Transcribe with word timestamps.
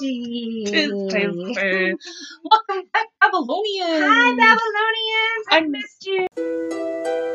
tasty. 0.00 0.64
Tis 0.66 0.90
tasty. 1.08 1.94
Welcome 2.44 2.88
back, 2.92 3.06
Babylonians. 3.20 4.04
Hi, 4.04 4.36
Babylonians. 4.36 5.46
I 5.50 5.60
missed 5.68 6.06
you. 6.06 7.31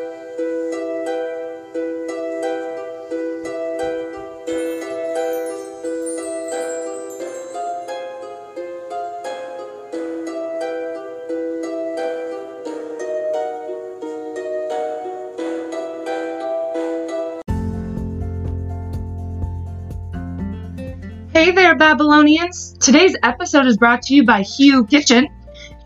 There, 21.67 21.75
Babylonians! 21.75 22.77
Today's 22.79 23.17
episode 23.23 23.65
is 23.65 23.75
brought 23.75 24.01
to 24.03 24.15
you 24.15 24.23
by 24.23 24.41
Hu 24.43 24.85
Kitchen. 24.85 25.27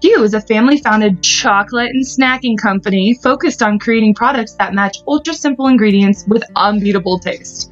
Hu 0.03 0.23
is 0.23 0.35
a 0.35 0.41
family 0.41 0.77
founded 0.77 1.23
chocolate 1.23 1.89
and 1.89 2.05
snacking 2.05 2.55
company 2.55 3.16
focused 3.16 3.63
on 3.63 3.80
creating 3.80 4.13
products 4.13 4.53
that 4.59 4.75
match 4.75 4.99
ultra 5.08 5.34
simple 5.34 5.66
ingredients 5.66 6.23
with 6.27 6.44
unbeatable 6.55 7.17
taste. 7.17 7.72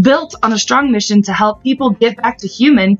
Built 0.00 0.36
on 0.44 0.52
a 0.52 0.58
strong 0.58 0.92
mission 0.92 1.20
to 1.22 1.32
help 1.32 1.64
people 1.64 1.90
get 1.90 2.16
back 2.18 2.38
to 2.38 2.46
human, 2.46 2.96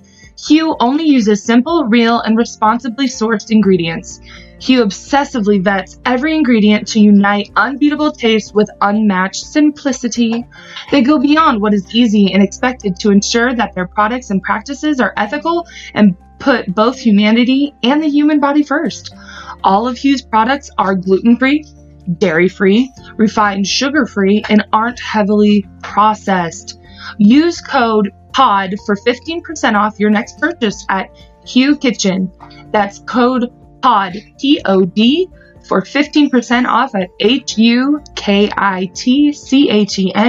Hu 0.48 0.74
only 0.80 1.04
uses 1.04 1.40
simple, 1.40 1.84
real, 1.84 2.18
and 2.18 2.36
responsibly 2.36 3.06
sourced 3.06 3.52
ingredients. 3.52 4.20
Hu 4.66 4.84
obsessively 4.84 5.62
vets 5.62 6.00
every 6.04 6.34
ingredient 6.34 6.88
to 6.88 7.00
unite 7.00 7.50
unbeatable 7.54 8.12
taste 8.12 8.54
with 8.54 8.68
unmatched 8.80 9.46
simplicity. 9.46 10.44
They 10.90 11.02
go 11.02 11.18
beyond 11.18 11.60
what 11.60 11.74
is 11.74 11.94
easy 11.94 12.32
and 12.32 12.42
expected 12.42 12.96
to 12.96 13.10
ensure 13.10 13.54
that 13.54 13.74
their 13.74 13.86
products 13.86 14.30
and 14.30 14.42
practices 14.42 15.00
are 15.00 15.14
ethical 15.16 15.66
and 15.94 16.16
put 16.38 16.74
both 16.74 16.98
humanity 16.98 17.74
and 17.82 18.02
the 18.02 18.08
human 18.08 18.40
body 18.40 18.62
first. 18.62 19.14
All 19.62 19.86
of 19.86 19.98
Hu's 19.98 20.22
products 20.22 20.70
are 20.78 20.94
gluten 20.94 21.36
free, 21.36 21.64
dairy 22.18 22.48
free, 22.48 22.92
refined 23.16 23.66
sugar 23.66 24.06
free, 24.06 24.42
and 24.48 24.64
aren't 24.72 25.00
heavily 25.00 25.66
processed. 25.82 26.80
Use 27.18 27.60
code 27.60 28.10
POD 28.32 28.74
for 28.86 28.96
15% 28.96 29.74
off 29.74 29.98
your 30.00 30.10
next 30.10 30.38
purchase 30.38 30.84
at 30.88 31.10
Hu 31.52 31.76
Kitchen. 31.76 32.30
That's 32.72 33.00
code 33.00 33.52
POD, 33.82 34.16
P 34.40 34.60
O 34.64 34.84
D, 34.84 35.28
for 35.66 35.82
15% 35.82 36.66
off 36.66 36.94
at 36.94 37.10
H-U-K-I-T-C-H-E-N 37.20 37.98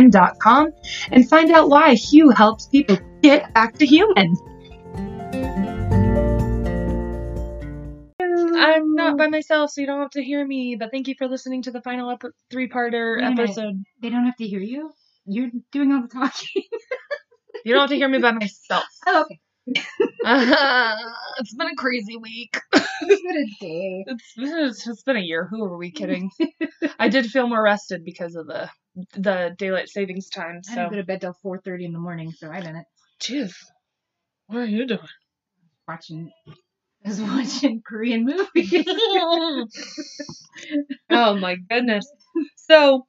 dot 0.10 0.40
com 0.40 0.72
and 1.12 1.30
find 1.30 1.52
out 1.52 1.70
why 1.70 1.96
Hu 1.96 2.30
helps 2.30 2.68
people 2.68 2.98
get 3.22 3.54
back 3.54 3.78
to 3.78 3.86
human. 3.86 4.36
I'm 8.22 8.94
not 8.96 9.18
by 9.18 9.28
myself, 9.28 9.72
so 9.72 9.80
you 9.82 9.88
don't 9.88 10.02
have 10.02 10.12
to 10.12 10.24
hear 10.24 10.46
me, 10.46 10.76
but 10.78 10.92
thank 10.92 11.08
you 11.08 11.16
for 11.18 11.28
listening 11.28 11.62
to 11.64 11.72
the 11.72 11.82
final 11.82 12.12
ep- 12.12 12.34
three-parter 12.52 13.24
episode. 13.24 13.84
They 14.02 14.10
don't 14.10 14.26
have 14.26 14.36
to 14.38 14.46
hear 14.48 14.60
you. 14.60 14.92
You're 15.26 15.50
doing 15.72 15.94
all 15.94 16.02
the 16.02 16.08
talking. 16.10 16.64
You 17.66 17.74
don't 17.74 17.82
have 17.82 17.90
to 17.90 17.96
hear 17.96 18.08
me 18.10 18.20
by 18.20 18.32
myself. 18.32 18.84
oh, 19.08 19.22
okay. 19.24 19.40
it's 21.40 21.56
been 21.56 21.68
a 21.68 21.76
crazy 21.76 22.18
week. 22.18 22.60
It's 22.74 23.22
been 23.22 23.38
a 23.38 23.48
day. 23.60 24.06
It's 24.08 24.34
been, 24.36 24.92
it's 24.92 25.04
been 25.04 25.18
a 25.18 25.22
year. 25.22 25.48
Who 25.50 25.64
are 25.66 25.78
we 25.78 25.92
kidding? 26.00 26.32
I 26.98 27.10
did 27.10 27.28
feel 27.28 27.48
more 27.48 27.62
rested 27.64 28.04
because 28.04 28.36
of 28.36 28.48
the 28.48 28.70
the 29.14 29.56
daylight 29.58 29.90
savings 29.90 30.30
time. 30.30 30.64
So. 30.64 30.72
I 30.72 30.76
didn't 30.76 30.90
go 30.92 30.98
to 30.98 31.04
bed 31.04 31.22
till 31.22 31.36
4:30 31.46 31.86
in 31.86 31.94
the 31.94 32.00
morning, 32.00 32.32
so 32.32 32.50
I 32.50 32.60
didn't 32.60 32.86
jeez, 33.22 33.54
what 34.48 34.60
are 34.60 34.66
you 34.66 34.86
doing? 34.88 35.00
watching. 35.88 36.32
I 37.06 37.10
was 37.10 37.22
watching 37.22 37.82
Korean 37.86 38.26
movies. 38.26 38.86
oh 41.10 41.36
my 41.38 41.56
goodness. 41.70 42.06
So 42.56 43.08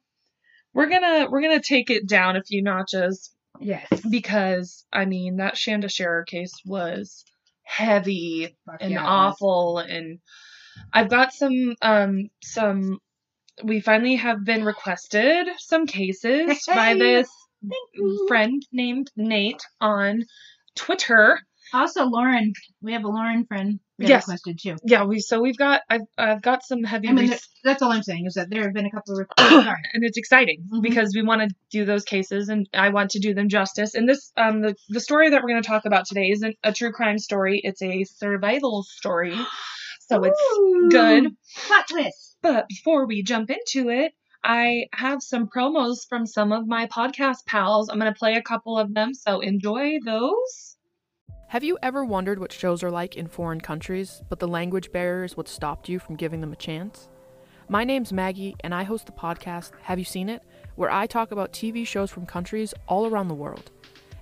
we're 0.73 0.89
gonna 0.89 1.29
we're 1.29 1.41
gonna 1.41 1.61
take 1.61 1.89
it 1.89 2.07
down 2.07 2.35
a 2.35 2.43
few 2.43 2.63
notches 2.63 3.31
yes. 3.61 3.87
because 4.09 4.85
I 4.91 5.05
mean 5.05 5.37
that 5.37 5.55
Shanda 5.55 5.91
Sharer 5.91 6.23
case 6.23 6.53
was 6.65 7.23
heavy 7.63 8.55
Fuck 8.65 8.77
and 8.81 8.91
yeah, 8.91 9.05
awful 9.05 9.77
and 9.79 10.19
I've 10.93 11.09
got 11.09 11.33
some 11.33 11.75
um 11.81 12.29
some 12.43 12.99
we 13.63 13.79
finally 13.79 14.15
have 14.15 14.43
been 14.43 14.63
requested 14.63 15.47
some 15.57 15.85
cases 15.85 16.63
by 16.67 16.95
this 16.95 17.29
friend 18.27 18.65
named 18.71 19.11
Nate 19.15 19.63
on 19.79 20.25
Twitter. 20.75 21.39
Also, 21.73 22.05
Lauren. 22.05 22.53
We 22.81 22.93
have 22.93 23.03
a 23.03 23.07
Lauren 23.07 23.45
friend 23.45 23.79
that 23.99 24.07
Yes. 24.09 24.27
requested 24.27 24.59
too. 24.61 24.75
Yeah, 24.83 25.03
we 25.05 25.19
so 25.19 25.39
we've 25.41 25.57
got 25.57 25.81
I've 25.89 26.01
I've 26.17 26.41
got 26.41 26.63
some 26.63 26.83
heavy 26.83 27.07
I 27.09 27.13
mean, 27.13 27.29
res- 27.29 27.47
that's 27.63 27.81
all 27.81 27.91
I'm 27.91 28.03
saying 28.03 28.25
is 28.25 28.33
that 28.33 28.49
there 28.49 28.63
have 28.63 28.73
been 28.73 28.85
a 28.87 28.91
couple 28.91 29.13
of 29.13 29.19
requests. 29.29 29.49
Sorry. 29.49 29.81
and 29.93 30.03
it's 30.03 30.17
exciting 30.17 30.63
Mhm. 30.73 30.81
because 30.81 31.13
we 31.15 31.21
want 31.23 31.41
to 31.47 31.55
do 31.71 31.85
those 31.85 32.03
cases 32.03 32.49
and 32.49 32.67
I 32.73 32.89
want 32.89 33.11
to 33.11 33.19
do 33.19 33.33
them 33.33 33.47
justice. 33.49 33.93
And 33.95 34.09
this 34.09 34.31
um 34.37 34.61
the, 34.61 34.75
the 34.89 34.99
story 34.99 35.29
that 35.29 35.41
we're 35.43 35.49
going 35.49 35.61
to 35.61 35.67
talk 35.67 35.85
about 35.85 36.05
today 36.05 36.29
isn't 36.31 36.55
a 36.63 36.73
true 36.73 36.91
crime 36.91 37.19
story, 37.19 37.61
it's 37.63 37.81
a 37.81 38.03
survival 38.05 38.83
story. 38.83 39.35
So 40.09 40.21
it's 40.25 40.41
Ooh. 40.57 40.89
good. 40.91 41.27
Plot 41.67 41.87
twist. 41.87 42.35
But 42.41 42.67
before 42.67 43.07
we 43.07 43.23
jump 43.23 43.49
into 43.49 43.87
it, 43.89 44.11
I 44.43 44.87
have 44.91 45.21
some 45.23 45.47
promos 45.47 45.99
from 46.09 46.25
some 46.25 46.51
of 46.51 46.67
my 46.67 46.87
podcast 46.87 47.45
pals. 47.47 47.87
I'm 47.87 47.97
going 47.97 48.11
to 48.13 48.17
play 48.19 48.33
a 48.33 48.41
couple 48.41 48.77
of 48.77 48.93
them, 48.93 49.13
so 49.13 49.39
enjoy 49.39 49.99
those. 50.03 50.75
Have 51.51 51.65
you 51.65 51.77
ever 51.83 52.05
wondered 52.05 52.39
what 52.39 52.53
shows 52.53 52.81
are 52.81 52.89
like 52.89 53.17
in 53.17 53.27
foreign 53.27 53.59
countries, 53.59 54.21
but 54.29 54.39
the 54.39 54.47
language 54.47 54.89
barrier 54.93 55.25
is 55.25 55.35
what 55.35 55.49
stopped 55.49 55.89
you 55.89 55.99
from 55.99 56.15
giving 56.15 56.39
them 56.39 56.53
a 56.53 56.55
chance? 56.55 57.09
My 57.67 57.83
name's 57.83 58.13
Maggie, 58.13 58.55
and 58.61 58.73
I 58.73 58.83
host 58.83 59.05
the 59.05 59.11
podcast 59.11 59.71
Have 59.81 59.99
You 59.99 60.05
Seen 60.05 60.29
It? 60.29 60.43
where 60.75 60.89
I 60.89 61.07
talk 61.07 61.33
about 61.33 61.51
TV 61.51 61.85
shows 61.85 62.09
from 62.09 62.25
countries 62.25 62.73
all 62.87 63.05
around 63.05 63.27
the 63.27 63.33
world. 63.33 63.69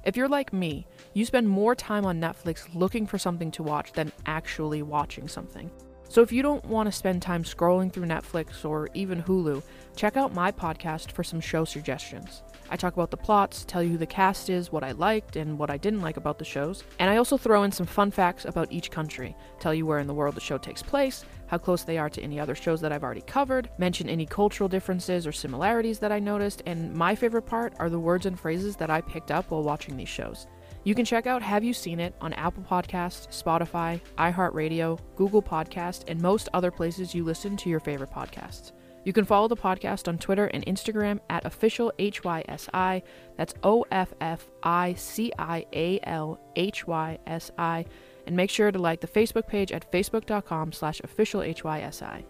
If 0.04 0.18
you're 0.18 0.28
like 0.28 0.52
me, 0.52 0.88
you 1.14 1.24
spend 1.24 1.48
more 1.48 1.76
time 1.76 2.04
on 2.04 2.20
Netflix 2.20 2.68
looking 2.74 3.06
for 3.06 3.20
something 3.20 3.52
to 3.52 3.62
watch 3.62 3.94
than 3.94 4.12
actually 4.26 4.82
watching 4.82 5.28
something. 5.28 5.70
So 6.10 6.24
if 6.24 6.32
you 6.32 6.42
don't 6.42 6.66
want 6.66 6.88
to 6.88 6.92
spend 6.92 7.22
time 7.22 7.44
scrolling 7.44 7.94
through 7.94 8.08
Netflix 8.08 8.66
or 8.66 8.90
even 8.96 9.22
Hulu, 9.22 9.62
check 9.96 10.18
out 10.18 10.34
my 10.34 10.52
podcast 10.52 11.12
for 11.12 11.24
some 11.24 11.40
show 11.40 11.66
suggestions. 11.66 12.42
I 12.72 12.78
talk 12.78 12.94
about 12.94 13.12
the 13.12 13.18
plots, 13.18 13.64
tell 13.64 13.84
you 13.84 13.92
who 13.92 13.98
the 13.98 14.08
cast 14.08 14.50
is, 14.50 14.72
what 14.72 14.84
I 14.84 14.94
liked 14.94 15.36
and 15.36 15.60
what 15.60 15.70
I 15.70 15.78
didn't 15.78 16.02
like 16.02 16.18
about 16.18 16.40
the 16.40 16.46
shows, 16.46 16.84
and 16.98 17.12
I 17.12 17.18
also 17.18 17.38
throw 17.38 17.62
in 17.62 17.72
some 17.72 17.86
fun 17.86 18.10
facts 18.10 18.46
about 18.46 18.72
each 18.72 18.90
country, 18.90 19.36
tell 19.60 19.74
you 19.74 19.86
where 19.86 20.00
in 20.00 20.08
the 20.08 20.14
world 20.16 20.34
the 20.34 20.42
show 20.42 20.58
takes 20.58 20.82
place, 20.82 21.26
how 21.46 21.60
close 21.60 21.84
they 21.84 22.00
are 22.00 22.10
to 22.10 22.22
any 22.24 22.40
other 22.40 22.56
shows 22.56 22.82
that 22.82 22.92
I've 22.92 23.04
already 23.04 23.22
covered, 23.22 23.70
mention 23.78 24.10
any 24.10 24.26
cultural 24.26 24.68
differences 24.68 25.28
or 25.28 25.32
similarities 25.32 26.00
that 26.00 26.12
I 26.12 26.20
noticed, 26.20 26.64
and 26.66 26.92
my 26.92 27.14
favorite 27.14 27.44
part 27.44 27.74
are 27.78 27.90
the 27.90 28.00
words 28.00 28.26
and 28.26 28.40
phrases 28.40 28.76
that 28.78 28.90
I 28.90 29.02
picked 29.02 29.30
up 29.30 29.52
while 29.52 29.64
watching 29.64 29.96
these 29.96 30.10
shows. 30.10 30.48
You 30.86 30.96
can 30.96 31.06
check 31.06 31.28
out 31.28 31.42
Have 31.42 31.64
You 31.64 31.74
Seen 31.74 32.00
It 32.00 32.16
on 32.22 32.34
Apple 32.34 32.64
Podcasts, 32.64 33.28
Spotify, 33.28 34.00
iHeartRadio, 34.18 35.00
Google 35.16 35.42
Podcast, 35.42 36.06
and 36.08 36.22
most 36.22 36.48
other 36.54 36.72
places 36.72 37.14
you 37.14 37.24
listen 37.24 37.58
to 37.58 37.70
your 37.70 37.82
favorite 37.82 38.12
podcasts. 38.12 38.72
You 39.04 39.14
can 39.14 39.26
follow 39.26 39.48
the 39.48 39.58
podcast 39.58 40.08
on 40.08 40.18
Twitter 40.18 40.48
and 40.48 40.66
Instagram 40.66 41.20
at 41.30 41.46
official 41.46 41.92
HYSI. 42.00 43.02
That's 43.38 43.54
O 43.64 43.86
F 43.92 44.14
F 44.22 44.50
I 44.62 44.94
C 44.94 45.32
I 45.38 45.66
A 45.74 46.00
L 46.04 46.40
H 46.56 46.86
Y 46.86 47.18
S 47.26 47.52
I. 47.58 47.86
And 48.28 48.36
make 48.36 48.50
sure 48.50 48.72
to 48.72 48.80
like 48.80 49.02
the 49.02 49.08
Facebook 49.08 49.48
page 49.48 49.72
at 49.72 49.92
facebook.com 49.92 50.74
slash 50.74 51.02
official 51.04 51.42
HYSI. 51.42 52.26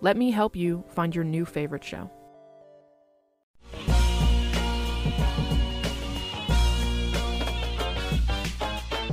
Let 0.00 0.16
me 0.16 0.30
help 0.30 0.54
you 0.54 0.84
find 0.90 1.14
your 1.14 1.24
new 1.24 1.44
favorite 1.44 1.84
show. 1.84 2.10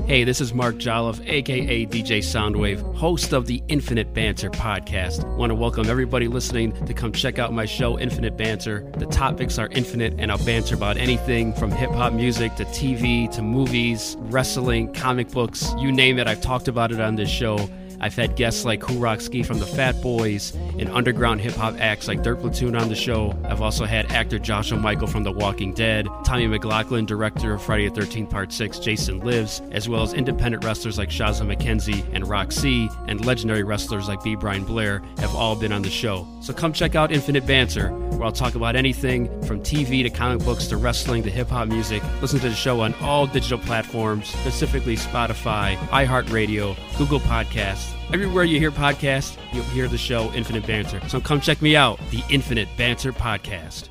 Hey, 0.08 0.24
this 0.24 0.40
is 0.40 0.54
Mark 0.54 0.76
Jolliffe, 0.76 1.20
aka 1.28 1.84
DJ 1.88 2.20
Soundwave, 2.20 2.96
host 2.96 3.34
of 3.34 3.48
the 3.48 3.64
Infinite 3.70 4.14
Banter 4.14 4.52
podcast. 4.52 5.26
Want 5.36 5.50
to 5.50 5.56
welcome 5.56 5.90
everybody 5.90 6.28
listening 6.28 6.74
to 6.86 6.94
come 6.94 7.12
check 7.12 7.40
out 7.40 7.54
my 7.54 7.66
show, 7.66 7.98
Infinite 7.98 8.38
Banter. 8.38 8.88
The 8.98 9.08
topics 9.08 9.58
are 9.58 9.68
infinite, 9.70 10.14
and 10.20 10.32
I'll 10.32 10.46
banter 10.46 10.76
about 10.76 10.98
anything 10.98 11.54
from 11.54 11.72
hip 11.72 11.90
hop 11.90 12.14
music 12.14 12.54
to 12.58 12.66
TV 12.66 13.32
to 13.32 13.42
movies, 13.42 14.16
wrestling, 14.20 14.94
comic 14.94 15.32
books 15.32 15.74
you 15.80 15.92
name 15.92 16.20
it. 16.20 16.28
I've 16.28 16.42
talked 16.42 16.68
about 16.68 16.92
it 16.92 17.00
on 17.00 17.16
this 17.16 17.30
show. 17.30 17.68
I've 18.06 18.16
had 18.16 18.36
guests 18.36 18.66
like 18.66 18.84
Who 18.84 19.20
Ski 19.20 19.42
from 19.42 19.58
the 19.58 19.66
Fat 19.66 20.00
Boys 20.00 20.54
and 20.78 20.88
underground 20.90 21.42
hip 21.42 21.54
hop 21.54 21.74
acts 21.80 22.08
like 22.08 22.22
Dirt 22.22 22.40
Platoon 22.40 22.76
on 22.76 22.88
the 22.88 22.94
show. 22.94 23.36
I've 23.46 23.64
also 23.64 23.86
had 23.86 24.12
actor 24.12 24.38
Joshua 24.38 24.80
Mikel 24.80 25.08
from 25.08 25.24
The 25.24 25.32
Walking 25.32 25.74
Dead, 25.74 26.08
Tommy 26.24 26.46
McLoughlin, 26.46 27.08
director 27.08 27.56
of 27.56 27.64
Friday 27.64 27.90
the 27.90 28.00
13th 28.00 28.30
Part 28.30 28.54
6, 28.54 28.78
Jason 28.78 29.22
Lives, 29.22 29.64
as 29.72 29.90
well 29.90 30.04
as 30.04 30.14
independent 30.14 30.64
wrestlers 30.64 31.00
like 31.00 31.10
Shazza 31.10 31.52
McKenzie 31.52 32.06
and 32.14 32.28
Roxy, 32.28 32.92
and 33.08 33.26
legendary 33.26 33.64
wrestlers 33.64 34.08
like 34.08 34.24
B. 34.24 34.36
Brian 34.36 34.66
Blair 34.66 35.02
have 35.18 35.34
all 35.34 35.56
been 35.56 35.72
on 35.72 35.82
the 35.82 35.90
show. 35.90 36.28
So 36.42 36.54
come 36.54 36.74
check 36.74 36.94
out 36.94 37.12
Infinite 37.12 37.48
Banter, 37.48 37.90
where 37.90 38.26
I'll 38.26 38.32
talk 38.32 38.54
about 38.54 38.76
anything 38.76 39.26
From 39.48 39.62
TV 39.62 40.04
to 40.04 40.12
comic 40.12 40.46
books 40.46 40.68
to 40.68 40.78
wrestling 40.78 41.24
to 41.24 41.32
hip 41.32 41.48
hop 41.48 41.70
music, 41.70 42.04
listen 42.22 42.40
to 42.42 42.50
the 42.50 42.56
show 42.56 42.82
on 42.82 42.94
all 43.02 43.26
digital 43.26 43.58
platforms, 43.58 44.28
specifically 44.28 44.96
Spotify, 44.96 45.76
iHeartRadio, 45.88 46.78
Google 47.00 47.20
Podcasts. 47.22 47.95
Everywhere 48.14 48.44
you 48.44 48.60
hear 48.60 48.72
podcasts, 48.72 49.38
you'll 49.54 49.64
hear 49.66 49.88
the 49.88 49.98
show 49.98 50.32
Infinite 50.34 50.66
Banter. 50.68 51.02
So 51.10 51.20
come 51.20 51.42
check 51.42 51.62
me 51.62 51.76
out, 51.76 52.00
the 52.12 52.24
Infinite 52.30 52.68
Banter 52.78 53.12
Podcast. 53.12 53.90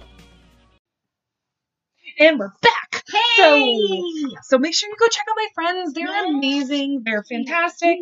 And 2.19 2.39
we're 2.39 2.53
back. 2.63 3.03
Hey! 3.37 3.77
So, 3.77 4.05
so 4.43 4.59
make 4.59 4.75
sure 4.75 4.89
you 4.89 4.95
go 4.99 5.09
check 5.09 5.27
out 5.29 5.37
my 5.37 5.49
friends. 5.55 5.93
They're 5.95 6.07
Yes. 6.07 6.27
amazing. 6.29 7.03
They're 7.05 7.25
fantastic. 7.25 7.99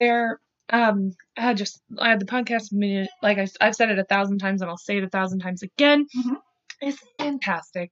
They're 0.00 0.40
um 0.70 1.12
I 1.36 1.54
just 1.54 1.80
I 1.98 2.10
have 2.10 2.20
the 2.20 2.26
podcast 2.26 2.72
minute 2.72 3.08
like 3.22 3.38
I, 3.38 3.48
I've 3.60 3.74
said 3.74 3.90
it 3.90 3.98
a 3.98 4.04
thousand 4.04 4.38
times 4.38 4.60
and 4.62 4.70
I'll 4.70 4.76
say 4.76 4.98
it 4.98 5.04
a 5.04 5.08
thousand 5.08 5.40
times 5.40 5.62
again. 5.62 6.06
Mhm. 6.16 6.36
It's 6.80 6.98
fantastic. 7.18 7.90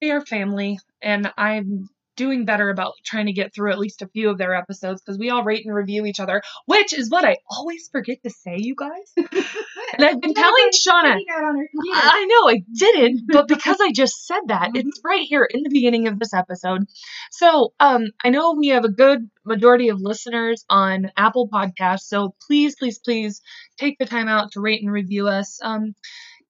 They 0.00 0.10
are 0.10 0.20
family, 0.24 0.78
and 1.00 1.32
I'm 1.38 1.88
doing 2.18 2.44
better 2.44 2.68
about 2.68 2.94
trying 3.04 3.26
to 3.26 3.32
get 3.32 3.54
through 3.54 3.70
at 3.70 3.78
least 3.78 4.02
a 4.02 4.08
few 4.08 4.28
of 4.28 4.36
their 4.36 4.54
episodes 4.54 5.00
because 5.00 5.18
we 5.18 5.30
all 5.30 5.44
rate 5.44 5.64
and 5.64 5.74
review 5.74 6.04
each 6.04 6.18
other, 6.20 6.42
which 6.66 6.92
is 6.92 7.08
what 7.08 7.24
I 7.24 7.36
always 7.48 7.88
forget 7.90 8.18
to 8.24 8.30
say, 8.30 8.56
you 8.58 8.74
guys. 8.74 9.12
and 9.16 10.04
I've 10.04 10.20
been 10.20 10.34
telling 10.34 10.70
Shauna. 10.72 11.12
Putting 11.12 11.24
that 11.28 11.44
on 11.44 11.56
her 11.56 11.68
computer. 11.70 12.00
I 12.02 12.26
know 12.26 12.50
I 12.50 12.62
didn't, 12.74 13.22
but 13.28 13.48
because 13.54 13.78
I 13.80 13.92
just 13.92 14.26
said 14.26 14.40
that, 14.48 14.72
it's 14.74 15.00
right 15.04 15.22
here 15.22 15.48
in 15.48 15.62
the 15.62 15.70
beginning 15.70 16.08
of 16.08 16.18
this 16.18 16.34
episode. 16.34 16.86
So, 17.30 17.72
um, 17.78 18.08
I 18.22 18.30
know 18.30 18.54
we 18.54 18.68
have 18.68 18.84
a 18.84 18.90
good 18.90 19.30
majority 19.46 19.88
of 19.88 20.00
listeners 20.00 20.64
on 20.68 21.12
Apple 21.16 21.48
Podcasts, 21.48 22.00
so 22.00 22.34
please, 22.46 22.74
please, 22.76 22.98
please 22.98 23.40
take 23.78 23.96
the 23.98 24.06
time 24.06 24.26
out 24.26 24.52
to 24.52 24.60
rate 24.60 24.82
and 24.82 24.92
review 24.92 25.28
us. 25.28 25.60
Um, 25.62 25.94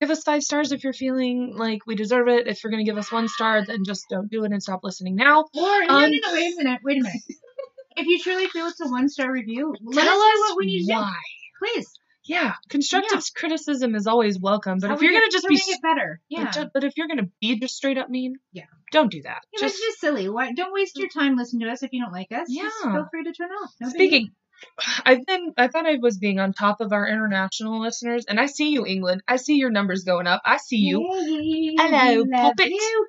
give 0.00 0.10
us 0.10 0.22
five 0.22 0.42
stars 0.42 0.72
if 0.72 0.84
you're 0.84 0.92
feeling 0.92 1.54
like 1.56 1.86
we 1.86 1.94
deserve 1.94 2.28
it. 2.28 2.46
If 2.46 2.62
you're 2.62 2.70
going 2.70 2.84
to 2.84 2.90
give 2.90 2.98
us 2.98 3.10
one 3.12 3.28
star, 3.28 3.64
then 3.64 3.84
just 3.84 4.06
don't 4.10 4.30
do 4.30 4.44
it 4.44 4.52
and 4.52 4.62
stop 4.62 4.80
listening 4.82 5.16
now. 5.16 5.40
Or 5.42 5.46
no, 5.54 5.86
no, 5.86 5.94
Um, 6.04 6.10
no, 6.10 6.32
wait 6.32 6.54
a 6.54 6.56
minute, 6.62 6.80
wait 6.84 6.98
a 7.00 7.02
minute. 7.02 7.22
if 7.96 8.06
you 8.06 8.18
truly 8.20 8.46
feel 8.48 8.66
it's 8.66 8.80
a 8.80 8.88
one 8.88 9.08
star 9.08 9.30
review, 9.32 9.74
let 9.82 10.04
Tell 10.04 10.14
us 10.14 10.18
know 10.34 10.40
what 10.48 10.58
we 10.58 10.66
need 10.66 10.86
to 10.86 10.92
why. 10.94 11.12
do. 11.12 11.66
Please. 11.74 11.88
Yeah, 12.24 12.52
constructive 12.68 13.22
criticism 13.34 13.94
is 13.94 14.06
always 14.06 14.38
welcome, 14.38 14.78
but 14.80 14.88
How 14.90 14.96
if 14.96 15.00
you're 15.00 15.12
to 15.18 15.28
just 15.32 15.48
be 15.48 15.54
we 15.54 15.72
get 15.72 15.80
better. 15.80 16.20
But, 16.30 16.38
Yeah. 16.38 16.50
ju- 16.50 16.70
but 16.74 16.84
if 16.84 16.92
you're 16.98 17.08
gonna 17.08 17.28
be 17.40 17.58
just 17.58 17.74
straight 17.74 17.96
up 17.96 18.10
mean, 18.10 18.34
Yeah. 18.52 18.64
don't 18.92 19.10
do 19.10 19.22
that. 19.22 19.40
Yeah, 19.54 19.60
just 19.60 19.76
it's 19.76 19.84
just 19.86 20.00
silly. 20.00 20.28
Why? 20.28 20.52
Don't 20.52 20.72
waste 20.74 20.98
your 20.98 21.08
time 21.08 21.36
listening 21.36 21.66
to 21.66 21.72
us 21.72 21.82
if 21.82 21.90
you 21.94 22.02
don't 22.04 22.12
like 22.12 22.30
us. 22.30 22.48
Just 22.52 22.76
Yeah. 22.84 22.92
feel 22.92 23.08
free 23.10 23.24
to 23.24 23.32
turn 23.32 23.48
off. 23.50 23.72
No 23.80 23.88
speaking. 23.88 24.30
I've 25.04 25.24
been. 25.26 25.52
I 25.56 25.68
thought 25.68 25.86
I 25.86 25.96
was 26.00 26.18
being 26.18 26.38
on 26.40 26.52
top 26.52 26.80
of 26.80 26.92
our 26.92 27.06
international 27.08 27.80
listeners, 27.80 28.24
and 28.28 28.38
I 28.40 28.46
see 28.46 28.70
you, 28.70 28.86
England. 28.86 29.22
I 29.28 29.36
see 29.36 29.56
your 29.56 29.70
numbers 29.70 30.04
going 30.04 30.26
up. 30.26 30.42
I 30.44 30.58
see 30.58 30.76
you. 30.78 31.06
Hey, 31.10 31.76
Hello, 31.78 32.24
puppet. 32.30 32.68
you. 32.68 33.06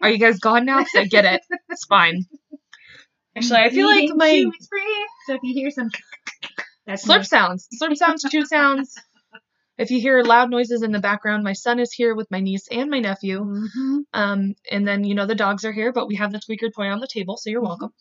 Are 0.00 0.10
you 0.10 0.18
guys 0.18 0.38
gone 0.38 0.64
now? 0.66 0.84
I 0.96 1.04
get 1.04 1.24
it. 1.24 1.42
It's 1.68 1.84
fine. 1.86 2.24
Actually, 3.36 3.60
I 3.60 3.70
feel 3.70 3.86
like 3.86 4.10
my 4.14 4.30
chew 4.30 4.52
is 4.58 4.68
free. 4.68 5.06
So 5.26 5.34
if 5.34 5.40
you 5.42 5.54
hear 5.54 5.70
some, 5.70 5.90
that's 6.86 7.06
slurp 7.06 7.20
me. 7.20 7.24
sounds, 7.24 7.68
slurp 7.80 7.96
sounds, 7.96 8.22
chew 8.30 8.44
sounds. 8.44 8.94
If 9.78 9.90
you 9.90 10.00
hear 10.00 10.22
loud 10.22 10.50
noises 10.50 10.82
in 10.82 10.92
the 10.92 10.98
background, 11.00 11.42
my 11.44 11.54
son 11.54 11.80
is 11.80 11.92
here 11.92 12.14
with 12.14 12.30
my 12.30 12.40
niece 12.40 12.68
and 12.70 12.90
my 12.90 12.98
nephew. 13.00 13.40
Mhm. 13.40 14.00
Um, 14.12 14.54
and 14.70 14.86
then 14.86 15.02
you 15.04 15.14
know 15.14 15.26
the 15.26 15.34
dogs 15.34 15.64
are 15.64 15.72
here, 15.72 15.92
but 15.92 16.08
we 16.08 16.16
have 16.16 16.30
the 16.30 16.40
squeaker 16.42 16.68
toy 16.68 16.88
on 16.88 17.00
the 17.00 17.06
table, 17.08 17.38
so 17.38 17.48
you're 17.48 17.62
Mhm. 17.62 17.68
welcome. 17.68 17.92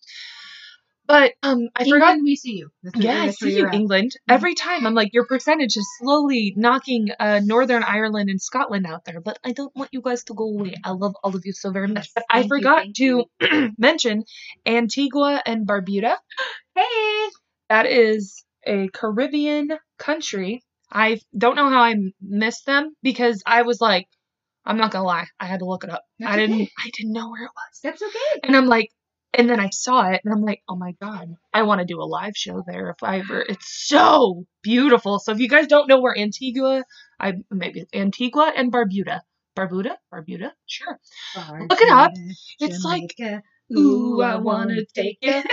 But 1.12 1.34
um, 1.44 1.68
I 1.76 1.84
England, 1.84 2.02
forgot. 2.04 2.18
we 2.24 2.36
see 2.38 2.54
you. 2.54 2.70
That's 2.84 2.96
where- 2.96 3.06
Yeah, 3.06 3.22
I 3.24 3.30
see 3.32 3.58
you, 3.58 3.68
at. 3.68 3.74
England. 3.74 4.14
Every 4.30 4.56
time 4.56 4.88
I'm 4.88 4.94
like, 4.94 5.14
your 5.14 5.26
percentage 5.26 5.76
is 5.76 5.86
slowly 6.00 6.54
knocking 6.56 7.10
uh, 7.20 7.42
Northern 7.44 7.84
Ireland 7.84 8.30
and 8.30 8.42
Scotland 8.42 8.86
out 8.88 9.04
there, 9.04 9.20
but 9.20 9.38
I 9.44 9.52
don't 9.52 9.76
want 9.76 9.90
you 9.92 10.02
guys 10.02 10.24
to 10.26 10.34
go 10.34 10.46
away. 10.46 10.76
I 10.86 10.92
love 10.92 11.16
all 11.22 11.36
of 11.36 11.42
you 11.44 11.52
so 11.52 11.72
very 11.72 11.90
much. 11.90 12.12
But 12.16 12.24
I 12.30 12.44
thank 12.44 12.44
you, 12.52 12.58
forgot 12.58 12.78
thank 12.84 12.96
to 12.96 13.72
mention 13.78 14.24
Antigua 14.66 15.42
and 15.46 15.68
Barbuda. 15.68 16.16
Hey, 16.76 17.30
That 17.68 17.86
is 17.86 18.46
a 18.66 18.88
Caribbean 18.94 19.72
country. 20.00 20.64
I 20.90 21.20
don't 21.38 21.56
know 21.58 21.70
how 21.70 21.82
I 21.84 21.96
missed 22.22 22.66
them 22.66 22.96
because 23.04 23.44
I 23.46 23.64
was 23.64 23.82
like, 23.82 24.08
I'm 24.66 24.78
not 24.78 24.92
gonna 24.92 25.04
lie, 25.06 25.28
I 25.40 25.46
had 25.48 25.60
to 25.60 25.66
look 25.66 25.84
it 25.84 25.90
up. 25.90 26.04
That's 26.20 26.32
I 26.32 26.38
didn't, 26.38 26.56
okay. 26.56 26.72
I 26.78 26.90
didn't 26.96 27.12
know 27.14 27.30
where 27.30 27.44
it 27.44 27.52
was. 27.54 27.80
that's 27.84 28.02
okay. 28.02 28.40
And 28.44 28.56
I'm 28.56 28.68
like, 28.68 28.90
and 29.34 29.50
then 29.50 29.60
I 29.60 29.70
saw 29.70 30.10
it, 30.10 30.22
and 30.24 30.34
I'm 30.34 30.42
like, 30.44 30.62
oh 30.68 30.76
my 30.76 30.94
god, 31.02 31.36
I 31.54 31.64
want 31.64 31.80
to 31.80 31.86
do 31.86 32.02
a 32.02 32.04
live 32.04 32.34
show 32.36 32.64
there 32.68 32.90
if 32.90 33.02
I 33.04 33.20
ever. 33.20 33.42
It's 33.48 33.88
so 33.88 34.46
beautiful. 34.62 35.20
So 35.20 35.32
if 35.32 35.40
you 35.40 35.48
guys 35.50 35.68
don't 35.68 35.88
know 35.88 36.02
where 36.02 36.18
Antigua, 36.18 36.84
I 37.20 37.34
maybe 37.50 37.86
Antigua 37.94 38.52
and 38.56 38.72
Barbuda, 38.72 39.22
Barbuda, 39.58 39.96
Barbuda, 40.14 40.52
sure. 40.66 41.00
Look 41.70 41.82
it 41.82 41.90
up. 41.90 42.12
It's 42.60 42.84
like, 42.84 43.16
Ooh, 43.78 44.22
I 44.22 44.36
wanna 44.38 44.84
take 44.94 45.18
you 45.22 45.44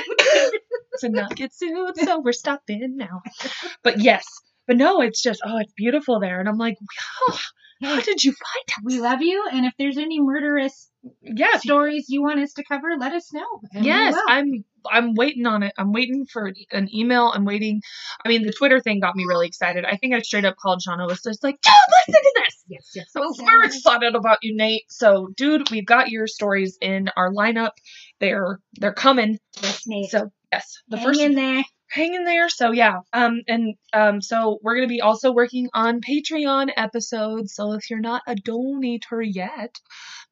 to 1.00 1.08
not 1.08 1.36
get 1.36 1.54
sued, 1.54 1.96
so 1.98 2.20
we're 2.20 2.32
stopping 2.32 2.96
now. 2.96 3.22
But 3.84 4.00
yes, 4.00 4.26
but 4.66 4.76
no, 4.76 5.00
it's 5.02 5.22
just 5.22 5.40
oh, 5.44 5.58
it's 5.58 5.72
beautiful 5.72 6.20
there, 6.20 6.40
and 6.40 6.48
I'm 6.48 6.58
like, 6.58 6.76
wow, 6.80 7.38
how 7.82 8.00
did 8.00 8.22
you 8.25 8.32
find 8.32 8.64
us? 8.69 8.84
We 8.84 9.00
love 9.00 9.22
you, 9.22 9.48
and 9.52 9.66
if 9.66 9.72
there's 9.78 9.98
any 9.98 10.20
murderous 10.20 10.90
Yeah, 11.22 11.56
stories 11.58 12.06
you 12.08 12.22
want 12.22 12.40
us 12.40 12.52
to 12.54 12.64
cover, 12.64 12.88
let 12.98 13.12
us 13.12 13.32
know. 13.32 13.60
Yes. 13.72 14.14
I'm 14.28 14.64
I'm 14.90 15.14
waiting 15.14 15.46
on 15.46 15.62
it. 15.62 15.72
I'm 15.76 15.92
waiting 15.92 16.26
for 16.26 16.52
an 16.72 16.88
email. 16.94 17.32
I'm 17.34 17.44
waiting. 17.44 17.82
I 18.25 18.28
mean, 18.28 18.46
the 18.46 18.52
Twitter 18.52 18.80
thing 18.80 19.00
got 19.00 19.16
me 19.16 19.25
really 19.26 19.46
excited. 19.46 19.84
I 19.84 19.96
think 19.96 20.14
I 20.14 20.20
straight 20.20 20.44
up 20.44 20.56
called 20.56 20.80
Sean. 20.82 21.00
I 21.00 21.06
was 21.06 21.20
just 21.22 21.42
like, 21.42 21.60
dude, 21.60 21.72
listen 22.08 22.22
to 22.22 22.32
this. 22.36 22.64
Yes, 22.69 22.90
yes. 22.94 23.06
So 23.10 23.34
we're 23.44 23.64
excited 23.64 24.14
about 24.14 24.38
you, 24.42 24.56
Nate. 24.56 24.84
So, 24.90 25.28
dude, 25.36 25.70
we've 25.70 25.86
got 25.86 26.10
your 26.10 26.26
stories 26.26 26.78
in 26.80 27.10
our 27.16 27.32
lineup. 27.32 27.72
They're 28.20 28.60
they're 28.78 28.92
coming. 28.92 29.38
Yes, 29.62 29.82
Nate. 29.86 30.10
So 30.10 30.30
yes, 30.52 30.75
the 30.88 30.96
Hang 30.98 31.06
first 31.06 31.20
in 31.20 31.34
there. 31.34 31.62
Hang 31.88 32.14
in 32.14 32.25
there. 32.25 32.49
So 32.49 32.73
yeah, 32.73 33.00
um, 33.12 33.43
and 33.49 33.75
um, 33.93 34.20
so 34.20 34.58
we're 34.62 34.75
gonna 34.76 34.87
be 34.87 35.00
also 35.00 35.32
working 35.32 35.69
on 35.75 36.00
Patreon 36.00 36.70
episodes. 36.76 37.55
So 37.55 37.73
if 37.73 37.90
you're 37.90 38.00
not 38.00 38.23
a 38.26 38.35
donator 38.35 39.23
yet, 39.23 39.75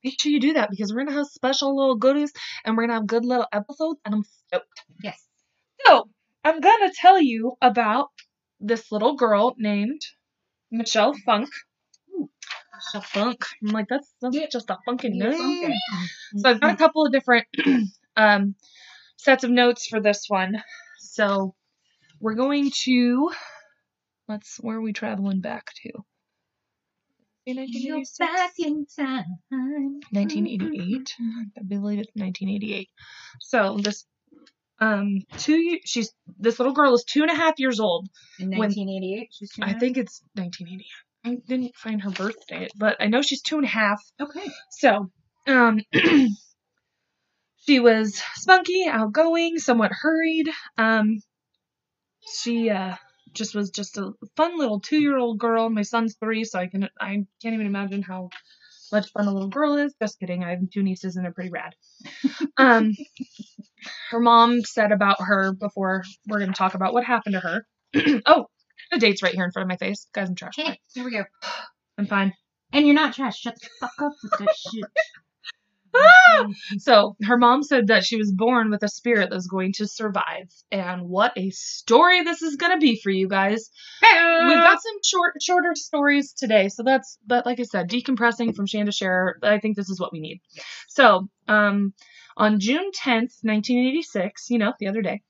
make 0.05 0.21
sure 0.21 0.33
you 0.33 0.41
do 0.41 0.55
that 0.55 0.71
because 0.71 0.93
we're 0.93 1.05
gonna 1.05 1.17
have 1.17 1.27
special 1.27 1.77
little 1.77 1.97
goodies 1.97 2.33
and 2.65 2.77
we're 2.77 2.85
gonna 2.85 2.95
have 2.95 3.07
good 3.07 3.25
little 3.25 3.47
episodes. 3.53 4.01
And 4.05 4.15
I'm 4.15 4.25
stoked. 4.49 4.83
Yes. 5.03 5.23
So 5.87 6.09
I'm 6.45 6.61
gonna 6.61 6.93
tell 6.95 7.21
you 7.21 7.57
about 7.61 8.09
this 8.61 8.91
little 8.93 9.17
girl 9.17 9.55
named 9.59 10.03
Michelle 10.71 11.15
Funk. 11.25 11.49
Michelle 12.75 13.03
Funk. 13.03 13.45
I'm 13.63 13.73
like 13.73 13.87
that's, 13.89 14.13
that's 14.21 14.37
just 14.53 14.71
a 14.71 14.79
funky 14.85 15.09
name. 15.09 15.33
So 16.37 16.51
I've 16.51 16.61
got 16.61 16.75
a 16.75 16.77
couple 16.77 17.07
of 17.07 17.13
different 17.13 17.47
um, 18.17 18.55
sets 19.17 19.45
of 19.45 19.51
notes 19.51 19.87
for 19.87 20.01
this 20.01 20.27
one. 20.29 20.63
So 20.99 21.55
we're 22.21 22.35
going 22.35 22.71
to 22.85 23.31
let's 24.29 24.57
where 24.61 24.77
are 24.77 24.81
we 24.81 24.93
traveling 24.93 25.41
back 25.41 25.73
to? 25.83 25.91
In 27.47 27.59
1986? 27.59 28.19
back 28.19 28.53
in 28.59 28.87
time. 28.87 30.01
1988. 30.11 31.15
I 31.57 31.63
believe 31.63 32.01
it's 32.01 32.11
1988. 32.15 32.89
So 33.41 33.79
this 33.81 34.05
um 34.79 35.21
two 35.39 35.79
she's 35.85 36.13
this 36.39 36.59
little 36.59 36.75
girl 36.75 36.95
is 36.95 37.05
two 37.05 37.23
and 37.23 37.31
a 37.31 37.35
half 37.35 37.55
years 37.59 37.81
old. 37.81 38.09
In 38.39 38.51
1988. 38.51 39.29
she's 39.31 39.53
two 39.53 39.63
I 39.63 39.75
think 39.75 39.97
it's 39.97 40.23
1988. 40.35 40.87
I 41.27 41.37
didn't 41.49 41.75
find 41.75 42.03
her 42.03 42.11
birth 42.11 42.47
date, 42.47 42.71
but 42.77 42.97
I 43.01 43.07
know 43.07 43.21
she's 43.23 43.43
two 43.43 43.57
and 43.57 43.65
a 43.65 43.69
half. 43.69 44.01
half. 44.19 44.29
Okay. 44.29 44.49
So, 44.71 45.11
um, 45.49 45.81
she 47.67 47.81
was 47.81 48.21
spunky, 48.35 48.87
outgoing, 48.89 49.59
somewhat 49.59 49.93
hurried. 49.93 50.49
Um, 50.79 51.21
she 52.33 52.71
uh, 52.71 52.97
just 53.33 53.55
was 53.55 53.71
just 53.71 53.99
a 53.99 54.13
fun 54.37 54.59
little 54.59 54.81
two-year-old 54.81 55.39
girl. 55.39 55.69
My 55.69 55.83
son's 55.83 56.17
three, 56.23 56.45
so 56.45 56.59
I 56.59 56.67
can 56.67 56.89
I 57.01 57.25
can't 57.43 57.55
even 57.55 57.67
imagine 57.67 58.03
how 58.03 58.31
much 58.93 59.11
fun 59.11 59.27
a 59.27 59.33
little 59.33 59.49
girl 59.49 59.77
is. 59.77 59.95
Just 60.01 60.19
kidding. 60.19 60.45
I 60.45 60.51
have 60.51 60.61
two 60.73 60.83
nieces 60.83 61.17
and 61.17 61.25
they're 61.25 61.33
pretty 61.33 61.51
rad. 61.51 61.75
um, 62.57 62.93
her 64.11 64.21
mom 64.21 64.63
said 64.63 64.93
about 64.93 65.21
her 65.21 65.53
before 65.53 66.05
we're 66.27 66.39
going 66.39 66.53
to 66.53 66.57
talk 66.59 66.75
about 66.75 66.95
what 66.95 67.05
happened 67.05 67.35
to 67.35 67.41
her. 67.41 67.67
oh, 68.27 68.47
the 68.91 68.99
date's 68.99 69.23
right 69.23 69.35
here 69.35 69.45
in 69.45 69.53
front 69.53 69.65
of 69.65 69.69
my 69.69 69.77
face. 69.77 70.07
Guys, 70.15 70.29
I'm 70.29 70.35
trash. 70.35 70.55
Hey, 70.57 70.79
here 70.95 71.05
we 71.05 71.11
go. 71.11 71.25
I'm 71.99 72.07
fine. 72.07 72.33
And 72.73 72.87
you're 72.87 72.95
not 72.95 73.15
trash. 73.15 73.41
Shut 73.41 73.57
the 73.61 73.69
fuck 73.81 73.93
up 74.01 74.13
with 74.23 74.33
that 74.39 74.57
shit. 74.57 74.85
Ah! 76.29 76.47
So 76.79 77.17
her 77.23 77.37
mom 77.39 77.63
said 77.63 77.89
that 77.89 78.05
she 78.05 78.17
was 78.17 78.33
born 78.33 78.71
with 78.71 78.83
a 78.83 78.89
spirit 78.89 79.31
that 79.31 79.37
was 79.37 79.47
going 79.47 79.73
to 79.75 79.87
survive. 79.87 80.51
And 80.71 81.09
what 81.09 81.33
a 81.37 81.51
story 81.51 82.23
this 82.23 82.43
is 82.43 82.57
gonna 82.57 82.79
be 82.79 83.01
for 83.03 83.11
you 83.11 83.29
guys. 83.29 83.71
We've 84.49 84.63
got 84.63 84.83
some 84.83 84.99
short 85.05 85.35
shorter 85.43 85.75
stories 85.75 86.33
today. 86.33 86.69
So 86.69 86.83
that's 86.83 87.19
but 87.27 87.47
like 87.47 87.61
I 87.61 87.65
said, 87.65 87.89
decompressing 87.91 88.55
from 88.55 88.67
Shanda 88.67 88.95
Share, 88.95 89.37
I 89.43 89.59
think 89.59 89.77
this 89.77 89.89
is 89.91 90.01
what 90.01 90.13
we 90.13 90.21
need. 90.21 90.41
So 90.89 91.29
um 91.49 91.93
on 92.37 92.61
June 92.61 92.91
10th, 92.93 93.33
1986, 93.43 94.51
you 94.51 94.59
know, 94.59 94.75
the 94.79 94.89
other 94.89 95.01
day, 95.01 95.23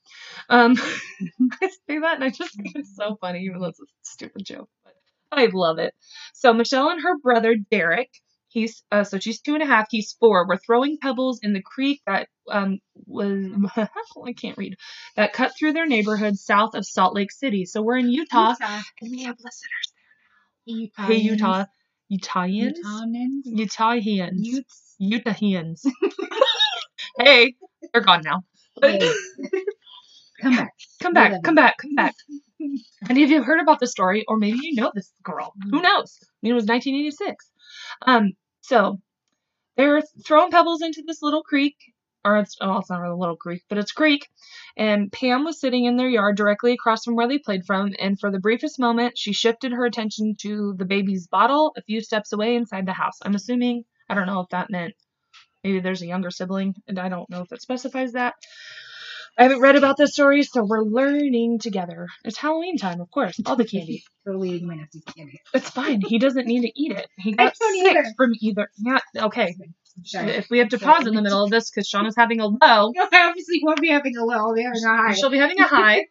um, 0.48 0.76
I 1.62 1.68
say 1.88 1.98
that 2.00 2.16
and 2.16 2.24
I 2.24 2.30
just 2.30 2.56
think 2.56 2.72
it's 2.74 2.96
so 2.96 3.16
funny, 3.20 3.44
even 3.44 3.60
though 3.60 3.68
it's 3.68 3.80
a 3.80 3.84
stupid 4.02 4.44
joke, 4.44 4.68
but 4.84 4.94
I 5.30 5.48
love 5.52 5.78
it. 5.78 5.94
So 6.34 6.52
Michelle 6.52 6.90
and 6.90 7.00
her 7.02 7.16
brother 7.18 7.54
Derek, 7.70 8.10
He's 8.56 8.82
uh, 8.90 9.04
so 9.04 9.18
she's 9.18 9.42
two 9.42 9.52
and 9.52 9.62
a 9.62 9.66
half. 9.66 9.88
He's 9.90 10.16
four. 10.18 10.48
We're 10.48 10.56
throwing 10.56 10.96
pebbles 10.96 11.40
in 11.42 11.52
the 11.52 11.60
creek 11.60 12.00
that 12.06 12.28
um 12.50 12.78
was 13.04 13.48
I 13.76 14.32
can't 14.32 14.56
read 14.56 14.76
that 15.14 15.34
cut 15.34 15.52
through 15.58 15.74
their 15.74 15.84
neighborhood 15.84 16.38
south 16.38 16.74
of 16.74 16.86
Salt 16.86 17.14
Lake 17.14 17.30
City. 17.30 17.66
So 17.66 17.82
we're 17.82 17.98
in 17.98 18.08
Utah, 18.08 18.54
Utah. 18.58 18.80
and 19.02 19.10
we 19.10 19.24
have 19.24 19.36
listeners. 19.44 19.92
Utah. 20.64 21.02
Hey 21.02 21.16
Utah, 21.16 21.64
Utahians. 22.10 22.78
Utahians, 23.46 24.38
Utes. 24.38 24.96
Utahians. 25.02 25.86
hey, 27.18 27.56
they're 27.92 28.00
gone 28.00 28.22
now. 28.24 28.42
Hey. 28.80 29.12
Come 30.40 30.56
back. 30.56 30.72
Come 31.02 31.12
back, 31.12 31.42
come 31.42 31.54
back, 31.54 31.76
come 31.76 31.94
back. 31.94 32.14
Any 33.10 33.22
of 33.22 33.28
you 33.28 33.36
have 33.36 33.44
heard 33.44 33.60
about 33.60 33.80
the 33.80 33.86
story, 33.86 34.24
or 34.26 34.38
maybe 34.38 34.60
you 34.62 34.76
know 34.76 34.92
this 34.94 35.12
girl. 35.22 35.52
Who 35.70 35.82
knows? 35.82 36.18
I 36.22 36.26
mean, 36.40 36.52
it 36.52 36.54
was 36.54 36.64
1986. 36.64 37.50
Um, 38.06 38.32
so 38.66 39.00
they're 39.76 40.02
throwing 40.24 40.50
pebbles 40.50 40.82
into 40.82 41.02
this 41.06 41.22
little 41.22 41.42
creek, 41.42 41.76
or 42.24 42.38
it's 42.38 42.56
oh, 42.60 42.78
it's 42.78 42.90
not 42.90 43.00
really 43.00 43.12
a 43.12 43.16
little 43.16 43.36
creek, 43.36 43.62
but 43.68 43.78
it's 43.78 43.92
creek. 43.92 44.26
And 44.76 45.12
Pam 45.12 45.44
was 45.44 45.60
sitting 45.60 45.84
in 45.84 45.96
their 45.96 46.08
yard 46.08 46.36
directly 46.36 46.72
across 46.72 47.04
from 47.04 47.14
where 47.14 47.28
they 47.28 47.38
played 47.38 47.64
from, 47.64 47.92
and 48.00 48.18
for 48.18 48.30
the 48.30 48.40
briefest 48.40 48.80
moment, 48.80 49.16
she 49.16 49.32
shifted 49.32 49.72
her 49.72 49.84
attention 49.84 50.34
to 50.40 50.74
the 50.76 50.84
baby's 50.84 51.28
bottle 51.28 51.72
a 51.76 51.82
few 51.82 52.00
steps 52.00 52.32
away 52.32 52.56
inside 52.56 52.86
the 52.86 52.92
house. 52.92 53.18
I'm 53.22 53.36
assuming 53.36 53.84
I 54.08 54.14
don't 54.14 54.26
know 54.26 54.40
if 54.40 54.48
that 54.50 54.70
meant 54.70 54.94
maybe 55.62 55.80
there's 55.80 56.02
a 56.02 56.06
younger 56.06 56.30
sibling, 56.30 56.74
and 56.88 56.98
I 56.98 57.08
don't 57.08 57.30
know 57.30 57.42
if 57.42 57.52
it 57.52 57.62
specifies 57.62 58.12
that. 58.12 58.34
I 59.38 59.42
haven't 59.42 59.60
read 59.60 59.76
about 59.76 59.96
this 59.98 60.12
story, 60.12 60.42
so 60.44 60.64
we're 60.64 60.82
learning 60.82 61.58
together. 61.58 62.06
It's 62.24 62.38
Halloween 62.38 62.78
time, 62.78 63.00
of 63.00 63.10
course. 63.10 63.38
All 63.44 63.56
the 63.56 63.66
candy. 63.66 64.02
Totally 64.26 64.50
eating 64.50 64.66
my 64.66 64.76
nasty 64.76 65.02
candy. 65.14 65.40
It's 65.52 65.68
fine. 65.68 66.00
He 66.00 66.18
doesn't 66.18 66.46
need 66.46 66.62
to 66.62 66.72
eat 66.74 66.92
it. 66.92 67.06
He 67.18 67.32
I 67.38 67.44
got 67.44 67.54
don't 67.60 67.84
sick 67.84 67.96
either. 67.96 68.04
from 68.16 68.32
either. 68.40 68.70
Yeah, 68.78 68.98
okay. 69.16 69.54
Sorry. 70.04 70.30
If 70.30 70.48
we 70.50 70.58
have 70.58 70.70
to 70.70 70.78
pause 70.78 71.06
in 71.06 71.14
the 71.14 71.22
middle 71.22 71.44
of 71.44 71.50
this 71.50 71.70
because 71.70 71.88
Shauna's 71.88 72.16
having 72.16 72.40
a 72.40 72.46
low, 72.46 72.56
No, 72.60 73.08
I 73.12 73.28
obviously 73.28 73.60
won't 73.62 73.80
be 73.80 73.88
having 73.88 74.16
a 74.16 74.24
low. 74.24 74.34
I'll 74.36 74.54
be 74.54 74.62
having 74.62 74.84
a 74.84 74.88
high. 74.88 75.14
she'll 75.14 75.30
be 75.30 75.38
having 75.38 75.60
a 75.60 75.64
high. 75.64 76.06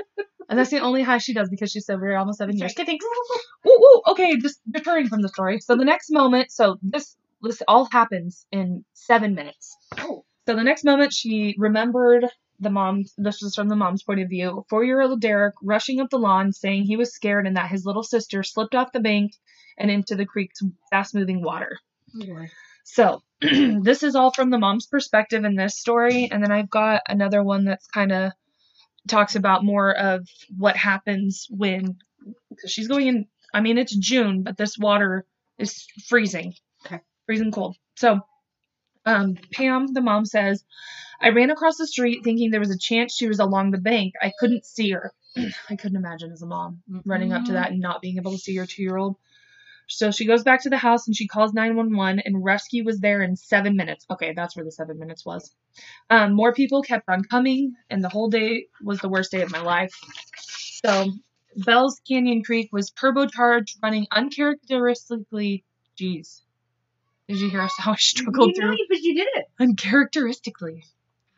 and 0.48 0.58
that's 0.58 0.70
the 0.70 0.80
only 0.80 1.02
high 1.02 1.18
she 1.18 1.34
does 1.34 1.48
because 1.50 1.70
she's 1.70 1.86
sober 1.86 2.16
almost 2.16 2.38
seven 2.38 2.56
years. 2.56 2.72
Okay, 2.72 2.84
thanks. 2.84 3.04
Ooh, 3.66 3.70
ooh, 3.70 4.02
okay, 4.12 4.36
just 4.38 4.60
deferring 4.70 5.08
from 5.08 5.22
the 5.22 5.28
story. 5.28 5.60
So 5.60 5.76
the 5.76 5.84
next 5.84 6.10
moment, 6.10 6.50
so 6.50 6.76
this 6.82 7.16
this 7.42 7.62
all 7.68 7.86
happens 7.90 8.46
in 8.52 8.84
seven 8.94 9.34
minutes. 9.34 9.76
Oh. 9.98 10.24
So 10.46 10.56
the 10.56 10.64
next 10.64 10.84
moment, 10.84 11.12
she 11.12 11.54
remembered 11.58 12.26
the 12.60 12.70
mom. 12.70 13.04
This 13.18 13.42
was 13.42 13.54
from 13.54 13.68
the 13.68 13.76
mom's 13.76 14.02
point 14.02 14.20
of 14.20 14.28
view. 14.28 14.64
Four-year-old 14.68 15.20
Derek 15.20 15.54
rushing 15.62 16.00
up 16.00 16.10
the 16.10 16.18
lawn, 16.18 16.52
saying 16.52 16.84
he 16.84 16.96
was 16.96 17.12
scared 17.12 17.46
and 17.46 17.56
that 17.56 17.70
his 17.70 17.84
little 17.84 18.02
sister 18.02 18.42
slipped 18.42 18.74
off 18.74 18.92
the 18.92 19.00
bank 19.00 19.32
and 19.78 19.90
into 19.90 20.14
the 20.14 20.26
creek's 20.26 20.60
fast-moving 20.90 21.42
water. 21.42 21.78
Oh, 22.22 22.46
so 22.84 23.22
this 23.40 24.02
is 24.02 24.14
all 24.14 24.32
from 24.32 24.50
the 24.50 24.58
mom's 24.58 24.86
perspective 24.86 25.44
in 25.44 25.54
this 25.54 25.78
story, 25.78 26.28
and 26.30 26.42
then 26.42 26.50
I've 26.50 26.70
got 26.70 27.02
another 27.08 27.42
one 27.42 27.64
that's 27.64 27.86
kind 27.86 28.12
of 28.12 28.32
talks 29.08 29.36
about 29.36 29.64
more 29.64 29.96
of 29.96 30.26
what 30.56 30.76
happens 30.76 31.46
when 31.50 31.96
she's 32.66 32.88
going 32.88 33.06
in. 33.06 33.26
I 33.54 33.60
mean, 33.60 33.78
it's 33.78 33.96
June, 33.96 34.42
but 34.42 34.56
this 34.56 34.78
water 34.78 35.24
is 35.58 35.86
freezing. 36.08 36.54
Okay. 36.86 37.00
freezing 37.26 37.52
cold. 37.52 37.76
So, 37.96 38.20
um, 39.06 39.36
Pam, 39.52 39.92
the 39.92 40.00
mom 40.00 40.24
says, 40.24 40.64
I 41.20 41.30
ran 41.30 41.50
across 41.50 41.76
the 41.76 41.86
street 41.86 42.24
thinking 42.24 42.50
there 42.50 42.60
was 42.60 42.74
a 42.74 42.78
chance 42.78 43.14
she 43.14 43.28
was 43.28 43.40
along 43.40 43.70
the 43.70 43.78
bank. 43.78 44.14
I 44.20 44.32
couldn't 44.38 44.64
see 44.64 44.90
her. 44.90 45.12
I 45.70 45.76
couldn't 45.76 45.96
imagine 45.96 46.32
as 46.32 46.42
a 46.42 46.46
mom 46.46 46.82
running 47.04 47.32
up 47.32 47.44
to 47.46 47.52
that 47.52 47.70
and 47.70 47.80
not 47.80 48.00
being 48.00 48.16
able 48.16 48.32
to 48.32 48.38
see 48.38 48.52
your 48.52 48.66
two 48.66 48.82
year 48.82 48.96
old. 48.96 49.16
So 49.86 50.12
she 50.12 50.24
goes 50.24 50.44
back 50.44 50.62
to 50.62 50.70
the 50.70 50.76
house 50.76 51.08
and 51.08 51.16
she 51.16 51.26
calls 51.26 51.52
911 51.52 52.22
and 52.24 52.44
rescue 52.44 52.84
was 52.84 53.00
there 53.00 53.22
in 53.22 53.36
seven 53.36 53.76
minutes. 53.76 54.06
Okay, 54.08 54.32
that's 54.34 54.56
where 54.56 54.64
the 54.64 54.70
seven 54.70 54.98
minutes 54.98 55.26
was. 55.26 55.52
Um, 56.08 56.32
more 56.32 56.52
people 56.52 56.82
kept 56.82 57.08
on 57.08 57.24
coming 57.24 57.74
and 57.90 58.02
the 58.02 58.08
whole 58.08 58.30
day 58.30 58.66
was 58.82 59.00
the 59.00 59.08
worst 59.08 59.32
day 59.32 59.42
of 59.42 59.50
my 59.50 59.60
life. 59.60 59.92
So 60.84 61.10
Bell's 61.56 62.00
Canyon 62.06 62.44
Creek 62.44 62.70
was 62.72 62.92
turbocharged, 62.92 63.76
running 63.82 64.06
uncharacteristically. 64.12 65.64
Jeez. 65.98 66.42
Did 67.30 67.40
you 67.40 67.48
hear 67.50 67.62
us 67.62 67.72
how 67.78 67.92
I 67.92 67.96
struggled 67.96 68.48
you 68.48 68.54
through? 68.56 68.70
know, 68.72 68.76
but 68.88 68.98
you 69.00 69.14
did 69.14 69.28
it. 69.34 69.46
uncharacteristically 69.60 70.84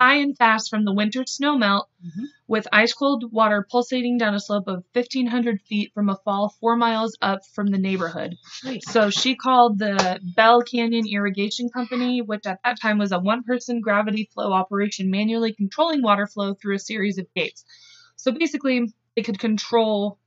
high 0.01 0.17
and 0.17 0.37
fast 0.37 0.69
from 0.71 0.85
the 0.85 0.93
winter 0.93 1.23
snow 1.27 1.57
melt 1.57 1.89
Mhm. 2.05 2.25
with 2.49 2.67
ice 2.73 2.93
cold 2.93 3.31
water 3.31 3.65
pulsating 3.71 4.19
down 4.19 4.35
a 4.35 4.41
slope 4.41 4.67
of 4.67 4.83
1500 4.95 5.61
feet 5.63 5.93
from 5.95 6.09
a 6.09 6.17
fall 6.25 6.49
four 6.61 6.77
miles 6.77 7.17
up 7.23 7.41
from 7.55 7.69
the 7.69 7.79
neighborhood 7.79 8.35
so 8.81 9.11
she 9.11 9.37
called 9.37 9.79
the 9.79 10.19
bell 10.35 10.63
canyon 10.63 11.05
irrigation 11.07 11.69
company 11.69 12.21
which 12.21 12.47
at 12.47 12.59
that 12.65 12.81
time 12.81 12.99
was 12.99 13.13
a 13.13 13.19
one 13.21 13.45
person 13.45 13.81
gravity 13.81 14.29
flow 14.35 14.53
operation 14.53 15.11
manually 15.11 15.53
controlling 15.55 16.03
water 16.03 16.27
flow 16.27 16.55
through 16.55 16.75
a 16.75 16.81
series 16.81 17.19
of 17.19 17.27
gates 17.37 17.65
so 18.17 18.33
basically 18.33 18.93
they 19.15 19.23
could 19.23 19.39
control 19.39 20.19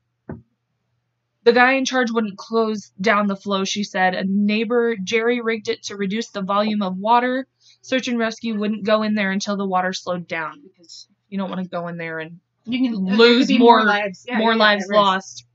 the 1.45 1.53
guy 1.53 1.73
in 1.73 1.85
charge 1.85 2.11
wouldn't 2.11 2.37
close 2.37 2.91
down 2.99 3.27
the 3.27 3.35
flow, 3.35 3.63
she 3.63 3.83
said. 3.83 4.13
A 4.15 4.23
neighbor, 4.27 4.95
Jerry, 5.01 5.39
rigged 5.41 5.69
it 5.69 5.83
to 5.83 5.95
reduce 5.95 6.29
the 6.31 6.41
volume 6.41 6.81
of 6.81 6.97
water. 6.97 7.47
Search 7.81 8.07
and 8.07 8.17
rescue 8.19 8.59
wouldn't 8.59 8.83
go 8.83 9.03
in 9.03 9.13
there 9.15 9.31
until 9.31 9.55
the 9.55 9.65
water 9.65 9.93
slowed 9.93 10.27
down 10.27 10.61
because 10.63 11.07
you 11.29 11.37
don't 11.37 11.49
want 11.49 11.61
to 11.63 11.69
go 11.69 11.87
in 11.87 11.97
there 11.97 12.19
and 12.19 12.39
You 12.65 12.89
can 12.89 12.95
Lose 13.17 13.47
be 13.47 13.59
more- 13.59 13.83
lives. 13.85 14.25
Yeah, 14.27 14.39
more 14.39 14.53
yeah, 14.53 14.57
lives 14.59 14.87
lost. 14.89 15.45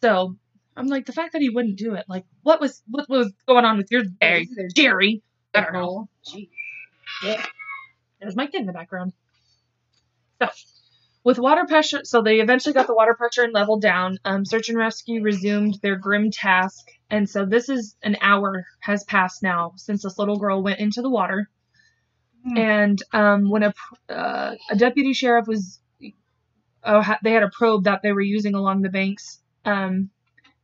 So 0.00 0.36
I'm 0.76 0.86
like, 0.86 1.06
the 1.06 1.12
fact 1.12 1.32
that 1.32 1.42
he 1.42 1.50
wouldn't 1.50 1.76
do 1.76 1.94
it, 1.94 2.04
like, 2.08 2.24
what 2.42 2.60
was 2.60 2.82
what 2.88 3.08
was 3.08 3.32
going 3.46 3.64
on 3.64 3.76
with 3.78 3.90
your 3.90 4.04
day, 4.04 4.46
There's 4.54 4.72
Jerry? 4.72 5.22
I 5.54 5.60
don't 5.62 5.72
know. 5.74 6.08
Gee. 6.26 6.48
There's 8.20 8.36
my 8.36 8.46
kid 8.46 8.60
in 8.60 8.66
the 8.66 8.72
background. 8.72 9.12
So, 10.40 10.48
with 11.24 11.38
water 11.38 11.64
pressure, 11.66 12.00
so 12.04 12.20
they 12.20 12.40
eventually 12.40 12.72
got 12.72 12.86
the 12.86 12.94
water 12.94 13.14
pressure 13.14 13.42
and 13.42 13.52
leveled 13.52 13.80
down. 13.80 14.18
Um, 14.24 14.44
search 14.44 14.68
and 14.68 14.78
rescue 14.78 15.22
resumed 15.22 15.78
their 15.82 15.96
grim 15.96 16.30
task, 16.30 16.86
and 17.10 17.28
so 17.28 17.44
this 17.44 17.68
is 17.68 17.96
an 18.02 18.16
hour 18.20 18.66
has 18.80 19.04
passed 19.04 19.42
now 19.42 19.72
since 19.76 20.02
this 20.02 20.18
little 20.18 20.36
girl 20.36 20.62
went 20.62 20.80
into 20.80 21.02
the 21.02 21.10
water. 21.10 21.48
Hmm. 22.44 22.58
And 22.58 23.02
um, 23.12 23.50
when 23.50 23.62
a 23.62 23.74
uh, 24.08 24.56
a 24.70 24.76
deputy 24.76 25.12
sheriff 25.12 25.46
was, 25.46 25.80
oh, 26.82 27.00
ha- 27.00 27.20
they 27.22 27.32
had 27.32 27.44
a 27.44 27.50
probe 27.50 27.84
that 27.84 28.00
they 28.02 28.12
were 28.12 28.20
using 28.20 28.54
along 28.54 28.82
the 28.82 28.88
banks 28.88 29.40
um, 29.64 30.10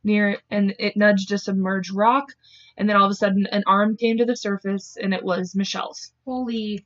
near, 0.03 0.39
and 0.49 0.75
it 0.77 0.97
nudged 0.97 1.31
a 1.31 1.37
submerged 1.37 1.93
rock. 1.93 2.33
And 2.75 2.89
then 2.89 2.95
all 2.95 3.05
of 3.05 3.11
a 3.11 3.15
sudden, 3.15 3.45
an 3.51 3.63
arm 3.67 3.97
came 3.97 4.17
to 4.17 4.25
the 4.25 4.35
surface, 4.35 4.97
and 5.01 5.13
it 5.13 5.23
was 5.23 5.55
Michelle's 5.55 6.11
Holy 6.25 6.85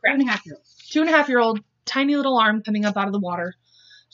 crap. 0.00 0.16
Two 0.16 0.20
and 0.20 0.28
a 0.28 0.32
half 0.32 0.46
year 0.46 0.54
old. 0.56 0.64
two 0.90 1.00
and 1.00 1.10
a 1.10 1.12
half 1.12 1.28
year 1.28 1.38
old 1.40 1.60
tiny 1.84 2.16
little 2.16 2.38
arm 2.38 2.62
coming 2.62 2.84
up 2.84 2.96
out 2.96 3.06
of 3.06 3.12
the 3.12 3.20
water. 3.20 3.54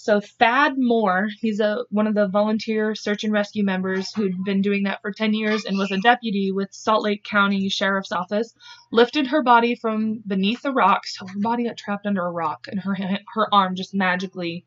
So 0.03 0.19
Thad 0.19 0.79
Moore, 0.79 1.29
he's 1.41 1.61
a 1.61 1.85
one 1.91 2.07
of 2.07 2.15
the 2.15 2.27
volunteer 2.27 2.95
search 2.95 3.23
and 3.23 3.35
rescue 3.35 3.63
members 3.63 4.15
who'd 4.15 4.45
been 4.45 4.63
doing 4.63 4.85
that 4.85 5.03
for 5.03 5.13
10 5.13 5.35
years 5.35 5.67
and 5.67 5.77
was 5.77 5.91
a 5.91 6.01
deputy 6.01 6.53
with 6.53 6.73
Salt 6.73 7.03
Lake 7.03 7.23
County 7.23 7.69
Sheriff's 7.69 8.11
Office, 8.11 8.55
lifted 8.91 9.27
her 9.27 9.43
body 9.43 9.75
from 9.75 10.23
beneath 10.27 10.63
the 10.63 10.73
rock. 10.73 11.07
So 11.07 11.27
her 11.27 11.39
body 11.39 11.65
got 11.65 11.77
trapped 11.77 12.07
under 12.07 12.25
a 12.25 12.31
rock 12.31 12.67
and 12.67 12.81
her 12.81 12.97
her 13.35 13.55
arm 13.55 13.77
just 13.77 13.93
magically 13.93 14.65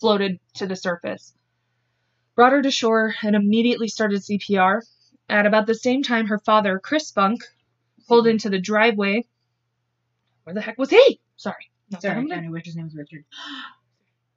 floated 0.00 0.38
to 0.56 0.66
the 0.66 0.76
surface. 0.76 1.32
Brought 2.34 2.52
her 2.52 2.60
to 2.60 2.70
shore 2.70 3.14
and 3.22 3.34
immediately 3.34 3.88
started 3.88 4.20
CPR. 4.20 4.82
At 5.30 5.46
about 5.46 5.66
the 5.66 5.74
same 5.74 6.02
time, 6.02 6.26
her 6.26 6.38
father, 6.38 6.78
Chris 6.78 7.10
Funk, 7.10 7.42
pulled 8.06 8.26
into 8.26 8.50
the 8.50 8.60
driveway. 8.60 9.24
Where 10.42 10.52
the 10.52 10.60
heck 10.60 10.76
was 10.76 10.90
he? 10.90 11.20
Sorry. 11.36 11.70
Not 11.90 12.02
Sorry, 12.02 12.16
only 12.16 12.48
wish 12.48 12.64
his 12.64 12.76
name 12.76 12.86
was 12.86 12.94
Richard. 12.94 13.24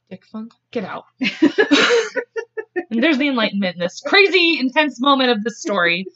Dick 0.10 0.26
Funk, 0.26 0.54
get 0.72 0.86
out. 0.86 1.06
and 1.20 3.04
there's 3.04 3.18
the 3.18 3.28
enlightenment 3.28 3.76
in 3.76 3.80
this 3.80 4.02
crazy, 4.02 4.58
intense 4.60 5.02
moment 5.02 5.32
of 5.32 5.44
the 5.44 5.52
story. 5.52 6.08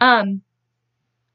Um, 0.00 0.42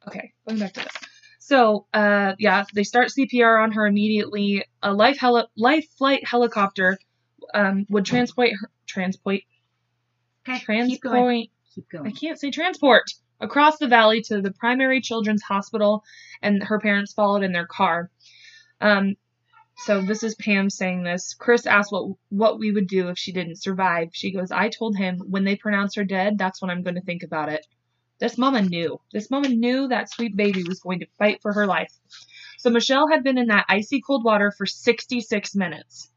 okay, 0.07 0.33
going 0.47 0.59
back 0.59 0.73
to 0.73 0.81
this. 0.81 0.93
So, 1.39 1.85
uh, 1.93 2.33
yeah, 2.39 2.65
they 2.73 2.83
start 2.83 3.09
CPR 3.09 3.63
on 3.63 3.71
her 3.73 3.85
immediately. 3.85 4.65
A 4.81 4.93
life 4.93 5.19
heli- 5.19 5.47
life 5.55 5.87
flight 5.97 6.25
helicopter 6.25 6.97
um, 7.53 7.85
would 7.89 8.05
transport 8.05 8.49
her, 8.59 8.69
transport 8.87 9.41
Okay, 10.47 10.59
transport. 10.59 10.89
keep 10.89 11.01
going. 11.01 11.47
Keep 11.75 11.89
going. 11.89 12.07
I 12.07 12.11
can't 12.11 12.39
say 12.39 12.49
transport 12.49 13.03
across 13.39 13.77
the 13.77 13.87
valley 13.87 14.21
to 14.23 14.41
the 14.41 14.51
primary 14.51 15.01
children's 15.01 15.43
hospital, 15.43 16.03
and 16.41 16.63
her 16.63 16.79
parents 16.79 17.13
followed 17.13 17.43
in 17.43 17.51
their 17.51 17.67
car. 17.67 18.09
Um, 18.81 19.15
so 19.77 20.01
this 20.01 20.23
is 20.23 20.35
Pam 20.35 20.69
saying 20.69 21.03
this. 21.03 21.33
Chris 21.33 21.65
asked 21.65 21.91
what 21.91 22.15
what 22.29 22.59
we 22.59 22.71
would 22.71 22.87
do 22.87 23.09
if 23.09 23.17
she 23.17 23.31
didn't 23.31 23.61
survive. 23.61 24.09
She 24.13 24.31
goes, 24.31 24.51
"I 24.51 24.69
told 24.69 24.97
him 24.97 25.19
when 25.29 25.45
they 25.45 25.55
pronounce 25.55 25.95
her 25.95 26.03
dead, 26.03 26.37
that's 26.37 26.61
when 26.61 26.69
I'm 26.69 26.83
going 26.83 26.95
to 26.95 27.01
think 27.01 27.23
about 27.23 27.49
it." 27.49 27.65
This 28.19 28.37
mama 28.37 28.61
knew. 28.61 28.99
This 29.13 29.31
mama 29.31 29.47
knew 29.47 29.87
that 29.87 30.11
sweet 30.11 30.35
baby 30.35 30.63
was 30.63 30.81
going 30.81 30.99
to 30.99 31.07
fight 31.17 31.41
for 31.41 31.53
her 31.53 31.65
life. 31.65 31.93
So 32.57 32.69
Michelle 32.69 33.07
had 33.07 33.23
been 33.23 33.37
in 33.37 33.47
that 33.47 33.65
icy 33.69 34.01
cold 34.01 34.25
water 34.25 34.51
for 34.51 34.65
66 34.65 35.55
minutes 35.55 36.11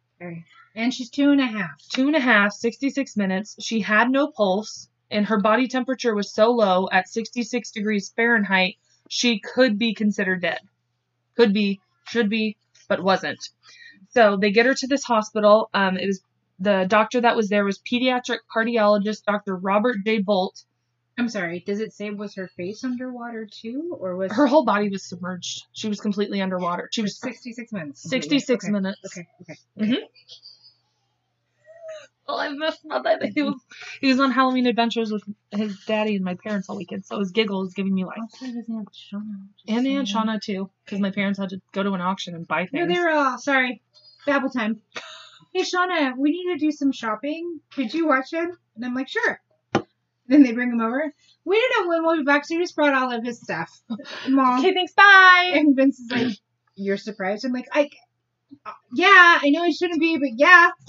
And 0.74 0.92
she's 0.92 1.10
two 1.10 1.30
and 1.30 1.40
a 1.40 1.46
half. 1.46 1.80
two 1.92 2.08
and 2.08 2.16
a 2.16 2.20
half, 2.20 2.52
66 2.52 3.16
minutes. 3.16 3.54
She 3.60 3.80
had 3.80 4.10
no 4.10 4.32
pulse 4.32 4.88
and 5.12 5.26
her 5.26 5.38
body 5.40 5.68
temperature 5.68 6.14
was 6.14 6.32
so 6.32 6.50
low 6.50 6.88
at 6.90 7.08
66 7.08 7.70
degrees 7.70 8.12
Fahrenheit, 8.16 8.76
she 9.08 9.38
could 9.38 9.78
be 9.78 9.94
considered 9.94 10.40
dead. 10.40 10.60
Could 11.36 11.52
be, 11.52 11.80
should 12.06 12.28
be, 12.28 12.56
but 12.88 13.02
wasn't. 13.02 13.38
So 14.10 14.36
they 14.36 14.50
get 14.50 14.66
her 14.66 14.74
to 14.74 14.86
this 14.86 15.04
hospital. 15.04 15.70
Um, 15.72 15.96
it 15.96 16.06
was 16.06 16.22
the 16.58 16.86
doctor 16.88 17.20
that 17.20 17.36
was 17.36 17.48
there 17.48 17.64
was 17.64 17.80
pediatric 17.80 18.38
cardiologist 18.54 19.24
Dr. 19.24 19.56
Robert 19.56 19.96
J. 20.04 20.18
Bolt. 20.20 20.64
I'm 21.18 21.28
sorry. 21.28 21.62
Does 21.66 21.80
it 21.80 21.92
say 21.92 22.10
was 22.10 22.34
her 22.36 22.48
face 22.56 22.84
underwater 22.84 23.46
too, 23.50 23.96
or 23.98 24.16
was 24.16 24.32
Her 24.32 24.46
whole 24.46 24.64
body 24.64 24.88
was 24.88 25.04
submerged. 25.04 25.66
She 25.72 25.88
was 25.88 26.00
completely 26.00 26.40
underwater. 26.40 26.88
She 26.92 27.02
was 27.02 27.18
66 27.18 27.72
minutes? 27.72 28.08
66 28.08 28.64
okay. 28.64 28.72
minutes. 28.72 29.00
Okay. 29.06 29.26
Okay. 29.82 29.98
Oh, 32.28 32.38
I 32.38 32.50
missed 32.50 32.84
my 32.84 33.00
baby. 33.00 33.32
He 33.34 33.42
was, 33.42 33.60
he 34.00 34.08
was 34.08 34.20
on 34.20 34.30
Halloween 34.30 34.66
adventures 34.66 35.10
with 35.12 35.22
his 35.50 35.76
daddy 35.86 36.16
and 36.16 36.24
my 36.24 36.34
parents 36.36 36.68
all 36.68 36.76
weekend, 36.76 37.04
so 37.04 37.18
his 37.18 37.30
giggle 37.32 37.66
is 37.66 37.74
giving 37.74 37.94
me 37.94 38.04
life. 38.04 38.18
Also, 38.20 38.46
his 38.46 38.64
Aunt 38.70 38.88
Shauna. 38.92 39.46
And 39.68 39.86
Aunt 39.86 40.08
Shauna 40.08 40.40
too, 40.40 40.70
because 40.84 41.00
my 41.00 41.10
parents 41.10 41.38
had 41.38 41.50
to 41.50 41.60
go 41.72 41.82
to 41.82 41.92
an 41.92 42.00
auction 42.00 42.34
and 42.34 42.46
buy 42.46 42.68
No, 42.72 42.86
things. 42.86 42.94
they 42.94 43.00
were 43.00 43.10
all 43.10 43.38
sorry. 43.38 43.82
Babble 44.26 44.50
time. 44.50 44.80
Hey 45.54 45.64
Shauna, 45.64 46.16
we 46.16 46.30
need 46.30 46.54
to 46.54 46.58
do 46.58 46.70
some 46.72 46.92
shopping. 46.92 47.60
Could 47.74 47.92
you 47.92 48.08
watch 48.08 48.32
him? 48.32 48.56
And 48.74 48.84
I'm 48.86 48.94
like, 48.94 49.08
sure. 49.08 49.38
Then 50.26 50.42
they 50.44 50.52
bring 50.52 50.70
him 50.70 50.80
over. 50.80 51.12
We 51.44 51.60
don't 51.60 51.84
know 51.84 51.88
when 51.90 52.02
we'll 52.06 52.16
be 52.16 52.22
back, 52.24 52.46
so 52.46 52.54
he 52.54 52.60
just 52.62 52.74
brought 52.74 52.94
all 52.94 53.12
of 53.12 53.22
his 53.22 53.38
stuff. 53.38 53.68
Mom. 54.28 54.60
okay, 54.60 54.72
thanks. 54.72 54.94
Bye. 54.94 55.52
And 55.56 55.76
Vince 55.76 55.98
is 56.00 56.10
like, 56.10 56.38
"You're 56.74 56.96
surprised?" 56.96 57.44
I'm 57.44 57.52
like, 57.52 57.68
"I, 57.70 57.90
uh, 58.64 58.72
yeah, 58.94 59.10
I 59.42 59.50
know 59.50 59.62
I 59.62 59.72
shouldn't 59.72 60.00
be, 60.00 60.16
but 60.16 60.30
yeah." 60.36 60.70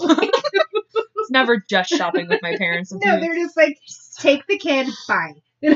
It's 1.24 1.30
never 1.30 1.62
just 1.68 1.90
shopping 1.90 2.28
with 2.28 2.40
my 2.42 2.56
parents. 2.56 2.92
No, 3.04 3.20
they're 3.20 3.34
just 3.34 3.56
like, 3.56 3.78
"Take 4.18 4.46
the 4.46 4.58
kid, 4.58 4.88
bye." 5.08 5.34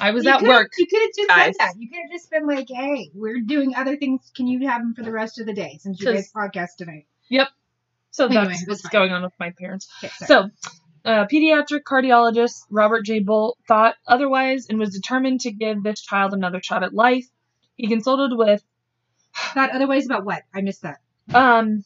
I 0.00 0.10
was 0.10 0.24
You 0.24 0.30
at 0.30 0.42
work. 0.42 0.72
You 0.78 0.86
could 0.86 1.00
have 1.00 1.10
just 1.16 1.28
guys. 1.28 1.44
said 1.46 1.54
that. 1.58 1.74
You 1.78 1.88
could 1.88 1.98
have 2.02 2.10
just 2.12 2.30
been 2.30 2.46
like, 2.46 2.68
"Hey, 2.68 3.10
we're 3.14 3.40
doing 3.40 3.74
other 3.74 3.96
things. 3.96 4.30
Can 4.36 4.46
you 4.46 4.68
have 4.68 4.80
them 4.82 4.94
for 4.94 5.02
the 5.02 5.12
rest 5.12 5.38
of 5.40 5.46
the 5.46 5.52
day 5.54 5.78
since 5.80 6.00
you 6.00 6.12
guys 6.12 6.30
podcast 6.32 6.76
tonight?" 6.78 7.06
Yep. 7.28 7.48
So 8.10 8.26
Anyway, 8.26 8.44
that's 8.46 8.58
that's 8.60 8.68
what's 8.68 8.82
fine. 8.82 8.90
going 8.92 9.12
on 9.12 9.22
with 9.22 9.32
my 9.38 9.50
parents. 9.58 9.88
Okay. 10.02 10.12
So, 10.26 10.50
uh, 11.04 11.26
pediatric 11.26 11.82
cardiologist 11.82 12.62
Robert 12.70 13.04
J. 13.04 13.20
Bolt 13.20 13.58
thought 13.68 13.94
otherwise 14.06 14.66
and 14.70 14.78
was 14.78 14.90
determined 14.90 15.40
to 15.42 15.52
give 15.52 15.82
this 15.82 16.00
child 16.00 16.32
another 16.34 16.60
shot 16.62 16.82
at 16.82 16.92
life. 16.94 17.26
He 17.76 17.88
consulted 17.88 18.34
with 18.36 18.62
thought 19.34 19.70
otherwise 19.70 20.06
about 20.06 20.24
what? 20.24 20.42
I 20.54 20.62
missed 20.62 20.82
that. 20.82 20.98
um 21.34 21.84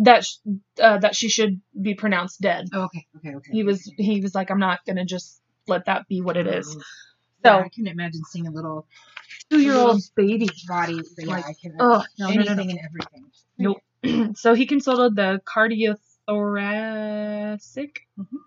that 0.00 0.24
sh- 0.24 0.36
uh, 0.80 0.98
that 0.98 1.14
she 1.16 1.28
should 1.28 1.60
be 1.80 1.94
pronounced 1.94 2.40
dead. 2.40 2.66
Oh, 2.72 2.82
okay, 2.84 3.06
okay, 3.18 3.34
okay. 3.36 3.52
He 3.52 3.62
was 3.62 3.90
he 3.96 4.20
was 4.20 4.34
like, 4.34 4.50
I'm 4.50 4.58
not 4.58 4.80
gonna 4.86 5.04
just 5.04 5.40
let 5.66 5.86
that 5.86 6.06
be 6.08 6.20
what 6.20 6.36
it 6.36 6.46
is. 6.46 6.76
Yeah, 7.44 7.44
So 7.44 7.58
I 7.60 7.68
can 7.68 7.86
imagine 7.86 8.22
seeing 8.30 8.46
a 8.46 8.50
little 8.50 8.86
two 9.50 9.60
year 9.60 9.76
old 9.76 10.00
baby. 10.16 10.48
body. 10.68 11.00
But 11.16 11.26
yeah, 11.26 11.32
Like, 11.34 11.44
I 11.46 11.54
can. 11.60 11.76
Oh 11.80 12.02
no, 12.18 12.28
no, 12.30 12.42
no, 12.42 12.54
no. 12.54 12.62
and 12.62 12.78
everything. 12.84 13.24
Nope. 13.58 13.80
so 14.36 14.54
he 14.54 14.66
consulted 14.66 15.16
the 15.16 15.40
cardiothoracic, 15.46 17.96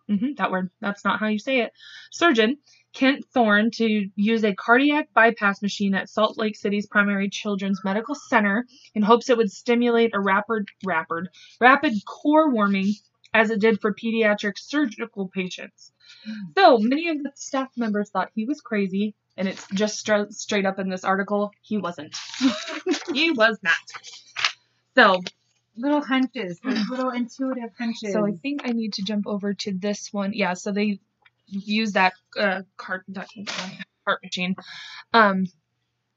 hmm 0.07 0.33
that 0.37 0.51
word, 0.51 0.69
that's 0.81 1.03
not 1.05 1.19
how 1.19 1.27
you 1.27 1.39
say 1.39 1.61
it, 1.61 1.71
surgeon, 2.11 2.57
Kent 2.93 3.25
Thorne, 3.33 3.71
to 3.71 4.09
use 4.15 4.43
a 4.43 4.55
cardiac 4.55 5.09
bypass 5.13 5.61
machine 5.61 5.93
at 5.93 6.09
Salt 6.09 6.37
Lake 6.37 6.55
City's 6.55 6.87
primary 6.87 7.29
children's 7.29 7.81
medical 7.83 8.15
center 8.15 8.65
in 8.95 9.03
hopes 9.03 9.29
it 9.29 9.37
would 9.37 9.51
stimulate 9.51 10.11
a 10.13 10.19
rapid, 10.19 10.67
rapid, 10.85 11.29
rapid 11.61 11.93
core 12.05 12.51
warming 12.51 12.93
as 13.33 13.49
it 13.51 13.59
did 13.59 13.79
for 13.81 13.93
pediatric 13.93 14.57
surgical 14.57 15.27
patients. 15.27 15.91
So 16.57 16.77
many 16.77 17.09
of 17.09 17.21
the 17.21 17.31
staff 17.35 17.69
members 17.77 18.09
thought 18.09 18.31
he 18.33 18.45
was 18.45 18.61
crazy, 18.61 19.13
and 19.35 19.47
it's 19.47 19.67
just 19.73 19.99
stra- 19.99 20.31
straight 20.31 20.65
up 20.65 20.79
in 20.79 20.89
this 20.89 21.03
article, 21.03 21.51
he 21.61 21.77
wasn't. 21.77 22.17
he 23.13 23.31
was 23.31 23.59
not. 23.61 23.75
So 24.95 25.21
Little 25.79 26.01
hunches, 26.03 26.59
little 26.89 27.11
intuitive 27.11 27.69
hunches. 27.77 28.11
So 28.11 28.25
I 28.25 28.31
think 28.31 28.61
I 28.65 28.71
need 28.71 28.93
to 28.93 29.03
jump 29.03 29.27
over 29.27 29.53
to 29.53 29.71
this 29.71 30.11
one. 30.11 30.33
Yeah, 30.33 30.53
so 30.53 30.71
they 30.71 30.99
use 31.47 31.93
that 31.93 32.13
uh, 32.37 32.61
cart, 32.77 33.03
that 33.09 33.27
uh, 33.37 33.69
heart 34.05 34.19
machine 34.23 34.55
um, 35.13 35.45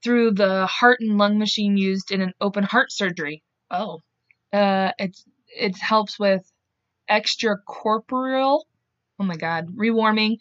through 0.03 0.31
the 0.31 0.65
heart 0.65 0.99
and 1.01 1.17
lung 1.17 1.37
machine 1.39 1.77
used 1.77 2.11
in 2.11 2.21
an 2.21 2.33
open 2.41 2.63
heart 2.63 2.91
surgery. 2.91 3.43
Oh, 3.69 3.99
uh, 4.53 4.91
it's 4.99 5.23
it 5.47 5.77
helps 5.77 6.19
with 6.19 6.43
extracorporeal. 7.09 8.63
Oh 9.19 9.23
my 9.23 9.35
God, 9.35 9.67
rewarming 9.75 10.37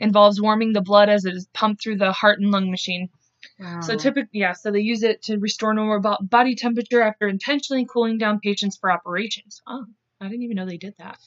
involves 0.00 0.40
warming 0.40 0.72
the 0.72 0.80
blood 0.82 1.08
as 1.08 1.24
it 1.24 1.34
is 1.34 1.46
pumped 1.54 1.82
through 1.82 1.96
the 1.96 2.12
heart 2.12 2.40
and 2.40 2.50
lung 2.50 2.70
machine. 2.70 3.08
Wow. 3.58 3.80
So 3.80 3.96
typically, 3.96 4.40
yeah, 4.40 4.54
so 4.54 4.70
they 4.70 4.80
use 4.80 5.02
it 5.02 5.22
to 5.24 5.38
restore 5.38 5.74
normal 5.74 6.18
body 6.22 6.54
temperature 6.56 7.02
after 7.02 7.28
intentionally 7.28 7.86
cooling 7.86 8.18
down 8.18 8.40
patients 8.40 8.76
for 8.76 8.90
operations. 8.90 9.62
Oh, 9.66 9.84
I 10.20 10.28
didn't 10.28 10.42
even 10.42 10.56
know 10.56 10.66
they 10.66 10.78
did 10.78 10.94
that. 10.98 11.18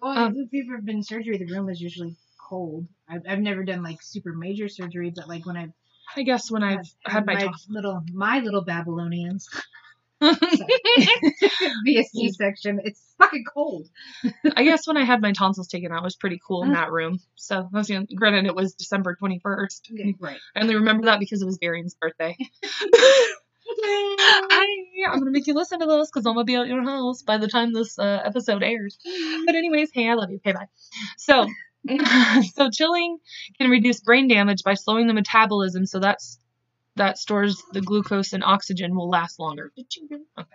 Well, 0.00 0.16
um, 0.16 0.36
if 0.36 0.52
you've 0.52 0.68
ever 0.68 0.80
been 0.80 0.96
in 0.96 1.02
surgery, 1.02 1.38
the 1.38 1.46
room 1.46 1.68
is 1.68 1.80
usually 1.80 2.16
cold. 2.48 2.86
I've, 3.08 3.22
I've 3.28 3.40
never 3.40 3.64
done 3.64 3.82
like 3.82 4.02
super 4.02 4.32
major 4.32 4.68
surgery, 4.68 5.12
but 5.14 5.28
like 5.28 5.46
when 5.46 5.56
I've 5.56 5.72
I 6.16 6.22
guess 6.22 6.50
when 6.50 6.62
I've 6.62 6.86
had 7.04 7.26
my, 7.26 7.34
my 7.34 7.52
little 7.68 8.02
my 8.12 8.38
little 8.40 8.62
Babylonians 8.62 9.48
via 10.20 12.04
C 12.04 12.30
section, 12.32 12.80
it's 12.82 13.14
fucking 13.18 13.44
cold. 13.52 13.88
I 14.56 14.64
guess 14.64 14.86
when 14.86 14.96
I 14.96 15.04
had 15.04 15.20
my 15.20 15.32
tonsils 15.32 15.68
taken 15.68 15.92
out, 15.92 15.98
it 15.98 16.04
was 16.04 16.16
pretty 16.16 16.40
cool 16.44 16.62
in 16.64 16.72
that 16.72 16.90
room. 16.90 17.20
So, 17.36 17.68
I 17.72 17.76
was, 17.76 17.88
you 17.88 18.00
know, 18.00 18.06
granted, 18.16 18.46
it 18.46 18.54
was 18.54 18.74
December 18.74 19.16
21st. 19.22 20.16
Right. 20.18 20.38
I 20.56 20.60
only 20.60 20.74
remember 20.76 21.06
that 21.06 21.20
because 21.20 21.42
it 21.42 21.46
was 21.46 21.58
Darian's 21.58 21.94
birthday. 21.94 22.36
I, 23.80 24.66
I'm 25.08 25.18
gonna 25.18 25.30
make 25.30 25.46
you 25.46 25.54
listen 25.54 25.78
to 25.80 25.86
this 25.86 26.10
because 26.10 26.26
I'm 26.26 26.34
gonna 26.34 26.44
be 26.44 26.56
at 26.56 26.66
your 26.66 26.82
house 26.82 27.22
by 27.22 27.36
the 27.36 27.48
time 27.48 27.72
this 27.72 27.98
uh, 27.98 28.22
episode 28.24 28.62
airs. 28.62 28.98
But 29.46 29.54
anyways, 29.54 29.90
hey, 29.92 30.08
I 30.08 30.14
love 30.14 30.30
you. 30.30 30.36
Okay, 30.36 30.52
bye. 30.52 30.68
So, 31.16 31.46
so 32.54 32.70
chilling 32.70 33.18
can 33.58 33.70
reduce 33.70 34.00
brain 34.00 34.28
damage 34.28 34.62
by 34.64 34.74
slowing 34.74 35.06
the 35.06 35.14
metabolism, 35.14 35.86
so 35.86 35.98
that's 36.00 36.38
that 36.96 37.18
stores 37.18 37.62
the 37.72 37.80
glucose 37.80 38.32
and 38.32 38.42
oxygen 38.44 38.94
will 38.94 39.08
last 39.08 39.38
longer. 39.38 39.72
Did 39.76 39.86
you 39.96 40.08
really? 40.10 40.24
Okay. 40.38 40.48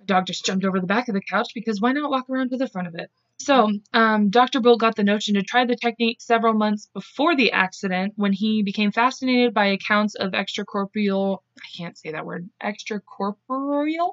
My 0.00 0.04
dog 0.04 0.26
just 0.26 0.44
jumped 0.44 0.64
over 0.64 0.80
the 0.80 0.86
back 0.86 1.08
of 1.08 1.14
the 1.14 1.20
couch 1.22 1.52
because 1.54 1.80
why 1.80 1.92
not 1.92 2.10
walk 2.10 2.28
around 2.28 2.50
to 2.50 2.56
the 2.56 2.68
front 2.68 2.88
of 2.88 2.94
it? 2.96 3.10
So, 3.38 3.70
um, 3.92 4.30
Dr. 4.30 4.60
Bolt 4.60 4.80
got 4.80 4.96
the 4.96 5.04
notion 5.04 5.34
to 5.34 5.42
try 5.42 5.66
the 5.66 5.76
technique 5.76 6.20
several 6.20 6.54
months 6.54 6.88
before 6.94 7.36
the 7.36 7.52
accident 7.52 8.14
when 8.16 8.32
he 8.32 8.62
became 8.62 8.92
fascinated 8.92 9.52
by 9.52 9.66
accounts 9.66 10.14
of 10.14 10.32
extracorporeal, 10.32 11.38
I 11.58 11.66
can't 11.76 11.98
say 11.98 12.12
that 12.12 12.24
word, 12.24 12.48
extracorporeal? 12.62 14.12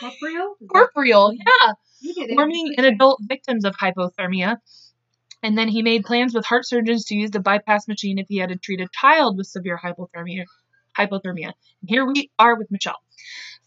Corporeal? 0.00 0.56
Corporeal, 0.68 1.32
yeah, 1.34 1.72
You 2.00 2.14
did 2.14 2.30
it. 2.30 2.36
warming 2.36 2.74
in 2.76 2.84
adult 2.84 3.20
victims 3.22 3.64
of 3.64 3.76
hypothermia. 3.76 4.56
And 5.42 5.56
then 5.56 5.68
he 5.68 5.82
made 5.82 6.04
plans 6.04 6.34
with 6.34 6.44
heart 6.46 6.66
surgeons 6.66 7.04
to 7.06 7.14
use 7.14 7.30
the 7.30 7.40
bypass 7.40 7.86
machine 7.86 8.18
if 8.18 8.26
he 8.28 8.38
had 8.38 8.48
to 8.50 8.56
treat 8.56 8.80
a 8.80 8.88
child 8.92 9.36
with 9.36 9.46
severe 9.46 9.78
hypothermia. 9.82 10.44
Hypothermia. 10.98 11.52
And 11.80 11.88
here 11.88 12.04
we 12.04 12.30
are 12.38 12.56
with 12.56 12.70
Michelle. 12.70 12.98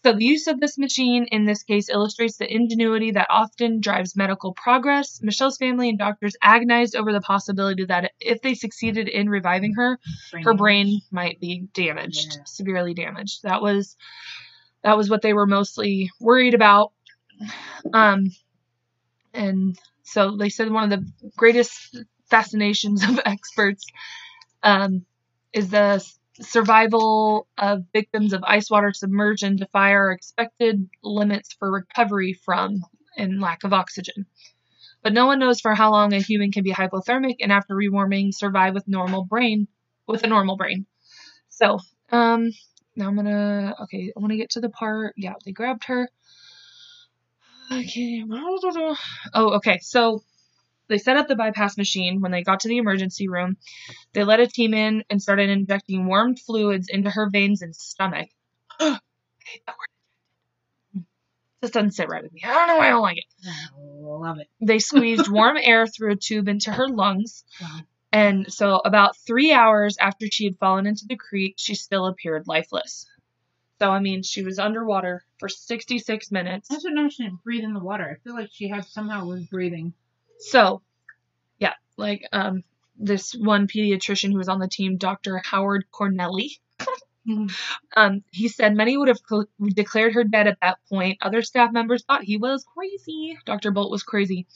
So 0.04 0.12
the 0.12 0.24
use 0.24 0.48
of 0.48 0.58
this 0.58 0.76
machine 0.78 1.26
in 1.30 1.44
this 1.44 1.62
case 1.62 1.88
illustrates 1.88 2.36
the 2.36 2.52
ingenuity 2.52 3.12
that 3.12 3.28
often 3.30 3.80
drives 3.80 4.16
medical 4.16 4.52
progress. 4.52 5.20
Michelle's 5.22 5.56
family 5.56 5.88
and 5.88 5.98
doctors 5.98 6.34
agonized 6.42 6.96
over 6.96 7.12
the 7.12 7.20
possibility 7.20 7.84
that 7.84 8.10
if 8.18 8.42
they 8.42 8.54
succeeded 8.54 9.08
in 9.08 9.28
reviving 9.28 9.74
her, 9.74 9.98
her 10.44 10.54
brain 10.54 11.00
might 11.12 11.38
be 11.40 11.68
damaged, 11.72 12.34
Yeah. 12.36 12.44
severely 12.46 12.94
damaged. 12.94 13.44
That 13.44 13.62
was 13.62 13.96
that 14.82 14.96
was 14.96 15.08
what 15.08 15.22
they 15.22 15.32
were 15.32 15.46
mostly 15.46 16.10
worried 16.20 16.54
about. 16.54 16.92
Um, 17.94 18.26
and 19.32 19.78
so 20.02 20.36
they 20.36 20.48
said 20.48 20.70
one 20.70 20.90
of 20.92 21.00
the 21.00 21.30
greatest 21.36 21.96
fascinations 22.30 23.02
of 23.04 23.20
experts 23.26 23.84
um, 24.62 25.04
is 25.52 25.70
the 25.70 26.04
survival 26.40 27.46
of 27.58 27.84
victims 27.92 28.32
of 28.32 28.42
ice 28.44 28.70
water 28.70 28.92
submersion 28.92 29.56
defy 29.56 29.92
our 29.92 30.12
expected 30.12 30.88
limits 31.02 31.54
for 31.58 31.70
recovery 31.70 32.32
from 32.32 32.82
and 33.18 33.40
lack 33.40 33.64
of 33.64 33.72
oxygen. 33.72 34.26
But 35.02 35.12
no 35.12 35.26
one 35.26 35.38
knows 35.38 35.60
for 35.60 35.74
how 35.74 35.90
long 35.92 36.12
a 36.12 36.20
human 36.20 36.52
can 36.52 36.64
be 36.64 36.72
hypothermic 36.72 37.36
and 37.40 37.52
after 37.52 37.74
rewarming 37.74 38.32
survive 38.34 38.74
with 38.74 38.88
normal 38.88 39.24
brain 39.24 39.68
with 40.08 40.24
a 40.24 40.28
normal 40.28 40.56
brain. 40.56 40.86
So, 41.48 41.78
um, 42.10 42.50
now 42.96 43.08
I'm 43.08 43.16
gonna 43.16 43.74
okay, 43.84 44.12
I 44.16 44.20
wanna 44.20 44.36
get 44.36 44.50
to 44.50 44.60
the 44.60 44.70
part. 44.70 45.14
Yeah, 45.16 45.34
they 45.44 45.52
grabbed 45.52 45.84
her. 45.86 46.08
Okay. 47.80 48.24
Oh, 49.34 49.54
okay. 49.54 49.78
So 49.82 50.22
they 50.88 50.98
set 50.98 51.16
up 51.16 51.28
the 51.28 51.36
bypass 51.36 51.76
machine 51.76 52.20
when 52.20 52.32
they 52.32 52.42
got 52.42 52.60
to 52.60 52.68
the 52.68 52.78
emergency 52.78 53.28
room. 53.28 53.56
They 54.12 54.24
let 54.24 54.40
a 54.40 54.46
team 54.46 54.74
in 54.74 55.04
and 55.08 55.22
started 55.22 55.48
injecting 55.48 56.06
warm 56.06 56.36
fluids 56.36 56.88
into 56.88 57.10
her 57.10 57.30
veins 57.30 57.62
and 57.62 57.74
stomach. 57.74 58.28
I 58.80 58.98
hate 59.44 59.62
that 59.66 59.76
word. 59.76 61.04
This 61.62 61.70
doesn't 61.70 61.92
sit 61.92 62.08
right 62.08 62.22
with 62.22 62.32
me. 62.32 62.42
I 62.44 62.52
don't 62.52 62.68
know 62.68 62.76
why 62.76 62.88
I 62.88 62.90
don't 62.90 63.02
like 63.02 63.18
it. 63.18 63.24
I 63.46 63.68
love 63.78 64.38
it. 64.38 64.48
They 64.60 64.80
squeezed 64.80 65.28
warm 65.30 65.56
air 65.56 65.86
through 65.86 66.12
a 66.12 66.16
tube 66.16 66.48
into 66.48 66.72
her 66.72 66.88
lungs. 66.88 67.44
Wow. 67.60 67.80
And 68.12 68.52
so, 68.52 68.82
about 68.84 69.16
three 69.16 69.52
hours 69.52 69.96
after 69.98 70.26
she 70.30 70.44
had 70.44 70.58
fallen 70.58 70.86
into 70.86 71.06
the 71.08 71.16
creek, 71.16 71.54
she 71.56 71.74
still 71.74 72.06
appeared 72.06 72.46
lifeless. 72.46 73.06
So, 73.82 73.90
I 73.90 73.98
mean, 73.98 74.22
she 74.22 74.44
was 74.44 74.60
underwater 74.60 75.24
for 75.40 75.48
66 75.48 76.30
minutes. 76.30 76.70
I 76.70 76.74
also 76.74 76.90
know 76.90 77.08
she 77.08 77.24
didn't 77.24 77.42
breathe 77.42 77.64
in 77.64 77.74
the 77.74 77.80
water. 77.82 78.08
I 78.08 78.22
feel 78.22 78.32
like 78.32 78.50
she 78.52 78.68
had 78.68 78.84
somehow 78.84 79.24
was 79.24 79.44
breathing. 79.46 79.92
So, 80.38 80.82
yeah, 81.58 81.72
like 81.96 82.22
um, 82.30 82.62
this 82.96 83.32
one 83.32 83.66
pediatrician 83.66 84.30
who 84.30 84.38
was 84.38 84.48
on 84.48 84.60
the 84.60 84.68
team, 84.68 84.98
Dr. 84.98 85.42
Howard 85.44 85.86
Corneli, 85.92 86.60
um, 87.96 88.22
he 88.30 88.46
said 88.46 88.76
many 88.76 88.96
would 88.96 89.08
have 89.08 89.18
cl- 89.28 89.48
declared 89.74 90.14
her 90.14 90.22
dead 90.22 90.46
at 90.46 90.58
that 90.62 90.78
point. 90.88 91.18
Other 91.20 91.42
staff 91.42 91.72
members 91.72 92.04
thought 92.04 92.22
he 92.22 92.36
was 92.36 92.64
crazy. 92.76 93.36
Dr. 93.46 93.72
Bolt 93.72 93.90
was 93.90 94.04
crazy. 94.04 94.46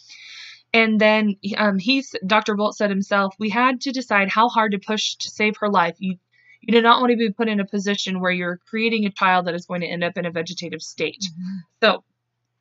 And 0.73 1.01
then 1.01 1.35
um, 1.57 1.79
he, 1.79 2.05
Dr. 2.25 2.55
Bolt 2.55 2.77
said 2.77 2.91
himself, 2.91 3.35
we 3.41 3.51
had 3.51 3.81
to 3.81 3.91
decide 3.91 4.29
how 4.29 4.49
hard 4.49 4.71
to 4.71 4.79
push 4.79 5.17
to 5.17 5.31
save 5.31 5.57
her 5.57 5.69
life. 5.69 5.97
You, 5.99 6.19
you 6.67 6.73
do 6.73 6.83
not 6.83 7.01
want 7.01 7.13
to 7.13 7.17
be 7.17 7.31
put 7.31 7.49
in 7.49 7.61
a 7.61 7.65
position 7.65 8.21
where 8.21 8.33
you're 8.33 8.61
creating 8.69 9.07
a 9.07 9.11
child 9.11 9.47
that 9.47 9.55
is 9.55 9.67
going 9.67 9.83
to 9.83 9.87
end 9.87 10.03
up 10.03 10.19
in 10.19 10.27
a 10.27 10.33
vegetative 10.33 10.83
state. 10.83 11.25
So, 11.81 12.03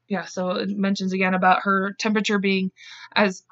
yeah, 0.08 0.26
so 0.26 0.52
it 0.52 0.70
mentions 0.70 1.12
again 1.12 1.34
about 1.34 1.63
her 1.63 1.96
temperature 2.00 2.38
being 2.38 2.72
as 3.15 3.44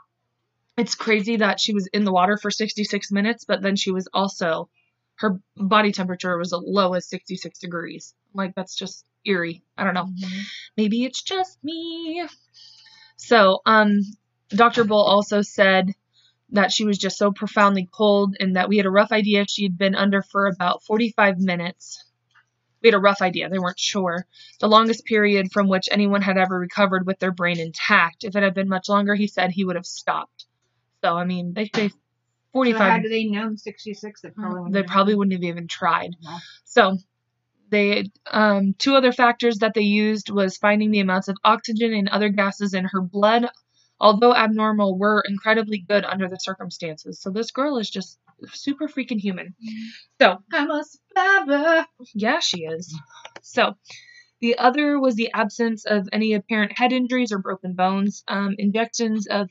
it's 0.78 0.94
crazy 0.94 1.38
that 1.38 1.60
she 1.60 1.74
was 1.74 1.88
in 1.88 2.04
the 2.04 2.12
water 2.12 2.38
for 2.38 2.52
66 2.52 3.12
minutes, 3.12 3.46
but 3.46 3.62
then 3.63 3.76
she 3.76 3.92
was 3.92 4.08
also 4.13 4.70
her 5.16 5.39
body 5.56 5.92
temperature 5.92 6.38
was 6.38 6.54
as 6.54 6.62
low 6.63 6.94
as 6.94 7.10
66 7.10 7.58
degrees. 7.60 8.13
Like 8.34 8.54
that's 8.56 8.76
just 8.76 9.06
eerie. 9.26 9.63
I 9.76 9.84
don't 9.84 9.94
know. 9.96 10.10
Maybe 10.78 11.04
it's 11.04 11.24
just 11.24 11.63
me. 11.63 12.28
So, 13.16 13.60
um 13.66 14.02
Dr. 14.50 14.84
Bolt 14.84 15.08
also 15.08 15.42
said 15.42 15.96
that 16.54 16.72
she 16.72 16.86
was 16.86 16.98
just 16.98 17.18
so 17.18 17.32
profoundly 17.32 17.89
cold 17.92 18.36
and 18.39 18.56
that 18.56 18.70
we 18.70 18.78
had 18.78 18.86
a 18.86 18.92
rough 18.92 19.12
idea 19.12 19.46
she'd 19.48 19.78
been 19.78 19.96
under 19.96 20.22
for 20.22 20.46
about 20.46 20.84
45 20.84 21.39
minutes. 21.39 22.04
We 22.82 22.88
had 22.88 22.96
a 22.96 23.00
rough 23.00 23.22
idea, 23.22 23.50
they 23.50 23.60
weren't 23.60 23.80
sure. 23.80 24.26
The 24.60 24.68
longest 24.68 25.06
period 25.06 25.52
from 25.52 25.68
which 25.68 25.89
anyone 25.92 26.22
had 26.22 26.38
ever 26.38 26.58
recovered 26.58 27.08
with 27.08 27.20
their 27.20 27.32
brain 27.32 27.60
intact. 27.60 28.24
If 28.24 28.36
it 28.36 28.44
had 28.44 28.54
been 28.54 28.70
much 28.70 28.88
longer, 28.88 29.16
he 29.16 29.28
said 29.28 29.52
he 29.52 29.66
would 29.66 29.76
have 29.76 29.86
stopped. 29.86 30.46
So, 31.04 31.18
I 31.18 31.26
mean, 31.26 31.54
they 31.54 31.70
say 31.74 31.89
So 31.89 31.96
45 32.54 32.80
had 32.82 33.04
they 33.04 33.26
known 33.26 33.58
66, 33.58 34.22
they 34.22 34.30
probably 34.30 34.60
wouldn't 34.60 34.74
they 34.74 34.80
have 34.80 34.88
probably 34.88 35.16
wouldn't 35.16 35.34
have 35.34 35.44
even 35.44 35.68
tried. 35.68 36.16
So 36.66 36.98
they 37.70 38.12
um, 38.30 38.76
two 38.78 38.96
other 38.96 39.12
factors 39.12 39.58
that 39.60 39.74
they 39.74 39.82
used 39.82 40.30
was 40.30 40.58
finding 40.58 40.92
the 40.92 41.00
amounts 41.00 41.30
of 41.30 41.38
oxygen 41.44 41.94
and 41.94 42.08
other 42.10 42.30
gases 42.30 42.76
in 42.76 42.86
her 42.86 43.02
blood, 43.02 43.48
although 44.04 44.36
abnormal, 44.36 44.98
were 44.98 45.24
incredibly 45.28 45.80
good 45.80 46.04
under 46.04 46.28
the 46.28 46.36
circumstances. 46.36 47.22
So 47.22 47.32
this 47.32 47.52
girl 47.52 47.78
is 47.78 47.89
just 47.89 48.20
super 48.52 48.89
freaking 48.89 49.20
human. 49.20 49.56
So 50.22 50.38
I'm 50.52 50.70
a 50.70 50.84
survivor. 50.84 51.86
yeah, 52.13 52.39
she 52.39 52.66
is. 52.66 52.94
So 53.42 53.76
the 54.42 54.58
other 54.58 55.00
was 55.00 55.16
the 55.16 55.32
absence 55.34 55.86
of 55.86 56.10
any 56.12 56.34
apparent 56.34 56.78
head 56.78 56.92
injuries 56.92 57.32
or 57.32 57.38
broken 57.38 57.74
bones. 57.74 58.26
Um, 58.28 58.56
injections 58.60 59.28
of 59.28 59.50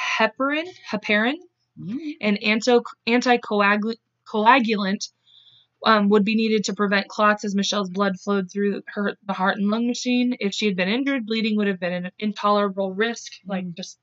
heparin, 0.00 0.68
heparin, 0.88 1.38
an 2.20 2.36
anto- 2.36 2.84
anticoagulant 3.08 5.08
um, 5.84 6.08
would 6.08 6.24
be 6.24 6.34
needed 6.34 6.64
to 6.64 6.74
prevent 6.74 7.08
clots 7.08 7.44
as 7.44 7.54
Michelle's 7.54 7.90
blood 7.90 8.18
flowed 8.20 8.50
through 8.50 8.82
her 8.86 9.16
the 9.26 9.32
heart 9.32 9.56
and 9.56 9.68
lung 9.68 9.86
machine. 9.86 10.36
If 10.40 10.54
she 10.54 10.66
had 10.66 10.76
been 10.76 10.88
injured, 10.88 11.26
bleeding 11.26 11.56
would 11.56 11.66
have 11.66 11.80
been 11.80 11.92
an 11.92 12.10
intolerable 12.18 12.92
risk, 12.92 13.32
like 13.46 13.72
just 13.74 13.98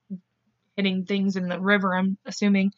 hitting 0.76 1.06
things 1.06 1.36
in 1.36 1.48
the 1.48 1.60
river. 1.60 1.96
I'm 1.96 2.18
assuming. 2.26 2.72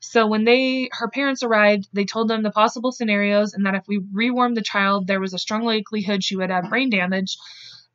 So 0.00 0.26
when 0.26 0.44
they 0.44 0.88
her 0.92 1.08
parents 1.08 1.42
arrived, 1.42 1.88
they 1.92 2.04
told 2.04 2.28
them 2.28 2.42
the 2.42 2.50
possible 2.50 2.92
scenarios 2.92 3.54
and 3.54 3.66
that 3.66 3.74
if 3.74 3.84
we 3.88 4.00
rewarmed 4.12 4.56
the 4.56 4.62
child, 4.62 5.06
there 5.06 5.20
was 5.20 5.34
a 5.34 5.38
strong 5.38 5.64
likelihood 5.64 6.22
she 6.22 6.36
would 6.36 6.50
have 6.50 6.68
brain 6.68 6.90
damage. 6.90 7.36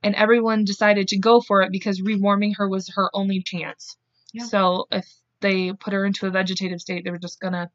And 0.04 0.16
everyone 0.16 0.64
decided 0.64 1.10
to 1.10 1.20
go 1.20 1.42
for 1.42 1.62
it 1.62 1.72
because 1.72 2.02
rewarming 2.02 2.56
her 2.58 2.68
was 2.68 2.92
her 2.96 3.10
only 3.14 3.44
chance. 3.44 3.98
Yeah. 4.34 4.46
So 4.46 4.88
if 4.92 5.08
they 5.42 5.74
put 5.74 5.94
her 5.94 6.06
into 6.06 6.26
a 6.26 6.32
vegetative 6.32 6.82
state, 6.82 7.04
they 7.04 7.12
were 7.12 7.20
just 7.20 7.40
gonna 7.40 7.70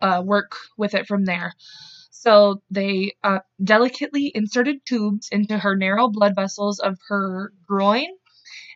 uh, 0.00 0.22
work 0.24 0.56
with 0.76 0.94
it 0.94 1.06
from 1.06 1.24
there. 1.24 1.54
So 2.10 2.62
they 2.70 3.12
uh, 3.24 3.40
delicately 3.62 4.30
inserted 4.34 4.84
tubes 4.84 5.28
into 5.32 5.56
her 5.58 5.74
narrow 5.74 6.08
blood 6.08 6.34
vessels 6.34 6.78
of 6.78 6.98
her 7.08 7.52
groin 7.66 8.08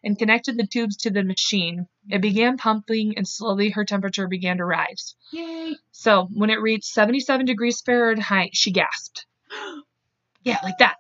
and 0.02 0.18
connected 0.18 0.56
the 0.56 0.66
tubes 0.66 0.96
to 0.98 1.10
the 1.10 1.24
machine. 1.24 1.87
It 2.08 2.20
began 2.20 2.56
pumping 2.56 3.14
and 3.16 3.26
slowly 3.26 3.70
her 3.70 3.84
temperature 3.84 4.28
began 4.28 4.58
to 4.58 4.64
rise. 4.64 5.14
Yay. 5.32 5.76
So 5.92 6.28
when 6.32 6.50
it 6.50 6.60
reached 6.60 6.87
77 6.87 7.46
degrees 7.46 7.80
Fahrenheit, 7.80 8.50
she 8.54 8.72
gasped. 8.72 9.26
Yeah, 10.46 10.58
like 10.62 10.76
that. 10.78 10.96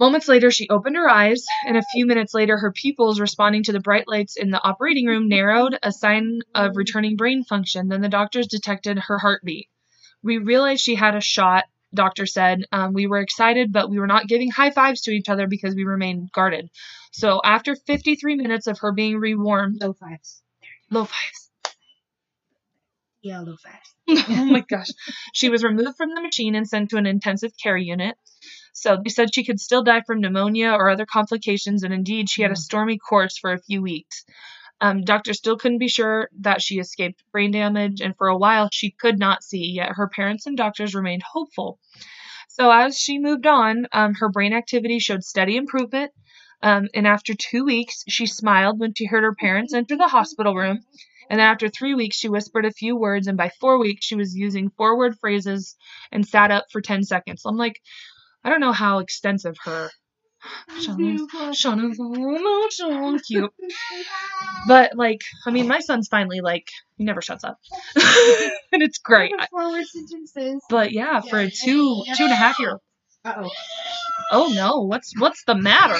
Moments 0.00 0.26
later, 0.26 0.50
she 0.50 0.68
opened 0.68 0.96
her 0.96 1.08
eyes, 1.08 1.44
and 1.66 1.76
a 1.76 1.82
few 1.92 2.04
minutes 2.04 2.34
later, 2.34 2.58
her 2.58 2.72
pupils, 2.72 3.20
responding 3.20 3.62
to 3.62 3.72
the 3.72 3.80
bright 3.80 4.08
lights 4.08 4.36
in 4.36 4.50
the 4.50 4.62
operating 4.62 5.06
room, 5.06 5.28
narrowed, 5.28 5.78
a 5.84 5.92
sign 5.92 6.40
of 6.54 6.76
returning 6.76 7.16
brain 7.16 7.44
function. 7.44 7.88
Then 7.88 8.00
the 8.00 8.08
doctors 8.08 8.48
detected 8.48 8.98
her 8.98 9.18
heartbeat. 9.18 9.68
We 10.22 10.38
realized 10.38 10.82
she 10.82 10.96
had 10.96 11.14
a 11.14 11.20
shot, 11.20 11.64
doctor 11.94 12.26
said. 12.26 12.64
Um, 12.72 12.92
we 12.92 13.06
were 13.06 13.20
excited, 13.20 13.72
but 13.72 13.88
we 13.88 14.00
were 14.00 14.08
not 14.08 14.26
giving 14.26 14.50
high 14.50 14.70
fives 14.70 15.02
to 15.02 15.12
each 15.12 15.28
other 15.28 15.46
because 15.46 15.76
we 15.76 15.84
remained 15.84 16.32
guarded. 16.32 16.70
So 17.12 17.40
after 17.44 17.76
53 17.76 18.34
minutes 18.34 18.66
of 18.66 18.80
her 18.80 18.90
being 18.90 19.18
rewarmed, 19.18 19.80
Low 19.80 19.92
fives. 19.92 20.42
low 20.90 21.04
fives. 21.04 21.50
Yeah, 23.22 23.40
low 23.40 23.56
fives. 23.56 24.26
oh 24.28 24.44
my 24.44 24.60
gosh. 24.68 24.88
She 25.32 25.48
was 25.50 25.62
removed 25.62 25.96
from 25.96 26.14
the 26.14 26.20
machine 26.20 26.54
and 26.56 26.68
sent 26.68 26.90
to 26.90 26.96
an 26.96 27.06
intensive 27.06 27.52
care 27.62 27.76
unit. 27.76 28.16
So 28.74 28.98
they 29.02 29.08
said 29.08 29.32
she 29.32 29.44
could 29.44 29.60
still 29.60 29.84
die 29.84 30.02
from 30.04 30.20
pneumonia 30.20 30.72
or 30.72 30.90
other 30.90 31.06
complications, 31.06 31.84
and 31.84 31.94
indeed, 31.94 32.28
she 32.28 32.42
had 32.42 32.50
a 32.50 32.56
stormy 32.56 32.98
course 32.98 33.38
for 33.38 33.52
a 33.52 33.62
few 33.62 33.80
weeks. 33.80 34.24
Um, 34.80 35.02
doctors 35.02 35.38
still 35.38 35.56
couldn't 35.56 35.78
be 35.78 35.88
sure 35.88 36.28
that 36.40 36.60
she 36.60 36.80
escaped 36.80 37.22
brain 37.30 37.52
damage, 37.52 38.00
and 38.00 38.16
for 38.16 38.26
a 38.26 38.36
while 38.36 38.68
she 38.72 38.90
could 38.90 39.18
not 39.18 39.44
see, 39.44 39.72
yet 39.72 39.92
her 39.92 40.08
parents 40.08 40.46
and 40.46 40.56
doctors 40.56 40.94
remained 40.94 41.22
hopeful. 41.22 41.78
So 42.48 42.70
as 42.70 42.98
she 42.98 43.18
moved 43.20 43.46
on, 43.46 43.86
um, 43.92 44.14
her 44.14 44.28
brain 44.28 44.52
activity 44.52 44.98
showed 44.98 45.22
steady 45.22 45.56
improvement, 45.56 46.10
um, 46.60 46.88
and 46.94 47.06
after 47.06 47.32
two 47.32 47.64
weeks, 47.64 48.02
she 48.08 48.26
smiled 48.26 48.80
when 48.80 48.92
she 48.92 49.06
heard 49.06 49.22
her 49.22 49.36
parents 49.36 49.72
enter 49.72 49.96
the 49.96 50.08
hospital 50.08 50.54
room. 50.54 50.80
And 51.30 51.38
then 51.38 51.46
after 51.46 51.68
three 51.68 51.94
weeks, 51.94 52.16
she 52.16 52.28
whispered 52.28 52.64
a 52.64 52.72
few 52.72 52.96
words, 52.96 53.28
and 53.28 53.36
by 53.38 53.50
four 53.60 53.78
weeks, 53.78 54.04
she 54.04 54.16
was 54.16 54.36
using 54.36 54.70
four 54.70 54.98
word 54.98 55.16
phrases 55.20 55.76
and 56.10 56.26
sat 56.26 56.50
up 56.50 56.64
for 56.72 56.80
10 56.80 57.04
seconds. 57.04 57.42
I'm 57.46 57.56
like, 57.56 57.80
I 58.44 58.50
don't 58.50 58.60
know 58.60 58.72
how 58.72 58.98
extensive 58.98 59.56
her. 59.64 59.90
Shauna's, 60.78 61.22
Shauna's 61.58 61.98
oh, 61.98 62.68
so 62.70 63.18
cute. 63.26 63.50
But, 64.66 64.94
like, 64.94 65.22
I 65.46 65.50
mean, 65.50 65.66
my 65.66 65.80
son's 65.80 66.08
finally, 66.08 66.42
like, 66.42 66.68
he 66.98 67.04
never 67.04 67.22
shuts 67.22 67.44
up. 67.44 67.58
and 67.96 68.82
it's 68.82 68.98
great. 68.98 69.32
Forward 69.50 69.86
sentences. 69.86 70.62
But 70.68 70.92
yeah, 70.92 71.20
for 71.20 71.38
a 71.38 71.50
two, 71.50 72.02
two 72.16 72.24
and 72.24 72.32
a 72.32 72.36
half 72.36 72.58
year. 72.58 72.78
Uh 73.24 73.34
oh. 73.38 73.50
Oh 74.30 74.52
no, 74.54 74.82
what's, 74.82 75.18
what's 75.18 75.44
the 75.44 75.54
matter? 75.54 75.98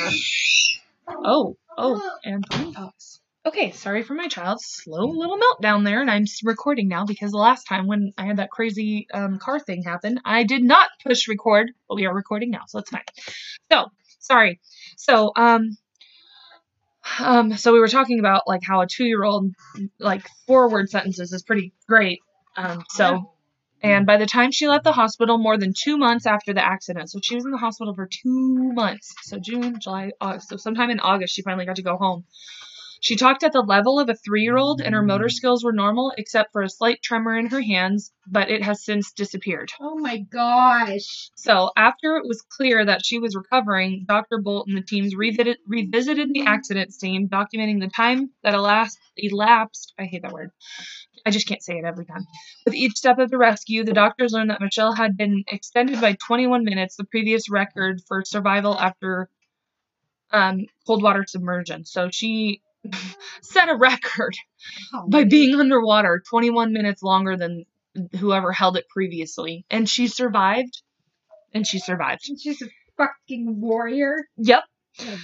Oh, 1.09 1.57
oh, 1.79 2.19
and 2.25 2.45
brain 2.51 2.75
pops. 2.75 3.21
Okay, 3.47 3.73
sorry 3.73 4.03
for 4.03 4.15
my 4.15 4.27
child's 4.27 4.65
slow 4.65 5.05
little 5.05 5.39
meltdown 5.39 5.85
there, 5.85 6.01
and 6.01 6.11
I'm 6.11 6.25
recording 6.45 6.89
now 6.89 7.05
because 7.05 7.31
the 7.31 7.37
last 7.37 7.65
time 7.65 7.87
when 7.87 8.15
I 8.17 8.25
had 8.25 8.39
that 8.39 8.51
crazy 8.51 9.07
um, 9.13 9.39
car 9.39 9.61
thing 9.61 9.83
happen, 9.83 10.19
I 10.25 10.45
did 10.45 10.63
not 10.63 10.89
push 11.03 11.29
record, 11.29 11.71
but 11.87 11.97
we 11.97 12.07
are 12.07 12.15
recording 12.15 12.51
now, 12.51 12.63
so 12.67 12.79
it's 12.79 12.89
fine. 12.89 13.03
So, 13.71 13.89
sorry. 14.19 14.61
So, 14.97 15.33
um, 15.37 15.77
um, 17.19 17.55
so 17.59 17.75
we 17.75 17.81
were 17.81 17.89
talking 17.89 18.19
about 18.19 18.45
like 18.47 18.63
how 18.67 18.81
a 18.81 18.87
two-year-old 18.87 19.53
like 19.99 20.27
four-word 20.47 20.89
sentences 20.89 21.31
is 21.33 21.43
pretty 21.43 21.75
great. 21.87 22.21
Um, 22.57 22.85
so. 22.89 23.31
And 23.83 24.07
by 24.07 24.17
the 24.17 24.25
time 24.25 24.51
she 24.51 24.67
left 24.67 24.85
the 24.85 24.93
hospital, 24.93 25.37
more 25.37 25.59
than 25.59 25.75
two 25.79 25.99
months 25.99 26.25
after 26.25 26.55
the 26.55 26.65
accident, 26.65 27.11
so 27.11 27.19
she 27.23 27.35
was 27.35 27.45
in 27.45 27.51
the 27.51 27.59
hospital 27.59 27.95
for 27.95 28.09
two 28.11 28.73
months. 28.73 29.15
So 29.25 29.39
June, 29.39 29.79
July, 29.79 30.13
August. 30.23 30.49
So 30.49 30.57
sometime 30.57 30.89
in 30.89 31.01
August, 31.01 31.35
she 31.35 31.43
finally 31.43 31.67
got 31.67 31.77
to 31.77 31.83
go 31.83 31.99
home. 31.99 32.25
She 33.05 33.17
talked 33.17 33.43
at 33.43 33.53
the 33.53 33.61
level 33.61 34.01
of 34.01 34.09
a 34.09 34.15
three 34.15 34.45
year 34.45 34.57
old, 34.57 34.81
and 34.81 34.95
her 34.95 35.03
motor 35.03 35.29
skills 35.29 35.63
were 35.63 35.75
normal 35.75 36.15
except 36.17 36.53
for 36.53 36.63
a 36.63 36.71
slight 36.71 37.03
tremor 37.03 37.37
in 37.37 37.49
her 37.49 37.61
hands, 37.61 38.11
but 38.27 38.51
it 38.51 38.63
has 38.63 38.83
since 38.83 39.13
disappeared. 39.13 39.71
Oh 39.79 39.99
my 39.99 40.21
gosh. 40.21 41.31
So, 41.35 41.71
after 41.77 42.17
it 42.17 42.27
was 42.27 42.41
clear 42.41 42.83
that 42.83 43.05
she 43.05 43.19
was 43.19 43.37
recovering, 43.37 44.07
Dr. 44.09 44.39
Bolt 44.39 44.69
and 44.69 44.77
the 44.79 44.81
teams 44.81 45.15
revisited, 45.15 45.59
revisited 45.67 46.33
the 46.33 46.47
accident 46.47 46.95
scene, 46.95 47.29
documenting 47.29 47.79
the 47.79 47.91
time 47.95 48.31
that 48.43 48.55
elapsed, 48.55 48.99
elapsed. 49.19 49.93
I 49.99 50.05
hate 50.05 50.23
that 50.23 50.33
word. 50.33 50.51
I 51.27 51.31
just 51.31 51.47
can't 51.47 51.63
say 51.63 51.77
it 51.77 51.85
every 51.85 52.07
time. 52.07 52.25
With 52.65 52.75
each 52.75 52.97
step 52.97 53.19
of 53.19 53.29
the 53.29 53.37
rescue, 53.37 53.85
the 53.85 53.93
doctors 53.93 54.33
learned 54.33 54.49
that 54.49 54.63
Michelle 54.63 54.95
had 54.95 55.19
been 55.19 55.45
extended 55.49 56.01
by 56.01 56.17
21 56.27 56.65
minutes, 56.65 56.97
the 56.97 57.05
previous 57.05 57.51
record 57.51 58.01
for 58.09 58.25
survival 58.25 58.81
after 58.81 59.29
um, 60.31 60.65
cold 60.87 61.03
water 61.03 61.27
submersion. 61.29 61.85
So 61.85 62.09
she 62.11 62.63
set 63.43 63.69
a 63.69 63.77
record 63.77 64.37
Oh, 64.95 65.07
by 65.09 65.25
being 65.25 65.59
underwater 65.59 66.23
21 66.29 66.73
minutes 66.73 67.03
longer 67.03 67.37
than 67.37 67.65
whoever 68.19 68.53
held 68.53 68.77
it 68.77 68.89
previously. 68.89 69.65
And 69.71 69.89
she 69.89 70.09
survived. 70.09 70.83
And 71.53 71.67
she 71.67 71.79
survived. 71.79 72.23
She's 72.41 72.63
a 72.63 72.67
fucking 72.97 73.61
warrior. 73.61 74.17
Yep. 74.37 74.65
Yeah. 74.99 75.17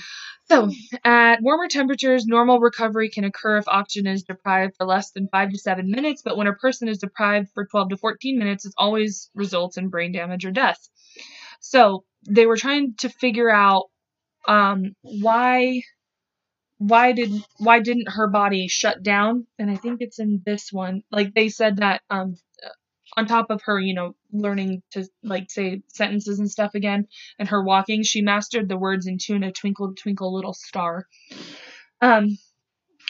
So, 0.44 0.68
at 1.05 1.40
warmer 1.42 1.68
temperatures, 1.68 2.27
normal 2.27 2.59
recovery 2.59 3.09
can 3.09 3.23
occur 3.23 3.59
if 3.59 3.68
oxygen 3.68 4.12
is 4.12 4.25
deprived 4.25 4.75
for 4.77 4.85
less 4.85 5.12
than 5.12 5.29
5 5.29 5.51
to 5.51 5.59
7 5.59 5.88
minutes, 5.88 6.23
but 6.25 6.37
when 6.37 6.49
a 6.49 6.55
person 6.55 6.88
is 6.88 6.99
deprived 6.99 7.51
for 7.55 7.66
12 7.66 7.90
to 7.90 7.96
14 7.96 8.37
minutes, 8.37 8.66
it 8.66 8.75
always 8.77 9.31
results 9.35 9.77
in 9.77 9.90
brain 9.90 10.11
damage 10.11 10.44
or 10.44 10.51
death. 10.51 10.81
So, 11.61 12.05
they 12.29 12.46
were 12.46 12.57
trying 12.57 12.94
to 12.99 13.09
figure 13.09 13.49
out 13.49 13.85
um, 14.49 14.96
why 15.03 15.83
why 16.81 17.12
did 17.12 17.31
why 17.59 17.79
didn't 17.81 18.09
her 18.09 18.27
body 18.27 18.66
shut 18.66 19.03
down? 19.03 19.47
And 19.59 19.71
i 19.71 19.77
think 19.77 20.01
it's 20.01 20.19
in 20.19 20.43
this 20.47 20.73
one 20.73 21.03
like 21.12 21.35
they 21.35 21.51
said 21.51 21.77
that 21.77 22.01
um 22.09 22.37
on 23.16 23.27
top 23.27 23.51
of 23.51 23.61
her 23.62 23.79
you 23.79 23.95
know 23.95 24.14
learning 24.33 24.83
to 24.93 25.07
like 25.23 25.51
say 25.51 25.83
sentences 25.88 26.38
and 26.38 26.51
stuff 26.51 26.75
again 26.75 27.07
and 27.38 27.49
her 27.49 27.62
walking 27.62 28.03
she 28.03 28.23
mastered 28.23 28.69
the 28.69 28.79
words 28.79 29.07
in 29.07 29.19
tune 29.19 29.43
a 29.43 29.53
twinkle 29.53 29.95
twinkle 29.95 30.35
little 30.35 30.55
star. 30.55 31.07
Um 32.01 32.38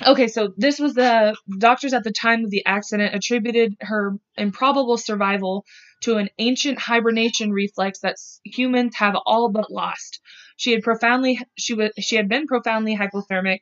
okay 0.05 0.27
so 0.29 0.53
this 0.57 0.81
was 0.81 0.95
the 0.95 1.37
doctors 1.59 1.93
at 1.93 2.03
the 2.03 2.13
time 2.13 2.45
of 2.45 2.51
the 2.51 2.65
accident 2.67 3.15
attributed 3.15 3.77
her 3.81 4.17
improbable 4.37 4.97
survival 4.97 5.65
to 6.01 6.17
an 6.17 6.29
ancient 6.39 6.79
hibernation 6.79 7.53
reflex 7.53 8.01
that 8.01 8.17
humans 8.45 8.95
have 8.97 9.15
all 9.27 9.51
but 9.51 9.71
lost 9.71 10.21
she 10.61 10.73
had 10.73 10.83
profoundly 10.83 11.41
she 11.57 11.73
was 11.73 11.91
she 11.99 12.17
had 12.17 12.29
been 12.29 12.47
profoundly 12.47 12.95
hypothermic 12.95 13.61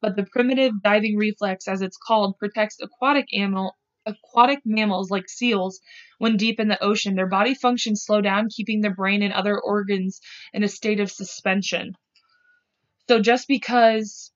but 0.00 0.16
the 0.16 0.26
primitive 0.32 0.72
diving 0.82 1.16
reflex 1.16 1.68
as 1.68 1.82
it's 1.82 1.98
called 1.98 2.38
protects 2.38 2.78
aquatic 2.80 3.26
animal 3.34 3.76
aquatic 4.06 4.60
mammals 4.64 5.10
like 5.10 5.28
seals 5.28 5.80
when 6.18 6.38
deep 6.38 6.58
in 6.58 6.68
the 6.68 6.82
ocean. 6.82 7.14
Their 7.14 7.28
body 7.28 7.54
functions 7.54 8.04
slow 8.04 8.22
down 8.22 8.48
keeping 8.48 8.80
their 8.80 8.94
brain 8.94 9.22
and 9.22 9.34
other 9.34 9.60
organs 9.60 10.20
in 10.54 10.62
a 10.62 10.68
state 10.68 11.00
of 11.00 11.10
suspension. 11.10 11.92
So 13.08 13.20
just 13.20 13.46
because 13.48 14.32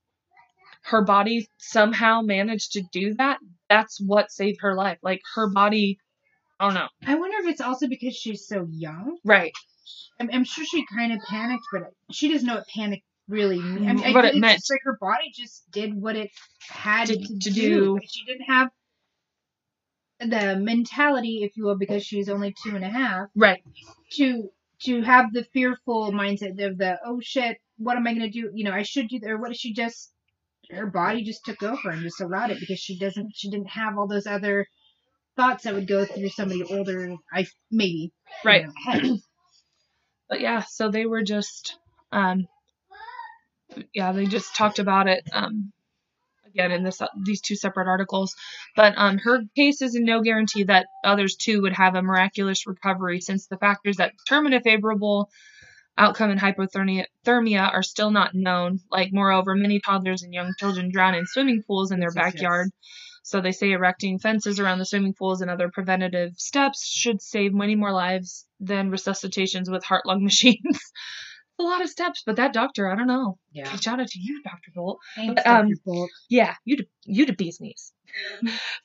her 0.85 1.03
body 1.03 1.48
somehow 1.59 2.20
managed 2.20 2.72
to 2.72 2.83
do 2.92 3.14
that 3.14 3.38
that's 3.70 3.98
what 4.05 4.31
saved 4.31 4.59
her 4.61 4.75
life. 4.75 4.98
Like 5.03 5.22
her 5.35 5.48
body 5.51 5.98
i 6.61 6.66
don't 6.66 6.75
know. 6.75 6.88
I 7.07 7.14
wonder 7.14 7.38
if 7.38 7.46
it's 7.46 7.62
also 7.62 7.88
because 7.88 8.14
she's 8.14 8.46
so 8.46 8.66
young. 8.68 9.16
right 9.25 9.53
I'm, 10.20 10.31
I'm 10.33 10.44
sure 10.44 10.64
she 10.64 10.85
kind 10.87 11.12
of 11.12 11.20
panicked, 11.28 11.64
but 11.72 11.83
she 12.11 12.31
doesn't 12.33 12.46
know 12.46 12.57
what 12.57 12.66
panic 12.68 13.02
really 13.28 13.59
means. 13.61 13.76
I 13.88 13.92
mean, 13.92 13.96
mm-hmm. 13.98 14.05
I 14.09 14.12
What 14.12 14.22
think 14.24 14.37
it 14.37 14.40
meant. 14.40 14.59
just 14.59 14.70
like 14.70 14.81
her 14.85 14.98
body 15.00 15.31
just 15.35 15.70
did 15.70 15.94
what 15.94 16.16
it 16.16 16.31
had 16.68 17.07
To- 17.09 17.16
to, 17.16 17.38
to 17.40 17.50
do. 17.50 17.94
Like, 17.94 18.05
She 18.11 18.24
didn't 18.24 18.46
have 18.46 18.68
the 20.20 20.57
mentality, 20.57 21.40
if 21.42 21.57
you 21.57 21.64
will, 21.64 21.76
because 21.76 22.05
she's 22.05 22.28
only 22.28 22.55
two 22.64 22.76
and 22.76 22.85
a 22.85 22.88
half, 22.88 23.28
right 23.35 23.62
to 24.12 24.48
to 24.85 25.02
have 25.02 25.33
the 25.33 25.44
fearful 25.52 26.12
mindset 26.12 26.62
of 26.64 26.78
the 26.78 26.98
oh 27.05 27.20
shit, 27.20 27.59
what 27.76 27.96
am 27.96 28.07
I 28.07 28.14
gonna 28.14 28.31
do? 28.31 28.50
You 28.55 28.64
know, 28.64 28.72
I 28.72 28.83
should 28.83 29.09
do 29.09 29.18
that. 29.20 29.31
Or 29.31 29.38
what 29.38 29.50
if 29.50 29.57
she 29.57 29.72
just 29.72 30.12
her 30.70 30.87
body 30.87 31.24
just 31.24 31.44
took 31.44 31.62
over 31.62 31.90
and 31.90 32.02
just 32.02 32.20
allowed 32.20 32.50
it 32.50 32.61
because 32.61 32.78
she 32.78 32.98
doesn't 32.98 33.33
she 33.35 33.50
didn't 33.50 33.70
have 33.70 33.98
all 33.98 34.07
those 34.07 34.26
other 34.26 34.66
thoughts 35.37 35.64
that 35.64 35.74
would 35.74 35.88
go 35.88 36.05
through 36.05 36.28
somebody 36.28 36.62
older. 36.64 37.14
I 37.33 37.46
maybe 37.70 37.92
you 37.92 38.11
Right. 38.44 38.66
know, 38.66 38.72
head. 38.85 39.02
but 40.32 40.40
yeah 40.40 40.62
so 40.62 40.90
they 40.90 41.04
were 41.04 41.22
just 41.22 41.76
um 42.10 42.48
yeah 43.92 44.12
they 44.12 44.24
just 44.24 44.56
talked 44.56 44.78
about 44.78 45.06
it 45.06 45.22
um 45.34 45.70
again 46.46 46.72
in 46.72 46.82
this 46.82 47.02
these 47.24 47.42
two 47.42 47.54
separate 47.54 47.86
articles. 47.86 48.34
But 48.74 48.94
um 48.96 49.18
her 49.18 49.40
case 49.54 49.82
is 49.82 49.94
in 49.94 50.04
no 50.04 50.22
guarantee 50.22 50.64
that 50.64 50.86
others 51.04 51.36
too 51.36 51.60
would 51.62 51.74
have 51.74 51.94
a 51.96 52.02
miraculous 52.02 52.66
recovery 52.66 53.20
since 53.20 53.46
the 53.46 53.58
factors 53.58 53.98
that 53.98 54.14
determine 54.24 54.54
a 54.54 54.62
favorable 54.62 55.30
outcome 55.98 56.30
in 56.30 56.38
hypothermia 56.38 57.72
are 57.72 57.82
still 57.82 58.10
not 58.10 58.34
known. 58.34 58.80
Like 58.90 59.12
moreover 59.12 59.54
many 59.54 59.80
toddlers 59.80 60.22
and 60.22 60.32
young 60.32 60.54
children 60.58 60.90
drown 60.90 61.14
in 61.14 61.26
swimming 61.26 61.62
pools 61.66 61.92
in 61.92 62.00
their 62.00 62.12
Yes, 62.14 62.32
yes, 62.34 62.34
backyard 62.34 62.70
so 63.22 63.40
they 63.40 63.52
say 63.52 63.70
erecting 63.72 64.18
fences 64.18 64.58
around 64.61 64.78
the 64.78 64.85
swimming 64.87 65.14
pools 65.14 65.40
and 65.40 65.50
other 65.50 65.70
preventative 65.72 66.32
steps 66.37 66.87
should 66.87 67.22
save 67.22 67.54
many 67.54 67.74
more 67.76 67.92
lives 67.92 68.46
than 68.61 68.90
resuscitations 68.90 69.70
with 69.70 69.85
heart 69.85 70.06
lung 70.06 70.22
machines. 70.30 70.80
a 71.58 71.62
lot 71.62 71.82
of 71.82 71.88
steps, 71.88 72.22
but 72.26 72.37
that 72.37 72.52
doctor, 72.52 72.90
I 72.90 72.96
don't 72.96 73.06
know. 73.06 73.38
Yeah. 73.52 73.74
Shout 73.76 74.00
out 74.00 74.08
to 74.08 74.18
you, 74.20 74.42
Dr. 74.42 74.70
Bolt. 74.74 74.98
Thanks, 75.14 75.42
Um, 75.46 75.68
Dr. 75.68 75.80
Bolt. 75.85 76.11
Yeah, 76.28 76.54
you 76.64 76.78
to, 76.78 76.87
you 77.04 77.26
to 77.26 77.32
bee's 77.35 77.61
knees. 77.61 77.92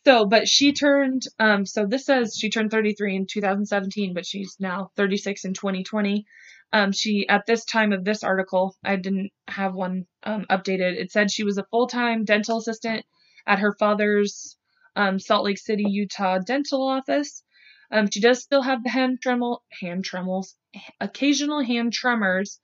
so, 0.05 0.25
but 0.25 0.47
she 0.47 0.73
turned, 0.73 1.23
um, 1.39 1.65
so 1.65 1.85
this 1.85 2.05
says 2.05 2.35
she 2.37 2.49
turned 2.49 2.71
33 2.71 3.15
in 3.15 3.25
2017, 3.29 4.13
but 4.13 4.25
she's 4.25 4.55
now 4.59 4.91
36 4.95 5.45
in 5.45 5.53
2020. 5.53 6.25
Um, 6.73 6.91
she, 6.91 7.27
at 7.29 7.45
this 7.45 7.63
time 7.65 7.93
of 7.93 8.03
this 8.03 8.23
article, 8.23 8.75
I 8.83 8.97
didn't 8.97 9.31
have 9.47 9.73
one 9.73 10.05
um, 10.23 10.45
updated. 10.49 10.99
It 10.99 11.11
said 11.11 11.31
she 11.31 11.43
was 11.45 11.57
a 11.57 11.65
full 11.71 11.87
time 11.87 12.25
dental 12.25 12.57
assistant 12.57 13.05
at 13.47 13.59
her 13.59 13.73
father's 13.79 14.57
um, 14.95 15.19
Salt 15.19 15.45
Lake 15.45 15.57
City, 15.57 15.85
Utah 15.87 16.39
dental 16.39 16.87
office. 16.87 17.43
Um, 17.91 18.09
she 18.11 18.19
does 18.19 18.41
still 18.43 18.61
have 18.61 18.83
the 18.83 18.89
hand 18.89 19.19
tremble, 19.21 19.63
hand 19.81 20.03
trembles, 20.03 20.55
occasional 20.99 21.63
hand 21.63 21.93
tremors 21.93 22.59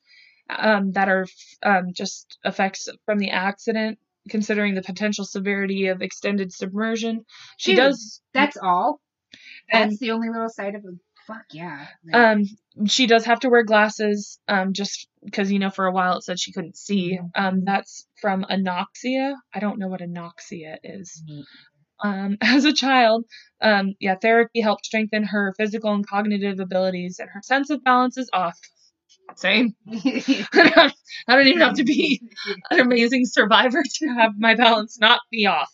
um, 0.49 0.91
that 0.91 1.07
are 1.07 1.25
um, 1.63 1.93
just 1.93 2.37
effects 2.43 2.89
from 3.05 3.19
the 3.19 3.29
accident, 3.29 3.99
considering 4.29 4.75
the 4.75 4.81
potential 4.81 5.23
severity 5.23 5.87
of 5.87 6.01
extended 6.01 6.51
submersion. 6.51 7.25
She 7.57 7.71
Dude, 7.71 7.77
does. 7.77 8.21
That's 8.33 8.57
all. 8.61 8.99
That's 9.71 9.91
And- 9.91 9.99
the 9.99 10.11
only 10.11 10.27
little 10.29 10.49
side 10.49 10.75
of 10.75 10.83
it. 10.83 10.95
Fuck 11.27 11.45
yeah. 11.53 11.87
Um, 12.11 12.43
she 12.87 13.07
does 13.07 13.25
have 13.25 13.39
to 13.41 13.49
wear 13.49 13.63
glasses, 13.63 14.39
um, 14.47 14.73
just 14.73 15.07
because 15.23 15.51
you 15.51 15.59
know 15.59 15.69
for 15.69 15.85
a 15.85 15.91
while 15.91 16.17
it 16.17 16.23
said 16.23 16.39
she 16.39 16.51
couldn't 16.51 16.77
see. 16.77 17.19
Um, 17.35 17.63
that's 17.63 18.07
from 18.19 18.43
anoxia. 18.49 19.35
I 19.53 19.59
don't 19.59 19.79
know 19.79 19.87
what 19.87 20.01
anoxia 20.01 20.77
is. 20.83 21.23
Um, 22.03 22.37
as 22.41 22.65
a 22.65 22.73
child, 22.73 23.25
um, 23.61 23.93
yeah, 23.99 24.15
therapy 24.21 24.59
helped 24.59 24.85
strengthen 24.85 25.23
her 25.23 25.53
physical 25.57 25.93
and 25.93 26.05
cognitive 26.07 26.59
abilities, 26.59 27.19
and 27.19 27.29
her 27.29 27.41
sense 27.41 27.69
of 27.69 27.83
balance 27.83 28.17
is 28.17 28.29
off. 28.33 28.59
Same. 29.35 29.75
I 29.87 30.91
don't 31.27 31.47
even 31.47 31.61
have 31.61 31.75
to 31.75 31.85
be 31.85 32.21
an 32.69 32.79
amazing 32.81 33.25
survivor 33.25 33.81
to 33.83 34.07
have 34.07 34.31
my 34.37 34.55
balance 34.55 34.99
not 34.99 35.21
be 35.31 35.45
off. 35.45 35.71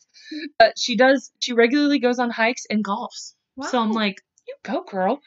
But 0.60 0.78
she 0.78 0.96
does. 0.96 1.32
She 1.40 1.54
regularly 1.54 1.98
goes 1.98 2.20
on 2.20 2.30
hikes 2.30 2.66
and 2.70 2.84
golfs. 2.84 3.34
Wow. 3.56 3.68
So 3.68 3.82
I'm 3.82 3.92
like, 3.92 4.22
you 4.50 4.56
go, 4.64 4.84
girl. 4.84 5.22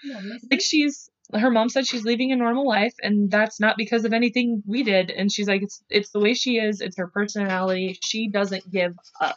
Like 0.51 0.61
she's 0.61 1.09
her 1.35 1.51
mom 1.51 1.69
said 1.71 1.87
she's 1.87 2.05
leaving 2.05 2.33
a 2.33 2.37
normal 2.37 2.67
life 2.69 2.95
and 3.03 3.31
that's 3.31 3.59
not 3.61 3.77
because 3.79 4.05
of 4.05 4.13
anything 4.13 4.63
we 4.67 4.83
did. 4.83 5.11
And 5.11 5.33
she's 5.33 5.49
like 5.49 5.63
it's 5.63 5.83
it's 5.89 6.11
the 6.11 6.21
way 6.21 6.35
she 6.35 6.59
is. 6.59 6.81
It's 6.81 6.99
her 6.99 7.09
personality. 7.09 7.99
She 8.03 8.29
doesn't 8.29 8.71
give 8.71 8.95
up. 9.21 9.37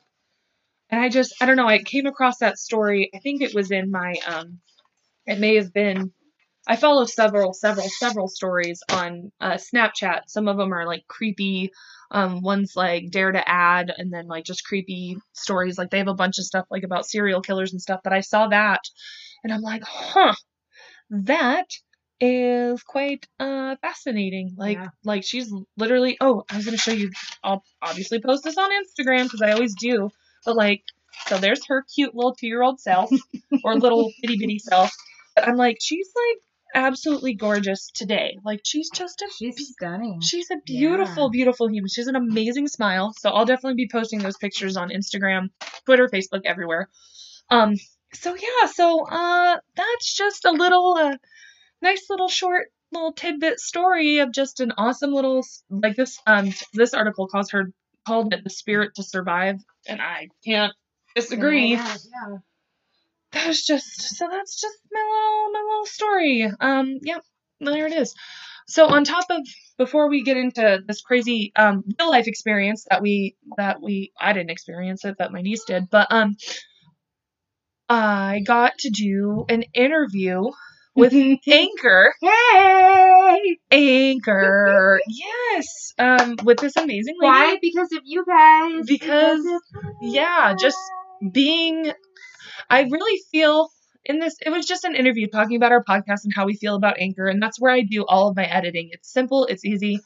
And 0.89 1.02
i 1.02 1.10
just 1.10 1.36
i 1.41 1.45
don't 1.45 1.58
know 1.58 1.67
i 1.67 1.80
came 1.80 2.06
across 2.06 2.39
that 2.39 2.58
story. 2.58 3.10
I 3.15 3.19
think 3.19 3.41
it 3.41 3.56
was 3.56 3.71
in 3.71 3.91
my 3.91 4.15
um 4.28 4.60
it 5.26 5.39
may 5.39 5.56
have 5.56 5.74
been 5.74 6.12
i 6.67 6.76
follow 6.76 7.06
several 7.06 7.54
several 7.54 7.88
several 7.89 8.28
stories 8.28 8.82
on 8.91 9.32
uh, 9.41 9.54
snapchat. 9.54 10.21
Some 10.28 10.48
of 10.48 10.58
them 10.58 10.74
are 10.74 10.86
like 10.88 11.08
creepy 11.08 11.71
um 12.12 12.41
one's 12.41 12.76
like 12.76 13.12
dare 13.12 13.32
to 13.32 13.50
add 13.50 13.93
and 13.98 14.13
then 14.13 14.28
like 14.28 14.45
just 14.45 14.65
creepy 14.65 15.17
stories. 15.34 15.78
Like 15.78 15.91
they 15.91 16.00
have 16.00 16.08
a 16.10 16.13
bunch 16.24 16.39
of 16.39 16.45
stuff 16.45 16.65
like 16.71 16.84
about 16.84 17.06
serial 17.08 17.41
killers 17.41 17.71
and 17.74 17.82
stuff 17.82 18.02
but 18.04 18.13
i 18.13 18.21
saw 18.21 18.48
that 18.48 18.82
and 19.45 19.53
i'm 19.53 19.62
like 19.62 19.84
huh 19.86 20.34
that 21.10 21.67
is 22.19 22.81
quite 22.84 23.27
uh 23.39 23.75
fascinating 23.81 24.55
like 24.58 24.77
Yeah. 24.77 24.88
like 25.03 25.23
she's 25.23 25.53
literally 25.77 26.17
oh 26.19 26.43
i 26.49 26.55
was 26.55 26.65
gonna 26.65 26.77
show 26.77 26.91
you 26.93 27.12
i'll 27.43 27.63
obviously 27.81 28.19
post 28.21 28.43
this 28.43 28.58
on 28.58 28.69
instagram 28.71 29.23
because 29.25 29.41
i 29.41 29.51
always 29.51 29.75
do 29.75 30.10
but 30.45 30.55
like 30.55 30.81
so 31.27 31.38
there's 31.38 31.65
her 31.67 31.84
cute 31.93 32.15
little 32.15 32.34
two-year-old 32.36 32.79
self 32.79 33.10
or 33.63 33.75
little 33.75 34.12
bitty 34.21 34.38
bitty 34.39 34.60
self 34.60 34.91
but 35.36 35.47
i'm 35.47 35.55
like 35.58 35.77
she's 35.81 36.10
like 36.15 36.41
absolutely 36.84 37.34
gorgeous 37.36 37.89
today 37.93 38.38
like 38.43 38.62
she's 38.65 38.89
just 38.89 39.21
a 39.21 39.27
She's 39.38 39.73
stunning. 39.73 40.19
She's 40.21 40.49
a 40.51 40.58
beautiful, 40.65 41.25
Yeah. 41.25 41.29
beautiful 41.31 41.69
human. 41.69 41.88
She's 41.89 42.08
an 42.08 42.17
amazing 42.17 42.67
smile. 42.67 43.13
So 43.17 43.29
I'll 43.29 43.45
definitely 43.45 43.75
be 43.75 43.88
posting 43.89 44.19
those 44.19 44.36
pictures 44.36 44.75
on 44.75 44.89
Instagram, 44.89 45.51
Twitter, 45.86 46.10
Facebook, 46.13 46.41
everywhere. 46.43 46.89
Um, 47.49 47.75
so 48.15 48.36
yeah, 48.36 48.67
so 48.67 49.06
uh 49.06 49.58
that's 49.75 50.13
just 50.13 50.45
a 50.45 50.51
little 50.51 50.95
uh 50.97 51.17
nice 51.82 52.10
little 52.10 52.28
short 52.28 52.67
little 52.91 53.13
tidbit 53.13 53.60
story 53.60 54.19
of 54.19 54.32
just 54.32 54.60
an 54.60 54.71
awesome 54.78 55.13
little 55.13 55.45
like 55.69 55.95
this 55.95 56.19
um 56.28 56.54
this 56.73 56.93
article 56.93 57.28
calls 57.28 57.51
her 57.51 57.71
called 58.08 58.34
it 58.34 58.43
the 58.43 58.49
spirit 58.49 58.91
to 58.95 59.04
survive 59.04 59.58
and 59.88 60.01
I 60.01 60.30
can't 60.45 60.73
disagree. 61.15 61.71
Yeah, 61.71 61.97
yeah. 62.06 62.38
that 63.32 63.47
was 63.47 63.65
just 63.65 64.17
so 64.17 64.28
that's 64.30 64.62
just 64.62 64.78
my 64.91 65.01
little 65.01 65.51
my 65.51 65.69
little 65.69 65.86
story. 65.86 66.51
Um 66.60 66.99
yep 67.01 67.21
there 67.60 67.88
it 67.88 67.93
is. 67.93 68.13
So 68.67 68.88
on 68.88 69.04
top 69.04 69.25
of 69.30 69.41
before 69.78 70.10
we 70.10 70.23
get 70.23 70.38
into 70.38 70.80
this 70.88 71.01
crazy 71.01 71.51
um, 71.56 71.84
real 71.99 72.10
life 72.10 72.28
experience 72.28 72.86
that 72.89 73.01
we 73.01 73.36
that 73.58 73.82
we 73.82 74.12
I 74.19 74.34
didn't 74.34 74.49
experience 74.49 75.06
it, 75.06 75.17
that 75.19 75.32
my 75.32 75.41
niece 75.41 75.63
did, 75.65 75.89
but 75.89 76.08
um, 76.12 76.36
I 77.89 78.41
got 78.45 78.78
to 78.80 78.89
do 78.89 79.45
an 79.50 79.63
interview 79.74 80.52
with 80.95 81.13
Anchor. 81.13 82.13
Hey! 82.21 83.58
Anchor, 83.71 85.00
yes, 85.08 85.93
um, 86.00 86.38
with 86.43 86.60
this 86.60 86.76
amazing 86.78 87.15
lady. 87.19 87.32
Why? 87.32 87.58
Because 87.62 87.91
of 87.91 88.02
you 88.06 88.26
guys. 88.26 88.86
Because, 88.88 89.45
of 89.45 89.84
yeah, 90.02 90.56
just 90.58 90.78
being 91.32 91.91
I 92.69 92.82
really 92.82 93.21
feel 93.32 93.69
in 94.04 94.19
this 94.19 94.36
it 94.45 94.50
was 94.50 94.65
just 94.65 94.84
an 94.84 94.95
interview 94.95 95.28
talking 95.28 95.56
about 95.56 95.71
our 95.71 95.84
podcast 95.84 96.24
and 96.24 96.34
how 96.36 96.45
we 96.45 96.56
feel 96.56 96.76
about 96.76 97.00
Anchor 97.00 97.28
and 97.28 97.41
that's 97.41 97.60
where 97.60 97.71
I 97.71 97.82
do 97.82 98.06
all 98.06 98.30
of 98.30 98.36
my 98.36 98.45
editing. 98.45 98.89
It's 98.91 99.12
simple, 99.12 99.45
it's 99.45 99.65
easy. 99.65 100.00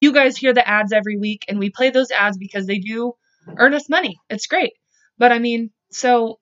You 0.00 0.12
guys 0.12 0.36
hear 0.36 0.52
the 0.52 0.66
ads 0.66 0.92
every 0.92 1.16
week 1.16 1.44
and 1.48 1.58
we 1.58 1.70
play 1.70 1.90
those 1.90 2.10
ads 2.10 2.36
because 2.36 2.66
they 2.66 2.78
do 2.78 3.12
earn 3.56 3.74
us 3.74 3.88
money. 3.88 4.16
It's 4.28 4.46
great. 4.46 4.72
But 5.18 5.32
I 5.32 5.38
mean, 5.38 5.70
so 5.90 6.38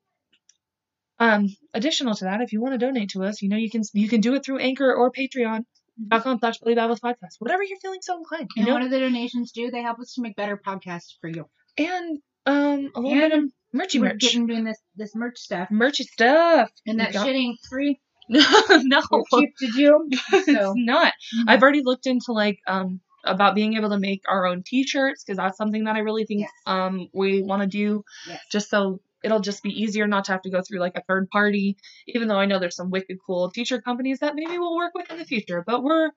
um 1.26 1.46
additional 1.74 2.14
to 2.16 2.24
that, 2.24 2.40
if 2.40 2.52
you 2.52 2.60
want 2.60 2.74
to 2.74 2.78
donate 2.86 3.10
to 3.10 3.22
us, 3.24 3.42
you 3.42 3.48
know 3.48 3.56
you 3.56 3.70
can 3.70 3.82
you 3.94 4.08
can 4.08 4.20
do 4.20 4.34
it 4.34 4.44
through 4.44 4.58
Anchor 4.58 4.92
or 4.94 5.10
Patreon.com 5.12 6.38
slash 6.40 6.58
Bloody 6.58 6.74
Babbles 6.74 7.00
podcast. 7.00 7.36
Whatever 7.38 7.62
you're 7.62 7.78
feeling 7.80 8.00
so 8.02 8.16
inclined. 8.18 8.48
You 8.56 8.60
And 8.62 8.66
know? 8.68 8.74
what 8.74 8.82
do 8.82 8.88
the 8.88 9.00
donations 9.00 9.52
do? 9.52 9.70
They 9.70 9.82
help 9.82 9.98
us 10.00 10.14
to 10.14 10.22
make 10.22 10.36
better 10.36 10.56
podcasts 10.56 11.12
for 11.20 11.28
you. 11.28 11.46
and 11.78 12.18
um 12.46 12.90
a 12.96 13.00
little 13.00 13.12
And 13.12 13.30
bit 13.30 13.32
of 13.38 13.44
merchy 13.80 14.00
We're 14.00 14.08
merch. 14.10 14.20
getting 14.20 14.46
doing 14.46 14.64
this 14.64 14.78
this 14.96 15.14
merch 15.14 15.38
stuff, 15.38 15.68
merchy 15.70 16.04
stuff. 16.04 16.70
and 16.86 16.98
that 17.00 17.12
shit 17.12 17.36
ain't 17.36 17.58
free. 17.70 18.00
no, 18.28 18.40
It's 19.12 19.30
cheap 19.34 19.50
to 19.60 19.66
do. 19.76 19.90
it's 20.32 20.46
So 20.46 20.74
not. 20.76 21.12
Mhm. 21.36 21.44
I've 21.48 21.62
already 21.62 21.82
looked 21.84 22.06
into 22.06 22.32
like 22.32 22.58
um 22.66 23.00
about 23.24 23.54
being 23.54 23.74
able 23.74 23.90
to 23.90 23.98
make 24.00 24.22
our 24.28 24.46
own 24.46 24.64
T-shirts 24.66 25.22
because 25.22 25.36
that's 25.36 25.56
something 25.56 25.84
that 25.84 25.94
I 25.94 26.00
really 26.00 26.24
think 26.24 26.40
Yes. 26.40 26.50
um 26.66 27.08
we 27.14 27.42
want 27.42 27.62
to 27.62 27.68
do 27.68 28.02
Yes. 28.28 28.40
just 28.50 28.68
so 28.70 29.00
it'll 29.22 29.40
just 29.40 29.62
be 29.62 29.70
easier 29.70 30.06
not 30.06 30.24
to 30.26 30.32
have 30.32 30.42
to 30.42 30.50
go 30.50 30.62
through 30.62 30.80
like 30.80 30.96
a 30.96 31.02
third 31.02 31.28
party. 31.30 31.76
Even 32.06 32.28
though 32.28 32.38
I 32.38 32.46
know 32.46 32.58
there's 32.58 32.76
some 32.76 32.90
wicked 32.90 33.18
cool 33.26 33.50
T-shirt 33.50 33.84
companies 33.84 34.20
that 34.20 34.34
maybe 34.34 34.58
we'll 34.58 34.76
work 34.76 34.92
with 34.94 35.10
in 35.10 35.18
the 35.18 35.24
future, 35.24 35.62
but 35.66 35.82
we're 35.82 36.10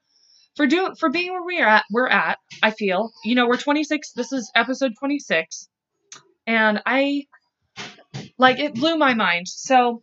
for 0.55 0.67
doing 0.67 0.95
for 0.95 1.09
being 1.09 1.31
where 1.31 1.43
we're 1.43 1.67
at, 1.67 1.85
we're 1.91 2.07
at. 2.07 2.39
I 2.63 2.71
feel 2.71 3.11
you 3.23 3.35
know 3.35 3.47
we're 3.47 3.57
26. 3.57 4.11
This 4.13 4.31
is 4.31 4.51
episode 4.55 4.93
26, 4.99 5.69
and 6.47 6.81
I 6.85 7.27
like 8.37 8.59
it 8.59 8.75
blew 8.75 8.97
my 8.97 9.13
mind. 9.13 9.47
So 9.47 10.01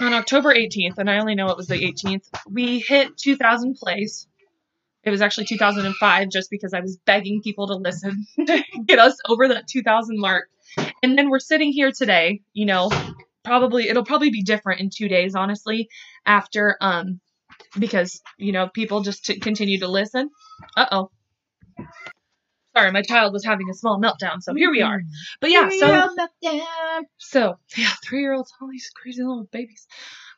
on 0.00 0.12
October 0.12 0.54
18th, 0.54 0.98
and 0.98 1.10
I 1.10 1.18
only 1.18 1.34
know 1.34 1.48
it 1.48 1.56
was 1.56 1.66
the 1.66 1.74
18th, 1.76 2.28
we 2.48 2.78
hit 2.80 3.16
2,000 3.16 3.74
plays. 3.74 4.26
It 5.04 5.10
was 5.10 5.22
actually 5.22 5.46
2005 5.46 6.28
just 6.28 6.50
because 6.50 6.74
I 6.74 6.80
was 6.80 6.98
begging 6.98 7.40
people 7.42 7.68
to 7.68 7.74
listen 7.74 8.26
to 8.46 8.62
get 8.84 8.98
us 8.98 9.16
over 9.28 9.48
that 9.48 9.66
2000 9.66 10.18
mark. 10.18 10.48
And 11.02 11.16
then 11.16 11.30
we're 11.30 11.38
sitting 11.38 11.72
here 11.72 11.92
today, 11.92 12.42
you 12.52 12.66
know, 12.66 12.90
probably 13.44 13.88
it'll 13.88 14.04
probably 14.04 14.30
be 14.30 14.42
different 14.42 14.80
in 14.80 14.90
2 14.94 15.08
days 15.08 15.34
honestly 15.34 15.88
after 16.26 16.76
um 16.80 17.20
because, 17.78 18.20
you 18.36 18.52
know, 18.52 18.68
people 18.68 19.00
just 19.02 19.26
to 19.26 19.38
continue 19.38 19.78
to 19.80 19.88
listen. 19.88 20.30
Uh-oh. 20.76 21.10
Sorry, 22.76 22.92
my 22.92 23.02
child 23.02 23.32
was 23.32 23.44
having 23.44 23.68
a 23.70 23.74
small 23.74 24.00
meltdown, 24.00 24.40
so 24.40 24.54
here 24.54 24.70
we 24.70 24.82
are. 24.82 25.00
But 25.40 25.50
yeah, 25.50 25.68
so 25.68 26.08
so 27.16 27.58
yeah, 27.76 27.90
three 28.04 28.20
year 28.20 28.34
olds, 28.34 28.52
all 28.60 28.68
these 28.70 28.90
crazy 28.94 29.22
little 29.22 29.48
babies. 29.50 29.86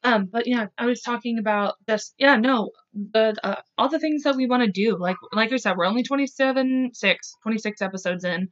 Um, 0.02 0.26
but 0.32 0.46
yeah, 0.46 0.66
I 0.78 0.86
was 0.86 1.02
talking 1.02 1.38
about 1.38 1.74
just 1.86 2.14
yeah, 2.18 2.36
no, 2.36 2.70
the 2.94 3.34
uh, 3.44 3.56
all 3.76 3.90
the 3.90 3.98
things 3.98 4.22
that 4.22 4.36
we 4.36 4.46
want 4.46 4.62
to 4.62 4.70
do. 4.70 4.96
Like 4.96 5.16
like 5.32 5.52
I 5.52 5.56
said, 5.56 5.76
we're 5.76 5.84
only 5.84 6.02
27, 6.02 6.92
6, 6.94 7.36
26 7.42 7.82
episodes 7.82 8.24
in, 8.24 8.48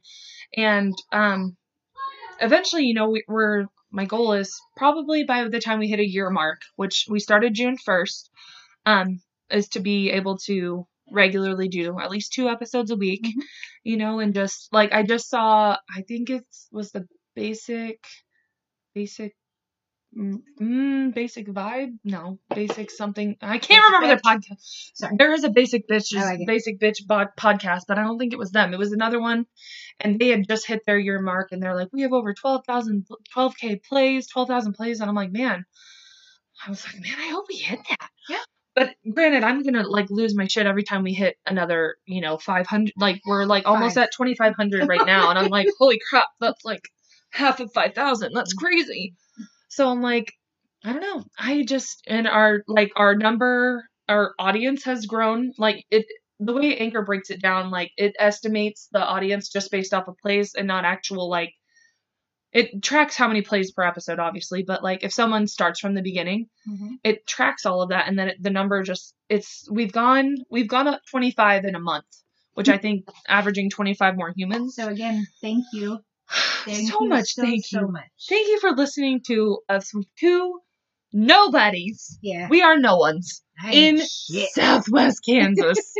and 0.55 0.93
um, 1.11 1.57
eventually, 2.41 2.85
you 2.85 2.93
know, 2.93 3.09
we, 3.09 3.23
we're 3.27 3.65
my 3.91 4.05
goal 4.05 4.33
is 4.33 4.59
probably 4.77 5.23
by 5.23 5.47
the 5.47 5.59
time 5.59 5.79
we 5.79 5.87
hit 5.87 5.99
a 5.99 6.07
year 6.07 6.29
mark, 6.29 6.61
which 6.75 7.05
we 7.09 7.19
started 7.19 7.53
June 7.55 7.77
first, 7.77 8.29
um, 8.85 9.21
is 9.51 9.69
to 9.69 9.79
be 9.79 10.11
able 10.11 10.37
to 10.39 10.87
regularly 11.11 11.67
do 11.69 11.99
at 11.99 12.11
least 12.11 12.33
two 12.33 12.49
episodes 12.49 12.91
a 12.91 12.95
week, 12.97 13.23
Mhm. 13.25 13.43
you 13.83 13.97
know, 13.97 14.19
and 14.19 14.33
just 14.33 14.69
like 14.73 14.93
I 14.93 15.03
just 15.03 15.29
saw, 15.29 15.77
I 15.95 16.01
think 16.03 16.29
it 16.29 16.45
was 16.71 16.91
the 16.91 17.07
basic, 17.35 18.03
basic. 18.95 19.35
Mm, 20.17 20.41
mm, 20.59 21.13
basic 21.13 21.47
vibe? 21.47 21.97
No, 22.03 22.39
basic 22.53 22.89
something. 22.89 23.37
I 23.41 23.59
can't 23.59 23.67
Basic 23.67 23.83
remember 23.83 24.07
their 24.07 24.17
podcast. 24.17 24.91
Sorry. 24.95 25.15
There 25.17 25.33
is 25.33 25.43
a 25.43 25.49
basic 25.49 25.87
bitch, 25.87 26.15
like 26.15 26.47
basic 26.47 26.79
bitch 26.79 27.05
bod- 27.05 27.35
podcast, 27.37 27.81
but 27.87 27.99
I 27.99 28.03
don't 28.03 28.17
think 28.17 28.33
it 28.33 28.39
was 28.39 28.51
them. 28.51 28.73
It 28.73 28.79
was 28.79 28.91
another 28.91 29.19
one, 29.21 29.45
and 29.99 30.19
they 30.19 30.29
had 30.29 30.47
just 30.47 30.65
hit 30.65 30.81
their 30.87 30.97
year 30.97 31.21
mark, 31.21 31.49
and 31.51 31.61
they're 31.61 31.75
like, 31.75 31.89
"We 31.93 32.01
have 32.01 32.13
over 32.13 32.33
12,000, 32.33 33.07
12k 33.35 33.83
plays, 33.83 34.27
12,000 34.27 34.73
plays," 34.73 34.99
and 34.99 35.09
I'm 35.09 35.15
like, 35.15 35.31
"Man," 35.31 35.63
I 36.65 36.69
was 36.71 36.83
like, 36.85 36.99
"Man, 36.99 37.15
I 37.17 37.27
hope 37.29 37.45
we 37.47 37.57
hit 37.57 37.79
that." 37.89 38.09
Yeah. 38.27 38.43
But 38.73 38.95
granted, 39.13 39.43
I'm 39.43 39.61
gonna 39.61 39.87
like 39.87 40.09
lose 40.09 40.35
my 40.35 40.47
shit 40.47 40.65
every 40.65 40.83
time 40.83 41.03
we 41.03 41.13
hit 41.13 41.37
another, 41.45 41.97
you 42.05 42.21
know, 42.21 42.39
500. 42.39 42.93
Like 42.97 43.21
we're 43.27 43.45
like 43.45 43.67
almost 43.67 43.95
Five. 43.95 44.05
at 44.05 44.13
2,500 44.17 44.87
right 44.87 45.05
now, 45.05 45.29
and 45.29 45.37
I'm 45.37 45.49
like, 45.49 45.67
"Holy 45.79 45.99
crap, 46.09 46.27
that's 46.39 46.65
like 46.65 46.81
half 47.29 47.59
of 47.59 47.71
5,000. 47.73 48.33
That's 48.33 48.53
crazy." 48.53 49.13
So 49.69 49.89
I'm 49.89 50.01
like, 50.01 50.33
I 50.83 50.91
don't 50.93 51.01
know. 51.01 51.23
I 51.37 51.63
just 51.63 52.03
and 52.07 52.27
our 52.27 52.63
like 52.67 52.91
our 52.95 53.15
number, 53.15 53.85
our 54.07 54.33
audience 54.39 54.83
has 54.85 55.05
grown. 55.05 55.53
Like 55.57 55.85
it, 55.89 56.05
the 56.39 56.53
way 56.53 56.77
Anchor 56.77 57.03
breaks 57.03 57.29
it 57.29 57.41
down, 57.41 57.69
like 57.71 57.91
it 57.97 58.15
estimates 58.19 58.87
the 58.91 58.99
audience 59.03 59.49
just 59.49 59.71
based 59.71 59.93
off 59.93 60.07
of 60.07 60.15
plays 60.21 60.53
and 60.55 60.67
not 60.67 60.85
actual 60.85 61.29
like. 61.29 61.53
It 62.51 62.81
tracks 62.81 63.15
how 63.15 63.27
many 63.27 63.43
plays 63.43 63.71
per 63.71 63.83
episode, 63.83 64.17
obviously, 64.17 64.63
but 64.63 64.83
like 64.83 65.03
if 65.03 65.13
someone 65.13 65.45
starts 65.45 65.79
from 65.79 65.93
the 65.93 66.01
beginning, 66.01 66.47
Mhm. 66.67 66.97
it 67.03 67.27
tracks 67.27 67.63
all 67.63 67.83
of 67.83 67.89
that, 67.89 68.07
and 68.07 68.17
then 68.17 68.29
it, 68.29 68.37
the 68.41 68.49
number 68.49 68.81
just 68.81 69.13
it's 69.29 69.67
we've 69.69 69.91
gone 69.91 70.35
we've 70.49 70.67
gone 70.67 70.87
up 70.87 71.01
25 71.11 71.65
in 71.65 71.75
a 71.75 71.79
month, 71.79 72.07
which 72.55 72.67
I 72.75 72.77
think 72.79 73.07
averaging 73.27 73.69
25 73.69 74.15
more 74.15 74.33
humans. 74.35 74.73
So 74.75 74.87
again, 74.87 75.27
thank 75.41 75.65
you. 75.73 75.99
Thank 76.65 76.91
so 76.91 77.01
you 77.01 77.09
much, 77.09 77.33
so, 77.33 77.41
thank 77.41 77.65
so 77.65 77.81
you. 77.81 77.87
much. 77.87 78.03
Thank 78.27 78.47
you 78.47 78.59
for 78.59 78.71
listening 78.71 79.21
to 79.27 79.59
us 79.67 79.91
two 80.19 80.59
nobodies. 81.11 82.19
Yeah. 82.21 82.47
We 82.49 82.61
are 82.61 82.77
no 82.77 82.97
ones 82.97 83.43
I 83.61 83.71
in 83.71 83.97
shit. 83.97 84.49
Southwest 84.53 85.21
Kansas. 85.27 85.93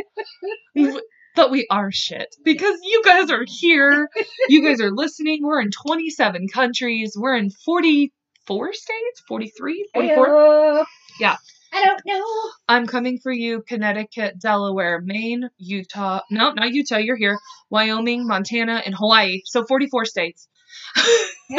but 1.34 1.50
we 1.50 1.66
are 1.70 1.90
shit 1.90 2.34
because 2.44 2.78
you 2.82 3.02
guys 3.04 3.30
are 3.30 3.44
here. 3.46 4.08
You 4.48 4.62
guys 4.62 4.80
are 4.80 4.90
listening. 4.90 5.40
We're 5.42 5.60
in 5.60 5.70
27 5.70 6.48
countries. 6.48 7.14
We're 7.16 7.36
in 7.36 7.50
44 7.50 8.72
states, 8.72 9.22
43, 9.26 9.88
44. 9.94 10.28
Ayo. 10.28 10.84
Yeah. 11.18 11.36
I 11.72 11.84
don't 11.84 12.02
know. 12.06 12.24
I'm 12.68 12.86
coming 12.86 13.18
for 13.22 13.32
you, 13.32 13.62
Connecticut, 13.66 14.40
Delaware, 14.40 15.00
Maine, 15.00 15.48
Utah. 15.58 16.20
No, 16.30 16.52
not 16.52 16.72
Utah. 16.72 16.96
You're 16.98 17.16
here. 17.16 17.38
Wyoming, 17.70 18.26
Montana, 18.26 18.82
and 18.84 18.94
Hawaii. 18.94 19.42
So 19.44 19.64
44 19.64 20.04
states. 20.04 20.48
Hey. 20.96 21.26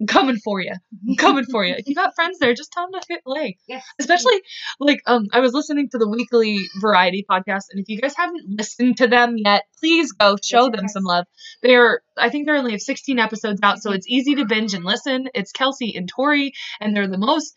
I'm 0.00 0.06
coming 0.06 0.36
for 0.42 0.60
you. 0.60 0.72
I'm 1.08 1.16
coming 1.16 1.44
for 1.44 1.64
you. 1.64 1.74
If 1.76 1.86
you 1.86 1.94
got 1.94 2.14
friends 2.14 2.38
there, 2.38 2.54
just 2.54 2.72
tell 2.72 2.90
them 2.90 2.98
to 3.00 3.06
hit 3.08 3.22
play. 3.24 3.58
Yes. 3.66 3.84
Especially 3.98 4.40
like 4.80 5.02
um, 5.06 5.26
I 5.32 5.40
was 5.40 5.52
listening 5.52 5.88
to 5.90 5.98
the 5.98 6.08
weekly 6.08 6.60
variety 6.80 7.26
podcast, 7.30 7.64
and 7.70 7.80
if 7.80 7.88
you 7.88 8.00
guys 8.00 8.14
haven't 8.16 8.48
listened 8.48 8.96
to 8.98 9.06
them 9.06 9.34
yet, 9.36 9.64
please 9.78 10.12
go 10.12 10.36
show 10.42 10.64
Yes, 10.66 10.72
them 10.72 10.84
yes. 10.84 10.92
some 10.94 11.04
love. 11.04 11.26
They're 11.62 12.00
I 12.16 12.30
think 12.30 12.46
they're 12.46 12.56
only 12.56 12.72
have 12.72 12.80
16 12.80 13.18
episodes 13.18 13.60
out, 13.62 13.80
so 13.82 13.92
it's 13.92 14.08
easy 14.08 14.36
to 14.36 14.46
binge 14.46 14.72
and 14.74 14.84
listen. 14.84 15.28
It's 15.34 15.52
Kelsey 15.52 15.94
and 15.96 16.08
Tori, 16.08 16.52
and 16.80 16.96
they're 16.96 17.08
the 17.08 17.18
most 17.18 17.54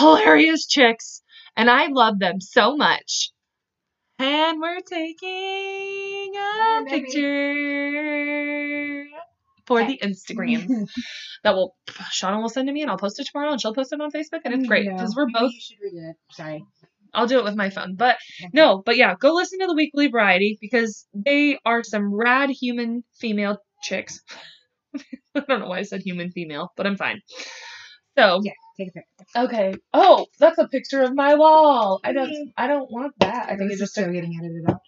hilarious 0.00 0.66
chicks, 0.66 1.21
and 1.56 1.70
I 1.70 1.88
love 1.88 2.18
them 2.18 2.40
so 2.40 2.76
much. 2.76 3.30
And 4.18 4.60
we're 4.60 4.80
taking 4.80 6.32
a 6.36 6.84
picture 6.88 7.52
for 9.66 9.84
the 9.84 9.98
Instagram 10.02 10.86
that 11.44 11.54
will 11.54 11.74
Shauna 11.88 12.40
will 12.40 12.48
send 12.48 12.68
to 12.68 12.72
me 12.72 12.82
and 12.82 12.90
I'll 12.90 12.98
post 12.98 13.18
it 13.20 13.28
tomorrow 13.30 13.52
and 13.52 13.60
she'll 13.60 13.74
post 13.74 13.92
it 13.92 14.00
on 14.00 14.10
Facebook 14.10 14.40
and 14.44 14.54
it's 14.54 14.64
mm, 14.64 14.68
great 14.68 14.86
No, 14.86 14.92
because 14.92 15.14
we're 15.16 15.26
maybe 15.26 15.38
both 15.38 15.52
You 15.52 15.60
should 15.60 15.78
read 15.82 16.10
it. 16.10 16.16
Sorry. 16.30 16.64
I'll 17.14 17.26
do 17.26 17.38
it 17.38 17.44
with 17.44 17.56
my 17.56 17.70
phone. 17.70 17.94
But 17.96 18.16
no, 18.52 18.82
but 18.84 18.96
yeah, 18.96 19.14
go 19.18 19.34
listen 19.34 19.58
to 19.60 19.66
the 19.66 19.74
weekly 19.74 20.08
variety 20.08 20.58
because 20.60 21.06
they 21.14 21.58
are 21.64 21.82
some 21.82 22.14
rad 22.14 22.50
human 22.50 23.04
female 23.20 23.58
chicks. 23.82 24.20
I 25.34 25.40
don't 25.40 25.60
know 25.60 25.68
why 25.68 25.78
I 25.78 25.82
said 25.82 26.02
human 26.02 26.30
female, 26.30 26.70
but 26.76 26.86
I'm 26.86 26.96
fine. 26.96 27.20
So 28.16 28.40
Yeah. 28.42 28.52
Take 28.78 28.88
a 28.88 28.92
picture. 28.92 29.06
okay. 29.36 29.74
Oh, 29.92 30.26
that's 30.38 30.58
a 30.58 30.66
picture 30.66 31.02
of 31.02 31.14
my 31.14 31.34
wall. 31.34 32.00
I 32.02 32.12
don't 32.12 32.52
I 32.56 32.66
don't 32.66 32.90
want 32.90 33.14
that. 33.20 33.48
I 33.48 33.56
think 33.56 33.70
it 33.70 33.74
is 33.74 33.80
just 33.80 33.94
so 33.94 34.10
getting 34.10 34.34
edited 34.38 34.68
out. 34.68 34.80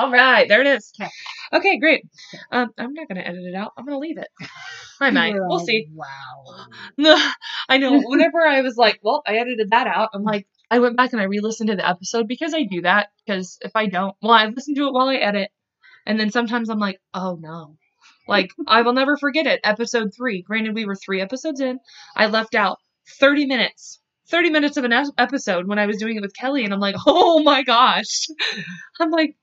all 0.00 0.10
right, 0.10 0.48
there 0.48 0.60
it 0.60 0.66
is. 0.66 0.92
Okay. 1.00 1.10
Okay, 1.52 1.78
great. 1.78 2.04
Um, 2.50 2.70
I'm 2.76 2.92
not 2.92 3.08
gonna 3.08 3.20
edit 3.20 3.44
it 3.44 3.54
out. 3.54 3.72
I'm 3.76 3.84
gonna 3.84 3.98
leave 3.98 4.18
it. 4.18 4.28
I 5.00 5.10
might. 5.10 5.34
We'll 5.36 5.60
see. 5.60 5.88
Wow. 5.94 6.66
I 7.68 7.78
know. 7.78 8.00
Whenever 8.04 8.46
I 8.46 8.62
was 8.62 8.76
like, 8.76 8.98
well, 9.02 9.22
I 9.26 9.36
edited 9.36 9.70
that 9.70 9.86
out. 9.86 10.10
I'm 10.14 10.24
like, 10.24 10.46
I 10.70 10.80
went 10.80 10.96
back 10.96 11.12
and 11.12 11.20
I 11.20 11.26
re-listened 11.26 11.68
to 11.70 11.76
the 11.76 11.88
episode 11.88 12.26
because 12.26 12.54
I 12.54 12.64
do 12.64 12.82
that. 12.82 13.08
Because 13.24 13.58
if 13.60 13.72
I 13.76 13.86
don't, 13.86 14.16
well, 14.22 14.32
I 14.32 14.46
listen 14.46 14.74
to 14.74 14.86
it 14.88 14.92
while 14.92 15.08
I 15.08 15.16
edit, 15.16 15.50
and 16.04 16.18
then 16.18 16.30
sometimes 16.30 16.68
I'm 16.68 16.78
like, 16.78 17.00
oh 17.14 17.38
no, 17.40 17.76
like 18.28 18.50
I 18.66 18.82
will 18.82 18.92
never 18.92 19.16
forget 19.16 19.46
it. 19.46 19.60
Episode 19.64 20.12
three. 20.16 20.42
Granted, 20.42 20.74
we 20.74 20.84
were 20.84 20.96
three 20.96 21.20
episodes 21.20 21.60
in. 21.60 21.78
I 22.16 22.26
left 22.26 22.54
out 22.54 22.78
30 23.20 23.46
minutes. 23.46 24.00
30 24.28 24.50
minutes 24.50 24.76
of 24.76 24.84
an 24.84 24.92
episode 25.18 25.68
when 25.68 25.78
I 25.78 25.86
was 25.86 25.98
doing 25.98 26.16
it 26.16 26.20
with 26.20 26.34
Kelly, 26.34 26.64
and 26.64 26.74
I'm 26.74 26.80
like, 26.80 26.96
oh 27.06 27.42
my 27.42 27.62
gosh. 27.62 28.26
I'm 29.00 29.10
like, 29.10 29.36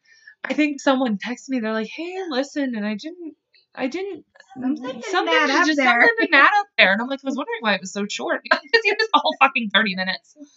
I 0.43 0.53
think 0.53 0.81
someone 0.81 1.17
texted 1.17 1.49
me. 1.49 1.59
They're 1.59 1.71
like, 1.71 1.89
"Hey, 1.95 2.15
listen," 2.29 2.75
and 2.75 2.85
I 2.85 2.95
didn't, 2.95 3.35
I 3.73 3.87
didn't. 3.87 4.25
Something 4.59 5.01
something 5.03 5.33
up 5.33 5.65
just 5.65 5.77
there. 5.77 6.01
something 6.01 6.27
didn't 6.31 6.35
up 6.35 6.67
there, 6.77 6.91
and 6.91 7.01
I'm 7.01 7.07
like, 7.07 7.21
I 7.23 7.27
was 7.27 7.37
wondering 7.37 7.59
why 7.61 7.75
it 7.75 7.81
was 7.81 7.93
so 7.93 8.05
short 8.09 8.41
because 8.43 8.59
it 8.73 8.97
was 8.99 9.09
all 9.13 9.31
fucking 9.39 9.69
30 9.73 9.95
minutes. 9.95 10.35
Is. 10.37 10.49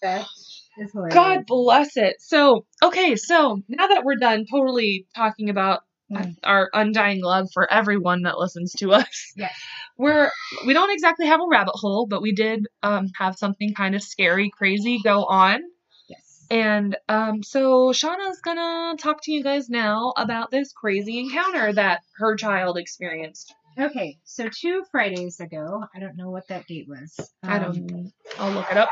God 1.15 1.47
bless 1.47 1.97
it. 1.97 2.17
So, 2.21 2.67
okay, 2.83 3.17
so 3.17 3.63
now 3.69 3.87
that 3.87 4.05
we're 4.05 4.17
done 4.17 4.45
totally 4.51 5.07
talking 5.15 5.49
about 5.49 5.81
Mm. 6.13 6.37
our 6.45 6.71
undying 6.73 7.21
love 7.21 7.49
for 7.53 7.69
everyone 7.73 8.23
that 8.23 8.39
listens 8.39 8.73
to 8.75 8.93
us, 8.93 9.33
Yes. 9.37 9.53
we're 9.99 10.31
we 10.65 10.73
don't 10.73 10.93
exactly 10.93 11.27
have 11.27 11.41
a 11.41 11.47
rabbit 11.51 11.75
hole, 11.75 12.07
but 12.07 12.23
we 12.23 12.33
did 12.33 12.67
um, 12.85 13.09
have 13.19 13.37
something 13.37 13.75
kind 13.75 13.95
of 13.97 14.03
scary, 14.03 14.49
crazy 14.57 15.01
go 15.03 15.25
on. 15.25 15.63
Yes. 16.09 16.47
And 16.49 16.97
um, 17.09 17.43
so 17.43 17.91
Shauna's 17.93 18.41
gonna 18.41 18.97
talk 18.99 19.21
to 19.25 19.33
you 19.33 19.43
guys 19.43 19.69
now 19.69 20.13
about 20.17 20.53
this 20.53 20.73
crazy 20.73 21.19
encounter 21.19 21.73
that 21.73 22.03
her 22.19 22.37
child 22.37 22.79
experienced. 22.79 23.53
Okay, 23.79 24.19
so 24.25 24.49
two 24.49 24.85
Fridays 24.93 25.41
ago, 25.41 25.85
I 25.95 25.99
don't 25.99 26.17
know 26.17 26.31
what 26.31 26.47
that 26.49 26.67
date 26.69 26.87
was. 26.89 27.19
I 27.43 27.59
Um, 27.59 27.87
don't. 27.87 28.13
I'll 28.39 28.53
look 28.53 28.71
it 28.71 28.77
up. 28.77 28.91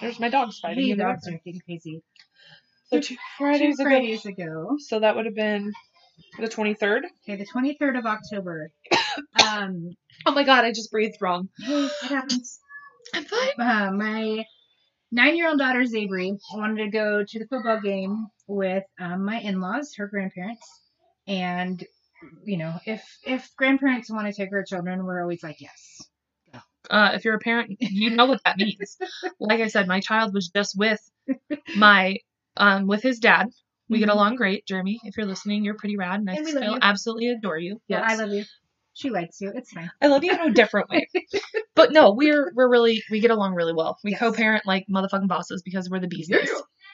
There's 0.00 0.20
my 0.20 0.28
dogs 0.28 0.58
fighting. 0.60 0.84
Hey, 0.86 0.92
the 0.92 1.02
dogs 1.02 1.24
background. 1.26 1.36
are 1.36 1.42
getting 1.44 1.60
crazy. 1.60 2.02
So 2.90 3.00
two 3.00 3.16
Fridays 3.36 3.76
two 3.78 3.82
ago. 3.82 3.90
Fridays 3.90 4.26
ago. 4.26 4.76
So 4.78 5.00
that 5.00 5.16
would 5.16 5.26
have 5.26 5.34
been 5.34 5.72
the 6.38 6.48
23rd. 6.48 7.02
Okay, 7.22 7.36
the 7.36 7.46
23rd 7.46 7.98
of 7.98 8.06
October. 8.06 8.70
Um, 9.46 9.94
Oh 10.26 10.32
my 10.32 10.44
god, 10.44 10.64
I 10.64 10.72
just 10.72 10.90
breathed 10.90 11.16
wrong. 11.20 11.48
hey, 11.60 11.84
it 11.84 12.08
happens. 12.08 12.58
I'm 13.14 13.24
fine. 13.24 13.48
Uh, 13.58 13.90
my 13.92 14.44
nine-year-old 15.12 15.58
daughter 15.58 15.82
Zaibree 15.82 16.38
wanted 16.54 16.84
to 16.84 16.90
go 16.90 17.24
to 17.26 17.38
the 17.38 17.46
football 17.46 17.80
game 17.80 18.26
with 18.46 18.84
um, 18.98 19.24
my 19.24 19.38
in-laws, 19.40 19.94
her 19.96 20.08
grandparents, 20.08 20.66
and 21.26 21.84
you 22.44 22.56
know, 22.56 22.74
if 22.86 23.04
if 23.24 23.50
grandparents 23.56 24.10
want 24.10 24.26
to 24.26 24.32
take 24.32 24.52
our 24.52 24.64
children, 24.64 25.04
we're 25.04 25.22
always 25.22 25.42
like 25.42 25.60
yes. 25.60 26.02
Uh, 26.90 27.12
if 27.14 27.24
you're 27.24 27.34
a 27.34 27.38
parent, 27.38 27.76
you 27.80 28.10
know 28.10 28.26
what 28.26 28.40
that 28.44 28.58
means. 28.58 28.98
like 29.40 29.60
I 29.60 29.68
said, 29.68 29.88
my 29.88 30.00
child 30.00 30.34
was 30.34 30.48
just 30.48 30.76
with 30.76 31.00
my 31.76 32.16
um 32.56 32.86
with 32.86 33.02
his 33.02 33.18
dad. 33.18 33.48
We 33.88 33.98
get 33.98 34.08
Mhm. 34.08 34.12
along 34.12 34.36
great, 34.36 34.66
Jeremy. 34.66 34.98
If 35.04 35.16
you're 35.16 35.26
listening, 35.26 35.64
you're 35.64 35.74
pretty 35.74 35.96
rad, 35.96 36.20
and 36.20 36.30
I 36.30 36.34
And 36.34 36.44
we 36.44 36.50
still 36.52 36.72
you. 36.74 36.78
absolutely 36.80 37.28
adore 37.30 37.58
you. 37.58 37.80
Yeah, 37.88 38.00
Yes. 38.00 38.12
I 38.12 38.22
love 38.24 38.32
you. 38.32 38.44
She 38.94 39.10
likes 39.10 39.40
you. 39.40 39.52
It's 39.54 39.72
fine. 39.72 39.90
I 40.00 40.06
love 40.06 40.22
you 40.24 40.32
in 40.32 40.40
a 40.40 40.52
different 40.52 40.88
way. 40.88 41.08
But 41.74 41.90
no, 41.92 42.12
we're 42.12 42.52
we're 42.54 42.68
really 42.70 43.02
we 43.10 43.18
get 43.18 43.32
along 43.32 43.54
really 43.54 43.72
well. 43.74 43.98
We 44.04 44.12
Yes. 44.12 44.20
co-parent 44.20 44.64
like 44.64 44.86
motherfucking 44.88 45.26
bosses 45.26 45.60
because 45.62 45.90
we're 45.90 45.98
the 45.98 46.06
bees. 46.06 46.30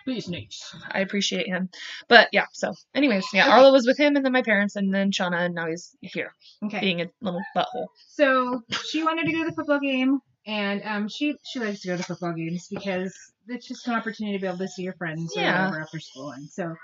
Please, 0.05 0.27
nice. 0.29 0.75
I 0.91 1.01
appreciate 1.01 1.47
him. 1.47 1.69
But 2.09 2.31
yeah, 2.33 2.47
so 2.55 2.73
anyways, 2.95 3.27
yeah, 3.35 3.43
Okay. 3.43 3.51
Arlo 3.53 3.73
was 3.73 3.87
with 3.87 3.99
him 3.99 4.17
and 4.17 4.25
then 4.25 4.33
my 4.33 4.41
parents 4.41 4.77
and 4.77 4.93
then 4.95 5.11
Shauna 5.13 5.45
and 5.45 5.55
now 5.55 5.67
he's 5.67 5.95
here 6.01 6.33
Okay. 6.65 6.81
being 6.81 7.03
a 7.03 7.11
little 7.21 7.43
butthole. 7.55 7.89
So 8.09 8.63
she 8.89 9.05
wanted 9.05 9.27
to 9.27 9.33
go 9.33 9.41
to 9.45 9.51
the 9.51 9.55
football 9.55 9.81
game, 9.81 10.21
and 10.47 10.83
um, 10.85 11.09
she 11.09 11.35
she 11.45 11.59
likes 11.61 11.81
to 11.81 11.89
go 11.89 11.97
to 11.97 12.03
football 12.03 12.33
games 12.33 12.67
because 12.71 13.15
it's 13.49 13.67
just 13.67 13.87
an 13.89 13.95
opportunity 13.95 14.37
to 14.37 14.41
be 14.41 14.47
able 14.47 14.59
to 14.59 14.69
see 14.69 14.83
your 14.83 14.95
friends 14.95 15.37
or 15.37 15.41
Yeah. 15.43 15.59
whatever 15.67 15.83
after 15.83 16.01
school. 16.01 16.31
And 16.31 16.49
so 16.49 16.75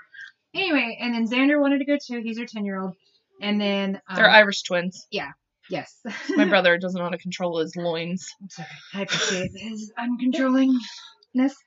anyway, 0.53 0.97
and 1.01 1.13
then 1.13 1.27
Xander 1.27 1.59
wanted 1.59 1.79
to 1.79 1.85
go 1.85 1.97
too. 2.03 2.21
He's 2.21 2.37
her 2.39 2.45
ten 2.45 2.65
year 2.65 2.79
old, 2.81 2.93
and 3.41 3.59
then 3.59 4.01
um, 4.07 4.15
They're 4.15 4.29
Irish 4.29 4.63
twins. 4.63 5.07
Yeah. 5.11 5.31
Yes. 5.69 5.93
My 6.35 6.45
brother 6.49 6.77
doesn't 6.77 6.97
know 6.97 7.03
how 7.05 7.09
to 7.11 7.17
control 7.17 7.59
his 7.59 7.75
loins. 7.75 8.25
I'm 8.41 8.49
sorry. 8.49 8.67
I 8.93 9.01
appreciate 9.01 9.51
his 9.53 9.91
uncontrollingness. 9.99 10.71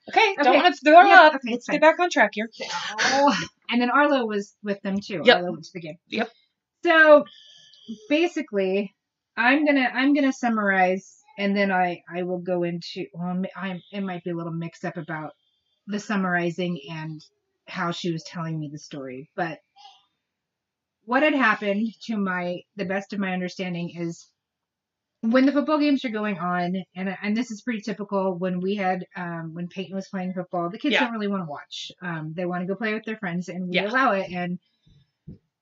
Okay, 0.09 0.35
don't 0.41 0.55
want 0.55 0.73
to 0.75 0.81
throw 0.83 1.01
Yeah, 1.05 1.21
up. 1.21 1.35
okay, 1.35 1.51
Let's 1.51 1.57
it's 1.57 1.65
get 1.67 1.73
fine. 1.73 1.79
back 1.81 1.99
on 1.99 2.09
track 2.09 2.31
here. 2.33 2.49
Oh, 2.99 3.37
and 3.69 3.79
then 3.81 3.89
Arlo 3.91 4.25
was 4.25 4.55
with 4.63 4.81
them 4.81 4.99
too. 4.99 5.21
Yep. 5.23 5.37
Arlo 5.37 5.51
went 5.51 5.63
to 5.65 5.69
the 5.73 5.79
game. 5.81 5.97
Yep. 6.07 6.29
So 6.83 7.25
basically, 8.09 8.93
I'm 9.37 9.65
gonna 9.65 9.89
I'm 9.93 10.13
gonna 10.13 10.33
summarize, 10.33 11.20
and 11.37 11.55
then 11.55 11.71
I 11.71 12.01
I 12.13 12.23
will 12.23 12.39
go 12.39 12.63
into. 12.63 13.05
Well, 13.13 13.43
I'm 13.55 13.81
it 13.91 14.01
might 14.01 14.23
be 14.23 14.31
a 14.31 14.35
little 14.35 14.53
mixed 14.53 14.85
up 14.85 14.97
about 14.97 15.33
the 15.87 15.99
summarizing 15.99 16.79
and 16.89 17.21
how 17.67 17.91
she 17.91 18.11
was 18.11 18.23
telling 18.23 18.59
me 18.59 18.69
the 18.71 18.79
story, 18.79 19.29
but 19.35 19.59
what 21.05 21.23
had 21.23 21.33
happened 21.33 21.87
to 22.03 22.17
my 22.17 22.59
the 22.75 22.85
best 22.85 23.13
of 23.13 23.19
my 23.19 23.33
understanding 23.33 23.91
is 23.97 24.27
when 25.21 25.45
the 25.45 25.51
football 25.51 25.77
games 25.79 26.03
are 26.05 26.09
going 26.09 26.37
on 26.39 26.75
and 26.95 27.15
and 27.21 27.37
this 27.37 27.51
is 27.51 27.61
pretty 27.61 27.81
typical 27.81 28.35
when 28.37 28.59
we 28.59 28.75
had 28.75 29.05
um 29.15 29.51
when 29.53 29.67
Peyton 29.67 29.95
was 29.95 30.07
playing 30.09 30.33
football 30.33 30.69
the 30.69 30.77
kids 30.79 30.93
Yeah. 30.93 31.01
don't 31.01 31.13
really 31.13 31.27
want 31.27 31.43
to 31.43 31.49
watch 31.49 31.91
um 32.01 32.33
they 32.35 32.45
want 32.45 32.61
to 32.61 32.67
go 32.67 32.75
play 32.75 32.93
with 32.93 33.03
their 33.05 33.17
friends 33.17 33.49
and 33.49 33.67
we 33.67 33.75
Yeah. 33.75 33.89
allow 33.89 34.11
it 34.13 34.31
and 34.31 34.59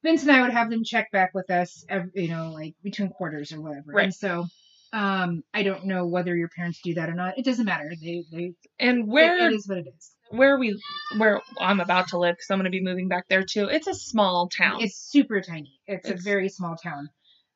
Vince 0.04 0.24
and 0.24 0.32
I 0.32 0.42
would 0.42 0.52
have 0.52 0.70
them 0.70 0.84
check 0.84 1.12
back 1.12 1.34
with 1.34 1.50
us 1.52 1.84
every, 1.90 2.10
you 2.16 2.30
know 2.30 2.52
like 2.54 2.76
between 2.84 3.10
quarters 3.10 3.52
or 3.52 3.62
whatever 3.62 3.92
Right. 3.94 4.04
and 4.04 4.14
so 4.14 4.46
um 4.94 5.44
I 5.54 5.64
don't 5.64 5.86
know 5.86 6.06
whether 6.08 6.36
your 6.36 6.50
parents 6.50 6.80
do 6.84 6.94
that 6.96 7.10
or 7.10 7.14
not 7.14 7.38
it 7.38 7.46
doesn't 7.46 7.66
matter 7.66 7.92
they 8.02 8.24
they 8.32 8.54
And 8.80 9.00
it- 9.00 9.08
where 9.08 9.48
it 9.48 9.54
is 9.54 9.68
what 9.68 9.78
it 9.80 9.88
is 9.88 10.12
where 10.32 10.58
we 10.58 10.80
where 11.18 11.42
I'm 11.60 11.80
about 11.80 12.10
to 12.10 12.20
live 12.20 12.36
because 12.36 12.50
I'm 12.52 12.58
going 12.60 12.66
to 12.66 12.70
be 12.70 12.84
moving 12.84 13.08
back 13.08 13.28
there 13.30 13.44
too. 13.44 13.66
It's 13.66 13.88
a 13.88 13.96
small 13.96 14.48
town. 14.48 14.82
It's 14.84 14.96
super 14.96 15.42
tiny. 15.42 15.80
It's, 15.88 16.08
It's- 16.08 16.22
a 16.22 16.24
very 16.24 16.50
small 16.50 16.76
town. 16.76 17.10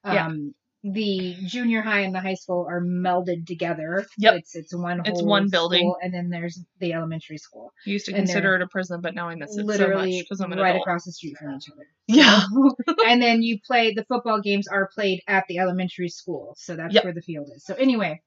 Yeah. 0.03 0.25
Um, 0.25 0.55
the 0.83 1.37
junior 1.45 1.81
high 1.81 2.01
and 2.01 2.13
the 2.13 2.19
high 2.19 2.33
school 2.33 2.67
are 2.69 2.81
melded 2.81 3.47
together. 3.47 4.05
Yep. 4.17 4.35
It's 4.35 4.55
it's 4.55 4.75
one 4.75 5.01
It's 5.05 5.21
one 5.23 5.49
building. 5.49 5.81
school, 5.83 5.97
and 6.01 6.13
then 6.13 6.29
there's 6.29 6.59
the 6.79 6.91
elementary 6.93 7.37
school. 7.37 7.71
used 7.85 8.05
to 8.07 8.11
and 8.11 8.17
consider 8.25 8.55
it 8.55 8.61
a 8.61 8.67
prison, 8.67 8.99
but 9.01 9.15
now 9.15 9.29
I 9.29 9.35
miss 9.35 9.51
it 9.57 9.65
so 9.65 9.87
much 9.87 10.09
because 10.19 10.41
I'm 10.41 10.51
an 10.51 10.59
right 10.59 10.71
adult. 10.71 10.81
across 10.83 11.05
the 11.05 11.13
street 11.13 11.37
from 11.37 11.55
each 11.55 11.69
other. 11.71 11.87
Yeah. 12.07 12.41
and 13.07 13.21
then 13.21 13.41
you 13.43 13.59
play 13.65 13.93
the 13.93 14.03
football 14.03 14.41
games 14.41 14.67
are 14.67 14.89
played 14.93 15.21
at 15.27 15.45
the 15.47 15.59
elementary 15.59 16.09
school, 16.09 16.53
so 16.57 16.75
that's 16.75 16.93
Yep. 16.93 17.03
where 17.05 17.13
the 17.13 17.21
field 17.21 17.49
is. 17.55 17.63
So 17.65 17.75
anyway, 17.75 18.21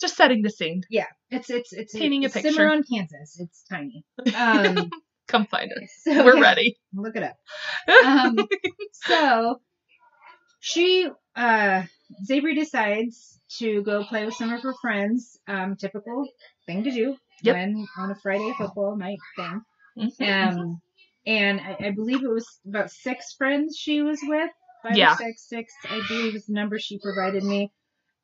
Just 0.00 0.16
setting 0.16 0.42
the 0.42 0.50
scene. 0.50 0.82
yeah, 0.88 1.06
it's 1.30 1.50
it's 1.50 1.72
it's 1.72 1.94
Painting 1.94 2.22
a 2.22 2.26
it's 2.26 2.34
picture. 2.34 2.52
Cimarron, 2.52 2.84
Kansas. 2.88 3.40
It's 3.40 3.64
tiny. 3.68 4.04
Um, 4.36 4.90
Come 5.26 5.46
find 5.46 5.70
us. 5.72 5.90
so, 6.04 6.24
We're 6.24 6.40
ready. 6.40 6.78
Look 6.94 7.16
it 7.16 7.22
up. 7.24 7.36
um, 8.06 8.38
so 8.92 9.60
she 10.60 11.08
uh 11.38 11.82
Zaibree 12.28 12.54
decides 12.56 13.38
to 13.58 13.82
go 13.82 14.04
play 14.04 14.24
with 14.24 14.34
some 14.34 14.52
of 14.52 14.62
her 14.62 14.74
friends. 14.80 15.38
Um, 15.46 15.76
typical 15.76 16.26
thing 16.66 16.84
to 16.84 16.90
do 16.90 17.16
Yep. 17.42 17.54
when 17.54 17.86
on 17.98 18.10
a 18.10 18.16
Friday 18.16 18.52
football 18.58 18.96
night 18.96 19.18
thing. 19.36 19.62
Mhm. 19.98 20.58
Um, 20.58 20.80
and 21.26 21.60
I, 21.60 21.76
I 21.86 21.90
believe 21.90 22.22
it 22.24 22.30
was 22.30 22.46
about 22.66 22.90
six 22.90 23.34
friends 23.34 23.76
she 23.78 24.02
was 24.02 24.20
with. 24.22 24.50
Five 24.82 24.96
Yeah. 24.96 25.12
or 25.14 25.16
six, 25.16 25.48
six, 25.48 25.72
I 25.88 26.00
believe 26.08 26.34
is 26.34 26.46
the 26.46 26.52
number 26.54 26.78
she 26.78 26.98
provided 26.98 27.44
me. 27.44 27.70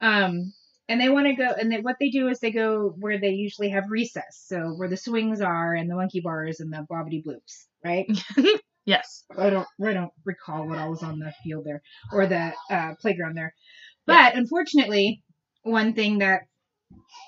Um, 0.01 0.53
and 0.89 1.01
they 1.01 1.09
want 1.09 1.27
to 1.27 1.35
go, 1.35 1.49
and 1.59 1.71
they, 1.73 1.81
what 1.81 1.97
they 2.01 2.11
do 2.11 2.29
is 2.29 2.39
they 2.41 2.53
go 2.53 2.95
where 2.99 3.19
they 3.19 3.31
usually 3.31 3.71
have 3.71 3.85
recess, 3.91 4.45
so 4.47 4.59
where 4.77 4.89
the 4.89 4.97
swings 4.97 5.41
are 5.41 5.75
and 5.75 5.91
the 5.91 5.95
monkey 5.97 6.21
bars 6.21 6.61
and 6.61 6.73
the 6.73 6.87
bobbity 6.91 7.25
bloops, 7.25 7.65
right? 7.85 8.07
yes. 8.85 9.25
I 9.37 9.51
don't 9.51 9.67
I 9.83 9.93
don't 9.93 10.13
recall 10.25 10.69
what 10.69 10.79
all 10.79 10.91
was 10.91 11.03
on 11.03 11.19
the 11.19 11.33
field 11.43 11.65
there 11.65 11.83
or 12.13 12.27
the 12.27 12.53
uh, 12.71 12.95
playground 13.01 13.37
there. 13.37 13.55
But 14.07 14.35
unfortunately, 14.35 15.23
one 15.63 15.95
thing 15.95 16.19
that 16.19 16.43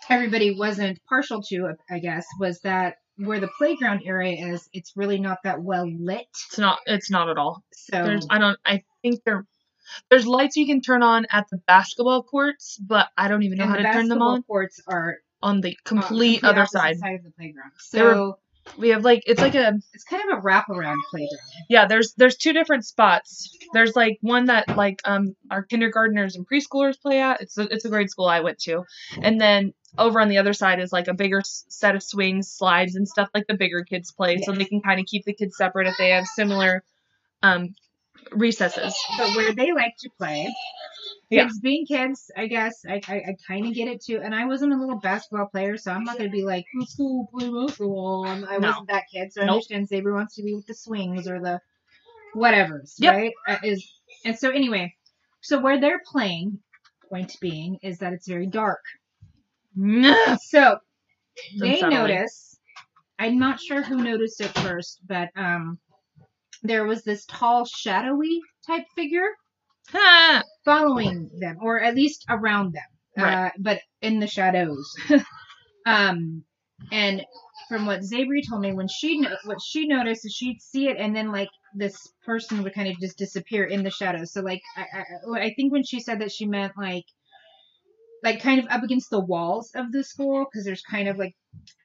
everybody 0.08 0.56
wasn't 0.56 0.98
partial 1.08 1.42
to, 1.42 1.74
I 1.90 1.98
guess, 1.98 2.26
was 2.38 2.60
that 2.60 2.96
where 3.16 3.40
the 3.40 3.48
playground 3.58 4.02
area 4.04 4.52
is, 4.52 4.68
it's 4.72 4.92
really 4.94 5.18
not 5.18 5.38
that 5.44 5.62
well 5.62 5.90
lit. 5.90 6.26
It's 6.48 6.58
not. 6.58 6.80
It's 6.86 7.10
not 7.10 7.30
at 7.30 7.38
all. 7.38 7.64
So 7.72 8.02
There's. 8.02 8.26
I 8.30 8.38
don't. 8.38 8.58
I 8.64 8.82
think 9.02 9.22
there. 9.24 9.46
There's 10.10 10.26
lights 10.26 10.56
you 10.56 10.66
can 10.66 10.80
turn 10.80 11.02
on 11.02 11.26
at 11.30 11.46
the 11.50 11.58
basketball 11.66 12.24
courts, 12.24 12.76
but 12.84 13.08
I 13.16 13.28
don't 13.28 13.44
even 13.44 13.58
know 13.58 13.66
how 13.66 13.76
to 13.76 13.82
turn 13.84 14.08
them 14.08 14.20
on. 14.20 14.38
basketball 14.38 14.42
courts 14.42 14.80
are 14.88 15.18
on 15.42 15.60
the 15.60 15.70
uh, 15.70 15.74
complete 15.84 16.08
complete 16.08 16.44
other 16.44 16.62
opposite 16.62 16.98
side. 16.98 17.14
of 17.14 17.24
the 17.24 17.30
playground. 17.38 17.70
So 17.78 18.38
We 18.78 18.90
have 18.90 19.04
like 19.04 19.22
it's 19.26 19.40
like 19.40 19.54
a 19.54 19.72
it's 19.94 20.04
kind 20.04 20.30
of 20.30 20.38
a 20.38 20.42
wraparound 20.42 20.96
playground. 21.10 21.40
yeah. 21.68 21.86
There's 21.86 22.14
there's 22.14 22.36
two 22.36 22.52
different 22.52 22.84
spots. 22.84 23.56
There's 23.72 23.96
like 23.96 24.18
one 24.20 24.46
that 24.46 24.76
like 24.76 25.00
um 25.04 25.34
our 25.50 25.62
kindergartners 25.62 26.36
and 26.36 26.46
preschoolers 26.46 27.00
play 27.00 27.20
at. 27.20 27.40
It's 27.40 27.56
a, 27.58 27.62
it's 27.62 27.84
a 27.84 27.88
grade 27.88 28.10
school 28.10 28.26
I 28.26 28.40
went 28.40 28.58
to, 28.60 28.84
and 29.20 29.40
then 29.40 29.72
over 29.98 30.20
on 30.20 30.28
the 30.28 30.38
other 30.38 30.52
side 30.52 30.80
is 30.80 30.92
like 30.92 31.08
a 31.08 31.14
bigger 31.14 31.42
set 31.44 31.96
of 31.96 32.02
swings, 32.02 32.50
slides, 32.50 32.96
and 32.96 33.08
stuff 33.08 33.30
like 33.34 33.46
the 33.46 33.54
bigger 33.54 33.82
kids 33.84 34.12
play, 34.12 34.38
so 34.38 34.52
they 34.52 34.64
can 34.64 34.82
kind 34.82 35.00
of 35.00 35.06
keep 35.06 35.24
the 35.24 35.32
kids 35.32 35.56
separate 35.56 35.86
if 35.86 35.94
they 35.98 36.10
have 36.10 36.26
similar 36.26 36.82
um 37.42 37.74
recesses. 38.32 38.94
But 39.16 39.36
where 39.36 39.54
they 39.54 39.72
like 39.72 39.94
to 40.00 40.10
play 40.18 40.52
Yeah. 41.30 41.42
kids 41.44 41.58
being 41.60 41.86
kids, 41.86 42.30
I 42.36 42.46
guess. 42.46 42.84
I 42.88 43.00
I, 43.08 43.14
I 43.16 43.36
kind 43.46 43.66
of 43.66 43.74
get 43.74 43.88
it 43.88 44.02
too. 44.04 44.20
And 44.22 44.34
I 44.34 44.46
wasn't 44.46 44.72
a 44.72 44.76
little 44.76 44.98
basketball 45.00 45.46
player, 45.46 45.76
so 45.76 45.90
I'm 45.92 46.04
not 46.04 46.18
gonna 46.18 46.30
be 46.30 46.44
like, 46.44 46.64
let's 46.78 46.94
go 46.94 47.26
play 47.32 47.50
basketball. 47.50 48.24
I'm- 48.26 48.46
I 48.48 48.58
No. 48.58 48.68
wasn't 48.68 48.88
that 48.88 49.04
kid, 49.12 49.32
so 49.32 49.42
I 49.42 49.46
Nope. 49.46 49.54
understand 49.54 49.88
Zaibree 49.88 50.14
wants 50.14 50.34
to 50.36 50.42
be 50.42 50.54
with 50.54 50.66
the 50.66 50.74
swings 50.74 51.26
or 51.28 51.40
the 51.40 51.60
whatever's 52.34 52.94
Yep. 52.98 53.14
right. 53.14 53.32
Uh, 53.48 53.56
is 53.64 53.92
and 54.24 54.38
so 54.38 54.50
anyway, 54.50 54.94
so 55.40 55.60
where 55.60 55.80
they're 55.80 56.02
playing, 56.06 56.60
point 57.08 57.36
being, 57.40 57.78
is 57.82 57.98
that 57.98 58.12
it's 58.12 58.28
very 58.28 58.46
dark. 58.46 58.82
So 60.42 60.78
they 61.58 61.80
notice. 61.80 62.58
I'm 63.18 63.38
not 63.38 63.60
sure 63.60 63.82
who 63.82 63.96
noticed 64.02 64.40
it 64.40 64.48
first, 64.58 65.00
but 65.06 65.30
um, 65.36 65.78
there 66.62 66.84
was 66.84 67.02
this 67.02 67.24
tall, 67.26 67.64
shadowy 67.64 68.40
type 68.66 68.84
figure 68.94 69.28
following 70.64 71.30
them, 71.38 71.58
or 71.60 71.80
at 71.80 71.94
least 71.94 72.24
around 72.28 72.74
them, 72.74 72.82
Right. 73.24 73.46
uh, 73.46 73.50
but 73.58 73.80
in 74.02 74.20
the 74.20 74.26
shadows. 74.26 74.94
um, 75.86 76.44
and 76.92 77.24
from 77.68 77.86
what 77.86 78.00
Zaibree 78.02 78.42
told 78.48 78.62
me, 78.62 78.72
when 78.72 78.88
she 78.88 79.18
no- 79.20 79.36
what 79.44 79.58
she 79.64 79.86
noticed 79.88 80.26
is 80.26 80.32
she'd 80.34 80.60
see 80.60 80.88
it, 80.88 80.96
and 80.98 81.14
then 81.16 81.32
like 81.32 81.48
this 81.74 81.96
person 82.24 82.62
would 82.62 82.74
kind 82.74 82.88
of 82.88 82.98
just 83.00 83.16
disappear 83.18 83.64
in 83.64 83.82
the 83.82 83.90
shadows. 83.90 84.32
So 84.32 84.40
like 84.42 84.60
I, 84.76 84.82
I, 84.82 85.40
I 85.46 85.54
think 85.54 85.72
when 85.72 85.84
she 85.84 86.00
said 86.00 86.20
that 86.20 86.32
she 86.32 86.46
meant 86.46 86.72
like 86.76 87.04
like 88.22 88.40
kind 88.42 88.58
of 88.60 88.66
up 88.70 88.82
against 88.82 89.10
the 89.10 89.20
walls 89.20 89.70
of 89.74 89.92
the 89.92 90.02
school 90.02 90.44
because 90.50 90.64
there's 90.64 90.82
kind 90.82 91.08
of 91.08 91.16
like 91.16 91.34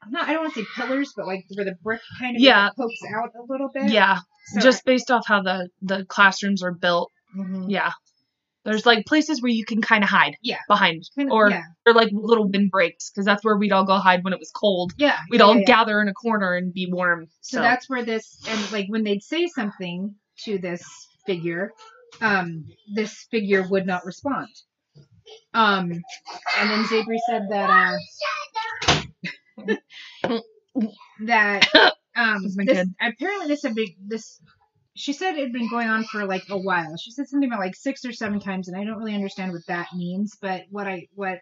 not 0.10 0.28
I 0.28 0.34
don't 0.34 0.43
want 0.43 0.54
to 0.56 0.62
say 0.62 0.68
pillars, 0.76 1.14
but 1.16 1.28
like 1.28 1.45
where 1.56 1.66
the 1.66 1.76
brick 1.84 2.02
kind 2.20 2.36
of 2.36 2.41
Yeah. 2.41 2.70
pokes 2.78 2.93
out 3.16 3.30
a 3.36 3.43
little 3.52 3.70
bit. 3.74 3.91
yeah, 3.91 4.20
So 4.47 4.60
just 4.62 4.84
based 4.86 5.10
off 5.12 5.24
how 5.28 5.41
the 5.41 5.70
the 5.82 6.06
classrooms 6.06 6.64
are 6.64 6.74
built. 6.74 7.10
Mhm. 7.36 7.66
Yeah, 7.70 7.92
there's 8.66 8.86
like 8.86 9.06
places 9.06 9.42
where 9.42 9.52
you 9.52 9.66
can 9.66 9.82
kind 9.82 10.04
of 10.04 10.10
hide. 10.10 10.36
Yeah. 10.42 10.60
behind 10.68 11.04
Kind 11.16 11.30
of- 11.30 11.34
or 11.34 11.50
yeah, 11.50 11.64
or 11.88 11.94
like 11.94 12.10
little 12.12 12.48
windbreaks 12.50 13.10
because 13.10 13.26
that's 13.26 13.44
where 13.44 13.58
we'd 13.58 13.72
all 13.72 13.86
go 13.86 13.98
hide 13.98 14.24
when 14.24 14.34
it 14.34 14.40
was 14.40 14.52
cold. 14.52 14.92
yeah, 14.98 15.20
We'd 15.30 15.40
yeah, 15.40 15.46
all 15.46 15.58
yeah, 15.58 15.66
gather 15.66 16.02
in 16.02 16.08
a 16.08 16.14
corner 16.14 16.56
and 16.56 16.74
be 16.74 16.88
warm. 16.92 17.28
So, 17.42 17.58
So, 17.58 17.62
that's 17.62 17.90
where 17.90 18.04
this 18.04 18.38
and 18.48 18.72
like 18.72 18.86
when 18.90 19.04
they'd 19.04 19.24
say 19.24 19.48
something 19.48 20.16
to 20.44 20.58
this 20.58 20.84
figure, 21.26 21.72
um, 22.20 22.66
this 22.96 23.26
figure 23.32 23.68
would 23.70 23.86
not 23.86 24.06
respond. 24.06 24.48
Um, 25.54 25.92
and 26.58 26.70
then 26.70 26.84
Zaibree 26.86 27.20
said 27.30 27.44
that 27.50 27.98
uh, 28.88 30.36
that 31.26 31.68
um, 32.16 32.44
this, 32.58 32.88
apparently 33.02 33.48
this 33.48 33.64
had 33.64 33.76
been 33.76 33.94
this. 34.08 34.40
She 34.96 35.14
said 35.14 35.36
it 35.36 35.42
had 35.44 35.54
been 35.54 35.70
going 35.70 35.88
on 35.88 36.04
for 36.04 36.26
like 36.26 36.44
a 36.50 36.58
while. 36.58 36.96
She 36.98 37.12
said 37.12 37.28
something 37.28 37.50
about 37.50 37.60
like 37.62 37.76
six 37.76 38.04
or 38.06 38.12
seven 38.12 38.39
times, 38.39 38.68
and 38.68 38.78
I 38.80 38.84
don't 38.84 38.98
really 38.98 39.16
understand 39.16 39.54
what 39.54 39.66
that 39.68 39.88
means. 39.96 40.38
But 40.42 40.64
what 40.70 40.88
I 40.88 41.08
what 41.14 41.39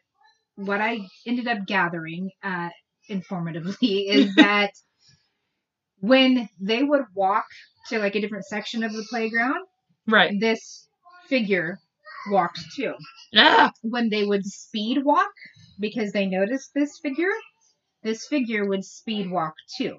what 0.55 0.81
I 0.81 0.99
ended 1.25 1.47
up 1.47 1.65
gathering 1.65 2.29
uh, 2.43 2.69
informatively 3.09 3.77
is 4.09 4.35
that 4.35 4.71
when 5.99 6.49
they 6.59 6.83
would 6.83 7.03
walk 7.13 7.45
to 7.89 7.99
like 7.99 8.15
a 8.15 8.21
different 8.21 8.45
section 8.45 8.83
of 8.83 8.93
the 8.93 9.05
playground, 9.09 9.65
right. 10.07 10.33
this 10.39 10.87
figure 11.27 11.79
walked 12.29 12.61
too. 12.75 12.93
Ah, 13.35 13.71
When 13.81 14.09
they 14.09 14.25
would 14.25 14.45
speed 14.45 15.03
walk, 15.03 15.31
because 15.79 16.11
they 16.11 16.25
noticed 16.25 16.71
this 16.73 16.99
figure, 17.01 17.31
this 18.03 18.27
figure 18.27 18.67
would 18.67 18.83
speed 18.85 19.29
walk 19.29 19.53
too. 19.77 19.97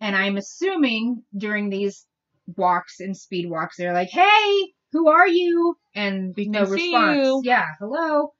And 0.00 0.14
I'm 0.14 0.36
assuming 0.36 1.24
during 1.36 1.70
these 1.70 2.06
walks 2.56 3.00
and 3.00 3.16
speed 3.16 3.48
walks, 3.50 3.76
they're 3.76 3.92
like, 3.92 4.10
"Hey, 4.10 4.72
who 4.92 5.08
are 5.08 5.28
you?" 5.28 5.76
And 5.94 6.34
We 6.36 6.48
no 6.48 6.64
response. 6.64 7.18
you. 7.26 7.42
Yeah, 7.44 7.66
hello. 7.78 8.32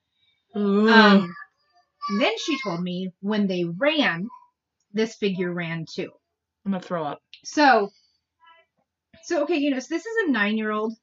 Um, 0.54 1.34
and 2.10 2.20
then 2.20 2.32
she 2.44 2.58
told 2.64 2.82
me 2.82 3.10
when 3.20 3.46
they 3.46 3.64
ran, 3.64 4.28
this 4.92 5.14
figure 5.16 5.52
ran 5.52 5.84
too. 5.92 6.10
I'm 6.64 6.72
gonna 6.72 6.82
throw 6.82 7.04
up. 7.04 7.20
So, 7.44 7.90
so 9.24 9.42
okay, 9.42 9.56
you 9.56 9.70
know, 9.70 9.78
so 9.78 9.94
this 9.94 10.06
is 10.06 10.28
a 10.28 10.30
nine-year-old, 10.30 10.94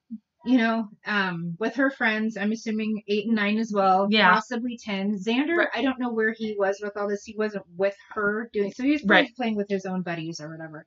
you 0.45 0.57
know, 0.57 0.89
um, 1.05 1.55
with 1.59 1.75
her 1.75 1.91
friends. 1.91 2.37
I'm 2.37 2.51
assuming 2.51 3.03
eight 3.07 3.27
and 3.27 3.35
nine 3.35 3.57
as 3.59 3.71
well, 3.73 4.07
Yeah. 4.09 4.31
possibly 4.33 4.77
ten. 4.83 5.15
Xander, 5.17 5.57
Right. 5.57 5.67
I 5.75 5.81
don't 5.83 5.99
know 5.99 6.11
where 6.11 6.33
he 6.35 6.55
was 6.57 6.79
with 6.81 6.97
all 6.97 7.07
this. 7.07 7.23
He 7.23 7.35
wasn't 7.37 7.65
with 7.77 7.95
her 8.13 8.49
doing, 8.51 8.71
so 8.71 8.83
he 8.83 8.91
was 8.91 9.03
Right. 9.05 9.29
playing 9.35 9.55
with 9.55 9.69
his 9.69 9.85
own 9.85 10.01
buddies 10.01 10.39
or 10.41 10.49
whatever. 10.49 10.85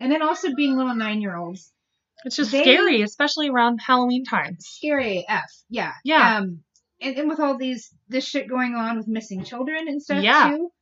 And 0.00 0.12
then 0.12 0.22
also 0.22 0.54
being 0.54 0.76
little 0.76 0.94
nine-year-olds, 0.94 1.72
It's 2.24 2.36
just 2.36 2.50
They- 2.50 2.62
scary, 2.62 3.02
especially 3.02 3.48
around 3.50 3.78
Halloween 3.78 4.24
time. 4.24 4.56
scary 4.58 5.24
AF. 5.28 5.44
Yeah, 5.68 5.92
Yeah. 6.04 6.38
Um, 6.38 6.62
and, 7.00 7.16
and 7.18 7.28
with 7.28 7.40
all 7.40 7.56
these 7.58 7.94
this 8.08 8.26
shit 8.26 8.48
going 8.48 8.74
on 8.74 8.96
with 8.96 9.06
missing 9.06 9.44
children 9.44 9.86
and 9.88 10.02
stuff 10.02 10.22
Yeah. 10.24 10.48
too. 10.50 10.72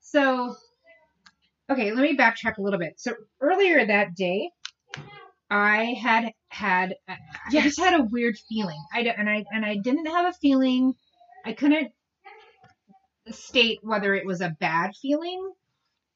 So, 0.00 0.54
okay, 1.70 1.92
let 1.92 2.02
me 2.02 2.16
backtrack 2.16 2.58
a 2.58 2.62
little 2.62 2.78
bit. 2.78 3.00
So 3.00 3.14
earlier 3.40 3.84
that 3.86 4.14
day, 4.14 4.50
I 5.50 5.94
had 6.00 6.32
had 6.48 6.94
I 7.08 7.16
just 7.50 7.78
had 7.80 7.98
a 7.98 8.04
weird 8.04 8.36
feeling. 8.48 8.82
I 8.92 9.00
and 9.00 9.28
I 9.30 9.44
and 9.50 9.64
I 9.64 9.76
didn't 9.76 10.06
have 10.06 10.26
a 10.26 10.32
feeling. 10.38 10.94
I 11.44 11.52
couldn't 11.54 11.92
state 13.30 13.78
whether 13.82 14.14
it 14.14 14.26
was 14.26 14.40
a 14.40 14.50
bad 14.60 14.92
feeling 15.00 15.52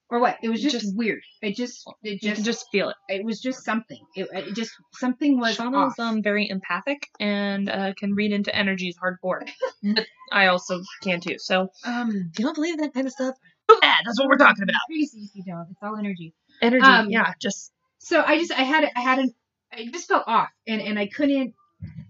or 0.08 0.20
what. 0.20 0.38
It 0.42 0.48
was 0.48 0.62
just, 0.62 0.74
Just- 0.80 0.96
weird. 0.96 1.20
It 1.42 1.56
just 1.56 1.84
it 2.02 2.12
You 2.22 2.28
just 2.30 2.34
can 2.36 2.44
just 2.44 2.66
feel 2.70 2.90
it. 2.90 2.96
it 3.08 3.24
was 3.24 3.40
just 3.40 3.64
something. 3.64 4.00
It, 4.14 4.28
it 4.32 4.54
just 4.54 4.72
something 4.92 5.38
was 5.40 5.56
Shauna's 5.56 5.98
off. 5.98 5.98
um 5.98 6.22
very 6.22 6.48
empathic 6.48 7.08
and 7.20 7.68
uh, 7.68 7.92
can 7.98 8.14
read 8.14 8.32
into 8.32 8.54
energies 8.54 8.96
hardcore. 9.02 9.48
but 9.82 10.06
I 10.32 10.46
also 10.46 10.80
can 11.02 11.20
too. 11.20 11.38
So 11.38 11.68
um 11.84 12.10
you 12.38 12.44
don't 12.44 12.54
believe 12.54 12.78
that 12.78 12.94
kind 12.94 13.06
of 13.06 13.12
stuff, 13.12 13.34
bad. 13.80 14.02
That's 14.04 14.18
what 14.20 14.28
we're 14.28 14.36
talking 14.38 14.62
about. 14.62 14.80
Crazy 14.88 15.22
if 15.24 15.30
you 15.34 15.42
don't. 15.44 15.66
It's 15.70 15.82
all 15.82 15.96
energy. 15.96 16.34
Energy. 16.62 16.84
Um, 16.86 17.10
yeah. 17.10 17.32
Just 17.40 17.72
So 17.98 18.22
I 18.22 18.38
just 18.38 18.52
I 18.52 18.62
had 18.62 18.88
I 18.96 19.00
had 19.00 19.18
an 19.18 19.34
I 19.72 19.86
just 19.92 20.06
felt 20.08 20.24
off 20.26 20.50
and 20.68 20.80
and 20.80 20.98
I 20.98 21.06
couldn't 21.08 21.54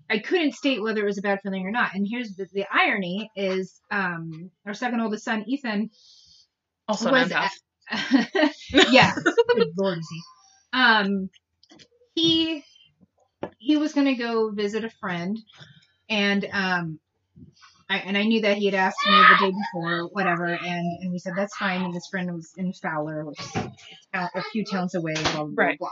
I 0.08 0.18
couldn't 0.18 0.52
state 0.54 0.80
whether 0.82 1.00
it 1.00 1.06
was 1.06 1.18
a 1.18 1.22
bad 1.22 1.40
feeling 1.42 1.66
or 1.66 1.70
not. 1.72 1.94
And 1.94 2.06
here's 2.08 2.36
the, 2.36 2.46
the 2.52 2.64
irony 2.70 3.30
is 3.34 3.80
um 3.90 4.50
our 4.66 4.74
second 4.74 5.00
oldest 5.00 5.24
son 5.24 5.44
Ethan 5.48 5.90
also 6.88 7.10
was. 7.10 7.32
yeah 8.90 9.12
good 9.54 9.68
lord 9.76 9.98
is 9.98 10.08
he 10.10 10.22
um 10.72 11.30
he 12.14 12.64
he 13.58 13.76
was 13.76 13.92
gonna 13.92 14.16
go 14.16 14.50
visit 14.50 14.84
a 14.84 14.90
friend 14.90 15.38
and 16.08 16.46
um 16.52 16.98
I, 17.88 17.98
and 17.98 18.18
I 18.18 18.24
knew 18.24 18.40
that 18.40 18.56
he 18.56 18.66
had 18.66 18.74
asked 18.74 18.98
me 19.06 19.12
the 19.12 19.46
day 19.46 19.52
before, 19.52 20.08
whatever, 20.08 20.46
and, 20.46 21.02
and 21.02 21.12
we 21.12 21.18
said 21.18 21.34
that's 21.36 21.56
fine. 21.56 21.82
And 21.82 21.94
this 21.94 22.08
friend 22.10 22.34
was 22.34 22.50
in 22.56 22.72
Fowler, 22.72 23.24
which 23.24 23.38
is 23.38 23.56
a, 24.12 24.42
few 24.50 24.64
towns 24.64 24.96
away, 24.96 25.14
blah 25.14 25.44
blah. 25.44 25.50
Right. 25.54 25.78
blah. 25.78 25.90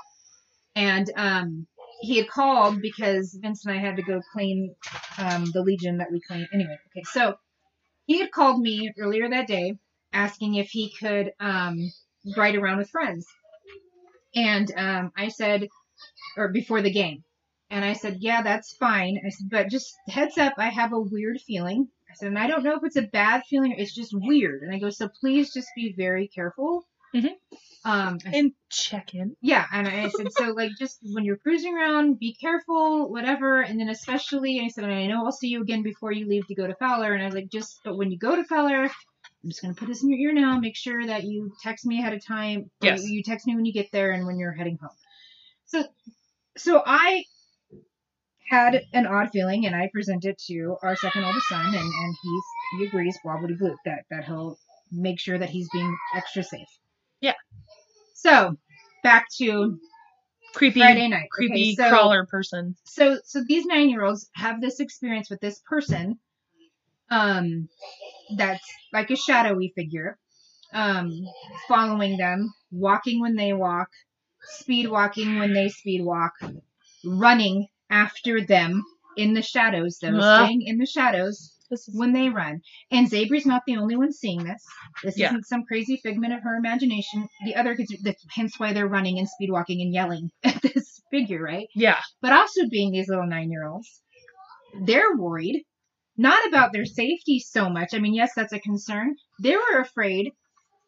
And 0.74 1.08
um, 1.16 1.66
he 2.00 2.16
had 2.18 2.28
called 2.28 2.82
because 2.82 3.38
Vince 3.40 3.64
and 3.64 3.76
I 3.76 3.80
had 3.80 3.96
to 3.96 4.02
go 4.02 4.20
claim 4.32 4.74
um, 5.18 5.44
the 5.52 5.62
Legion 5.62 5.98
that 5.98 6.10
we 6.10 6.20
cleaned. 6.20 6.48
Anyway, 6.52 6.76
okay, 6.88 7.04
so 7.04 7.36
he 8.06 8.18
had 8.18 8.32
called 8.32 8.60
me 8.60 8.92
earlier 8.98 9.28
that 9.30 9.46
day 9.46 9.74
asking 10.14 10.54
if 10.54 10.68
he 10.70 10.90
could 10.98 11.32
um, 11.40 11.92
ride 12.36 12.54
around 12.56 12.78
with 12.78 12.88
friends, 12.90 13.26
and 14.34 14.72
um, 14.76 15.12
I 15.16 15.28
said, 15.28 15.68
or 16.36 16.48
before 16.48 16.82
the 16.82 16.92
game, 16.92 17.24
and 17.70 17.84
I 17.84 17.92
said, 17.94 18.18
yeah, 18.20 18.42
that's 18.42 18.76
fine. 18.76 19.20
I 19.24 19.30
said, 19.30 19.48
but 19.50 19.68
just 19.70 19.92
heads 20.08 20.38
up, 20.38 20.54
I 20.58 20.68
have 20.70 20.92
a 20.92 21.00
weird 21.00 21.40
feeling. 21.40 21.88
I 22.10 22.14
said, 22.14 22.28
and 22.28 22.38
I 22.38 22.46
don't 22.46 22.62
know 22.62 22.76
if 22.76 22.84
it's 22.84 22.96
a 22.96 23.02
bad 23.02 23.42
feeling 23.48 23.72
or 23.72 23.76
it's 23.78 23.94
just 23.94 24.12
weird. 24.14 24.62
And 24.62 24.72
I 24.72 24.78
go, 24.78 24.90
so 24.90 25.08
please 25.20 25.52
just 25.52 25.68
be 25.74 25.92
very 25.96 26.28
careful. 26.28 26.84
Mhm. 27.14 27.30
Um, 27.84 28.18
And 28.24 28.52
check 28.70 29.14
in. 29.14 29.36
yeah, 29.40 29.66
and 29.72 29.86
I 29.88 30.08
said, 30.08 30.32
so 30.32 30.44
like 30.52 30.70
just 30.78 30.98
when 31.12 31.24
you're 31.24 31.36
cruising 31.36 31.76
around, 31.76 32.18
be 32.20 32.34
careful, 32.40 33.10
whatever. 33.10 33.62
And 33.62 33.78
then 33.80 33.88
especially, 33.88 34.60
I 34.64 34.68
said, 34.68 34.84
and 34.84 34.92
I 34.92 35.06
know 35.06 35.24
I'll 35.24 35.32
see 35.32 35.48
you 35.48 35.62
again 35.62 35.82
before 35.82 36.12
you 36.12 36.26
leave 36.28 36.46
to 36.48 36.54
go 36.54 36.66
to 36.66 36.74
Fowler. 36.76 37.12
And 37.12 37.22
I 37.22 37.26
was 37.26 37.34
like, 37.34 37.50
just, 37.50 37.80
but 37.84 37.96
when 37.96 38.10
you 38.12 38.18
go 38.18 38.36
to 38.36 38.44
Fowler, 38.44 38.90
I'm 39.44 39.50
just 39.50 39.60
gonna 39.60 39.74
put 39.74 39.88
this 39.88 40.02
in 40.02 40.08
your 40.08 40.18
ear 40.18 40.32
now. 40.32 40.58
Make 40.58 40.74
sure 40.74 41.06
that 41.06 41.24
you 41.24 41.52
text 41.62 41.84
me 41.84 41.98
ahead 41.98 42.14
of 42.14 42.24
time. 42.24 42.70
Yes. 42.80 43.04
You 43.04 43.22
text 43.22 43.46
me 43.46 43.54
when 43.54 43.66
you 43.66 43.74
get 43.74 43.92
there 43.92 44.12
and 44.12 44.26
when 44.26 44.38
you're 44.38 44.52
heading 44.52 44.78
home. 44.80 44.96
So, 45.66 45.84
so 46.56 46.82
I 46.84 47.24
had 48.48 48.84
an 48.94 49.06
odd 49.06 49.30
feeling, 49.32 49.66
and 49.66 49.76
I 49.76 49.90
presented 49.92 50.38
to 50.46 50.76
our 50.82 50.96
second 50.96 51.24
oldest 51.24 51.46
son, 51.48 51.66
and 51.66 51.76
and 51.76 52.16
he's 52.22 52.44
he 52.78 52.86
agrees, 52.86 53.18
blah 53.22 53.36
blah, 53.36 53.48
that 53.84 54.04
that 54.10 54.24
he'll 54.24 54.58
make 54.90 55.20
sure 55.20 55.36
that 55.36 55.50
he's 55.50 55.68
being 55.72 55.94
extra 56.14 56.42
safe. 56.42 56.68
Yeah. 57.20 57.34
So 58.14 58.56
back 59.02 59.26
to 59.38 59.78
Creepy, 60.54 60.80
Friday 60.80 61.08
night. 61.08 61.28
creepy 61.30 61.54
Okay, 61.54 61.74
so, 61.74 61.88
crawler 61.90 62.24
person. 62.26 62.76
So 62.84 63.18
so 63.24 63.42
these 63.46 63.66
nine 63.66 63.90
year 63.90 64.04
olds 64.04 64.30
have 64.34 64.60
this 64.62 64.80
experience 64.80 65.28
with 65.28 65.40
this 65.40 65.60
person, 65.68 66.18
um, 67.10 67.68
that's 68.36 68.66
like 68.92 69.10
a 69.10 69.16
shadowy 69.16 69.72
figure, 69.76 70.18
um, 70.72 71.10
following 71.68 72.16
them, 72.16 72.52
walking 72.70 73.20
when 73.20 73.36
they 73.36 73.52
walk, 73.52 73.88
speed 74.42 74.88
walking 74.88 75.38
when 75.38 75.52
they 75.52 75.68
speed 75.68 76.04
walk, 76.04 76.32
running 77.04 77.66
after 77.90 78.44
them 78.44 78.82
in 79.16 79.34
the 79.34 79.42
shadows, 79.42 79.98
though, 80.00 80.18
Ugh. 80.18 80.22
staying 80.36 80.62
in 80.62 80.78
the 80.78 80.86
shadows 80.86 81.52
is 81.70 81.88
when 81.92 82.12
they 82.12 82.28
run. 82.28 82.60
And 82.90 83.08
Zaibree's 83.08 83.46
not 83.46 83.62
the 83.66 83.76
only 83.76 83.96
one 83.96 84.12
seeing 84.12 84.44
this. 84.44 84.62
This 85.02 85.16
Yeah. 85.18 85.28
isn't 85.28 85.46
some 85.46 85.64
crazy 85.64 85.98
figment 86.02 86.32
of 86.32 86.42
her 86.42 86.56
imagination. 86.56 87.28
The 87.44 87.56
other 87.56 87.76
kids, 87.76 87.94
that's 88.02 88.24
hence 88.34 88.58
why 88.58 88.72
they're 88.72 88.88
running 88.88 89.18
and 89.18 89.28
speed 89.28 89.50
walking 89.50 89.80
and 89.80 89.92
yelling 89.92 90.30
at 90.44 90.60
this 90.62 91.00
figure, 91.10 91.42
right? 91.42 91.68
yeah. 91.74 92.00
But 92.20 92.32
also 92.32 92.68
being 92.68 92.90
these 92.92 93.08
little 93.08 93.26
nine 93.26 93.50
year 93.50 93.66
olds, 93.66 94.02
they're 94.82 95.16
worried 95.16 95.64
not 96.16 96.46
about 96.48 96.72
their 96.72 96.84
safety 96.84 97.38
so 97.40 97.68
much. 97.68 97.94
I 97.94 97.98
mean, 97.98 98.14
yes, 98.14 98.32
that's 98.34 98.52
a 98.52 98.58
concern. 98.60 99.14
They 99.40 99.56
were 99.56 99.80
afraid 99.80 100.32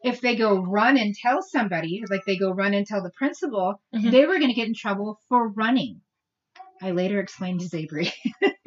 if 0.05 0.20
they 0.20 0.37
go 0.37 0.59
run 0.61 0.97
and 0.97 1.14
tell 1.14 1.43
somebody, 1.43 2.03
like 2.11 2.24
they 2.27 2.37
go 2.37 2.51
run 2.53 2.74
and 2.74 2.87
tell 2.87 3.03
the 3.03 3.11
principal, 3.11 3.81
Mhm. 3.95 4.11
they 4.11 4.27
were 4.27 4.39
going 4.39 4.49
to 4.49 4.55
get 4.55 4.68
in 4.68 4.74
trouble 4.74 5.18
for 5.29 5.49
running. 5.49 6.01
I 6.83 6.91
later 6.93 7.18
explained 7.20 7.61
to 7.61 7.66
Zaibree. 7.68 8.12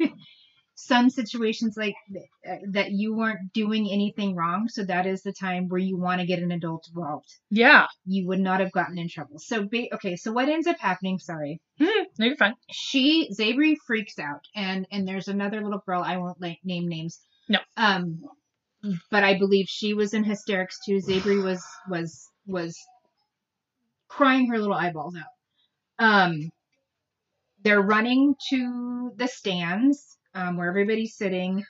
Some 0.74 1.10
situations 1.10 1.76
like 1.76 1.94
th- 2.10 2.24
uh, 2.48 2.56
that 2.72 2.90
you 2.90 3.14
weren't 3.14 3.52
doing 3.52 3.88
anything 3.90 4.34
wrong, 4.34 4.66
so 4.68 4.82
that 4.84 5.06
is 5.06 5.22
the 5.22 5.32
time 5.32 5.68
where 5.68 5.78
you 5.78 5.98
want 5.98 6.20
to 6.22 6.26
get 6.26 6.38
an 6.42 6.50
adult 6.52 6.88
involved. 6.88 7.28
Yeah. 7.50 7.86
You 8.06 8.26
would 8.28 8.40
not 8.40 8.60
have 8.60 8.72
gotten 8.72 8.98
in 8.98 9.08
trouble. 9.08 9.38
So, 9.38 9.64
ba- 9.68 9.94
okay, 9.94 10.16
so 10.16 10.32
what 10.32 10.48
ends 10.48 10.66
up 10.66 10.78
happening? 10.78 11.18
Sorry, 11.18 11.60
Mm, 11.78 12.06
no, 12.20 12.26
you're 12.26 12.36
fine. 12.36 12.54
she 12.70 13.30
Zaibree 13.36 13.76
freaks 13.86 14.18
out, 14.18 14.44
and 14.54 14.86
and 14.92 15.08
there's 15.08 15.28
another 15.28 15.62
little 15.62 15.82
girl. 15.86 16.02
I 16.04 16.18
won't 16.18 16.40
like 16.40 16.58
name 16.62 16.86
names. 16.86 17.18
No. 17.48 17.58
Um, 17.76 18.20
but 19.10 19.24
I 19.24 19.38
believe 19.38 19.66
she 19.68 19.94
was 19.94 20.14
in 20.14 20.22
hysterics 20.24 20.78
too. 20.84 21.00
Zaibree 21.00 21.42
was 21.42 21.64
was 21.88 22.28
was 22.46 22.76
crying 24.08 24.48
her 24.50 24.58
little 24.58 24.74
eyeballs 24.74 25.16
out. 25.16 26.04
Um, 26.04 26.50
they're 27.62 27.82
running 27.82 28.34
to 28.50 29.12
the 29.16 29.26
stands 29.28 30.16
um, 30.34 30.56
where 30.56 30.68
everybody's 30.68 31.16
sitting. 31.16 31.64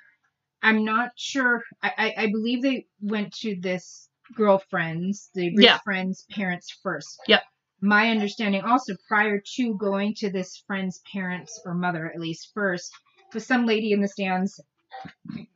I'm 0.63 0.85
not 0.85 1.11
sure. 1.17 1.63
I, 1.83 1.93
I, 1.99 2.15
I 2.25 2.27
believe 2.27 2.63
they 2.63 2.87
went 3.01 3.33
to 3.39 3.57
this 3.61 4.09
girlfriend's, 4.37 5.31
the 5.35 5.53
Yeah. 5.57 5.79
friend's 5.85 6.25
parents 6.31 6.79
first. 6.83 7.19
Yep. 7.27 7.43
My 7.81 8.11
understanding 8.11 8.63
also 8.63 8.95
prior 9.09 9.41
to 9.57 9.75
going 9.75 10.15
to 10.19 10.31
this 10.31 10.63
friend's 10.67 11.01
parents 11.13 11.61
or 11.65 11.75
mother 11.75 12.11
at 12.13 12.21
least 12.21 12.51
first 12.55 12.91
was 13.33 13.47
some 13.47 13.67
lady 13.67 13.93
in 13.93 14.01
the 14.01 14.09
stands 14.09 14.61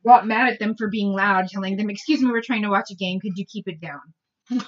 got 0.05 0.27
mad 0.27 0.51
at 0.51 0.59
them 0.59 0.75
for 0.77 0.87
being 0.89 1.11
loud, 1.11 1.47
telling 1.47 1.77
them, 1.77 1.89
"Excuse 1.89 2.21
me, 2.21 2.31
we're 2.31 2.41
trying 2.41 2.63
to 2.63 2.69
watch 2.69 2.89
a 2.91 2.95
game. 2.95 3.19
Could 3.19 3.37
you 3.37 3.45
keep 3.45 3.67
it 3.67 3.81
down?" 3.81 4.01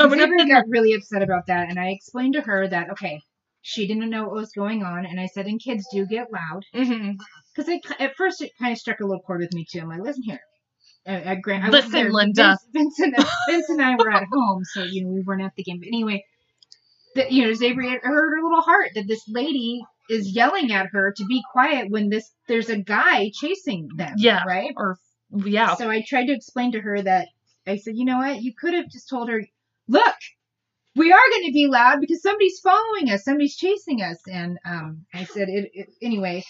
Gonna- 0.00 0.48
got 0.48 0.64
really 0.68 0.94
upset 0.94 1.22
about 1.22 1.46
that, 1.46 1.68
and 1.68 1.78
I 1.78 1.90
explained 1.90 2.34
to 2.34 2.40
her 2.40 2.66
that 2.68 2.90
okay, 2.90 3.20
she 3.62 3.86
didn't 3.86 4.10
know 4.10 4.24
what 4.24 4.32
was 4.32 4.52
going 4.52 4.82
on, 4.82 5.06
and 5.06 5.20
I 5.20 5.26
said, 5.26 5.46
"And 5.46 5.62
kids 5.62 5.86
do 5.92 6.06
get 6.06 6.32
loud." 6.32 6.64
Mm-hmm. 6.74 7.12
Because 7.54 7.80
at 7.98 8.16
first 8.16 8.40
it 8.40 8.52
kind 8.58 8.72
of 8.72 8.78
struck 8.78 9.00
a 9.00 9.04
little 9.04 9.22
chord 9.22 9.40
with 9.40 9.52
me 9.52 9.66
too. 9.70 9.80
I'm 9.80 9.88
like, 9.88 10.00
listen 10.00 10.22
here. 10.22 10.40
I, 11.06 11.32
I 11.32 11.34
grant, 11.34 11.64
I 11.64 11.68
Listen. 11.68 12.12
Linda. 12.12 12.56
Vince, 12.72 12.96
Vince, 12.96 12.98
and, 13.00 13.26
Vince 13.48 13.68
and 13.68 13.82
I 13.82 13.96
were 13.96 14.10
at 14.10 14.24
home, 14.32 14.64
so 14.64 14.84
you 14.84 15.04
know 15.04 15.10
we 15.10 15.22
weren't 15.22 15.42
at 15.42 15.52
the 15.56 15.62
game. 15.62 15.78
But 15.80 15.88
anyway, 15.88 16.24
that 17.14 17.32
you 17.32 17.42
know, 17.42 17.52
had 17.52 18.00
hurt 18.02 18.30
her 18.30 18.42
little 18.42 18.62
heart 18.62 18.90
that 18.94 19.08
this 19.08 19.22
lady 19.28 19.82
is 20.08 20.34
yelling 20.34 20.72
at 20.72 20.88
her 20.92 21.12
to 21.16 21.24
be 21.26 21.42
quiet 21.52 21.90
when 21.90 22.08
this 22.08 22.30
there's 22.48 22.68
a 22.68 22.76
guy 22.76 23.30
chasing 23.34 23.88
them. 23.96 24.14
Yeah. 24.16 24.42
right. 24.46 24.72
Or 24.76 24.98
yeah. 25.32 25.74
So 25.76 25.88
I 25.88 26.04
tried 26.06 26.26
to 26.26 26.32
explain 26.34 26.72
to 26.72 26.80
her 26.80 27.00
that 27.02 27.28
I 27.66 27.76
said, 27.76 27.96
you 27.96 28.04
know 28.04 28.18
what, 28.18 28.42
you 28.42 28.52
could 28.58 28.74
have 28.74 28.88
just 28.90 29.08
told 29.08 29.28
her, 29.28 29.44
look, 29.86 30.14
we 30.96 31.12
are 31.12 31.30
going 31.30 31.46
to 31.46 31.52
be 31.52 31.68
loud 31.68 32.00
because 32.00 32.22
somebody's 32.22 32.58
following 32.60 33.10
us, 33.10 33.24
somebody's 33.24 33.56
chasing 33.56 34.02
us, 34.02 34.18
and 34.26 34.58
um, 34.64 35.06
I 35.14 35.24
said 35.24 35.48
it, 35.48 35.70
it 35.72 35.88
anyway. 36.02 36.44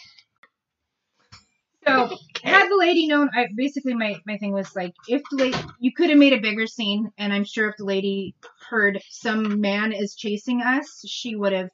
So 1.91 2.16
had 2.45 2.68
the 2.68 2.76
lady 2.76 3.07
known, 3.07 3.30
I 3.34 3.47
basically 3.55 3.95
my 3.95 4.20
my 4.26 4.38
thing 4.38 4.53
was 4.53 4.74
like, 4.74 4.95
if 5.09 5.22
the 5.30 5.36
lady, 5.36 5.59
you 5.78 5.93
could 5.93 6.11
have 6.11 6.18
made 6.18 6.32
a 6.32 6.41
bigger 6.41 6.66
scene, 6.66 7.11
and 7.18 7.32
I'm 7.32 7.45
sure 7.45 7.68
if 7.68 7.76
the 7.76 7.84
lady 7.84 8.34
heard 8.68 9.01
some 9.11 9.61
man 9.61 9.93
is 9.93 10.14
chasing 10.14 10.62
us, 10.62 11.03
she 11.07 11.36
would 11.36 11.53
have 11.53 11.70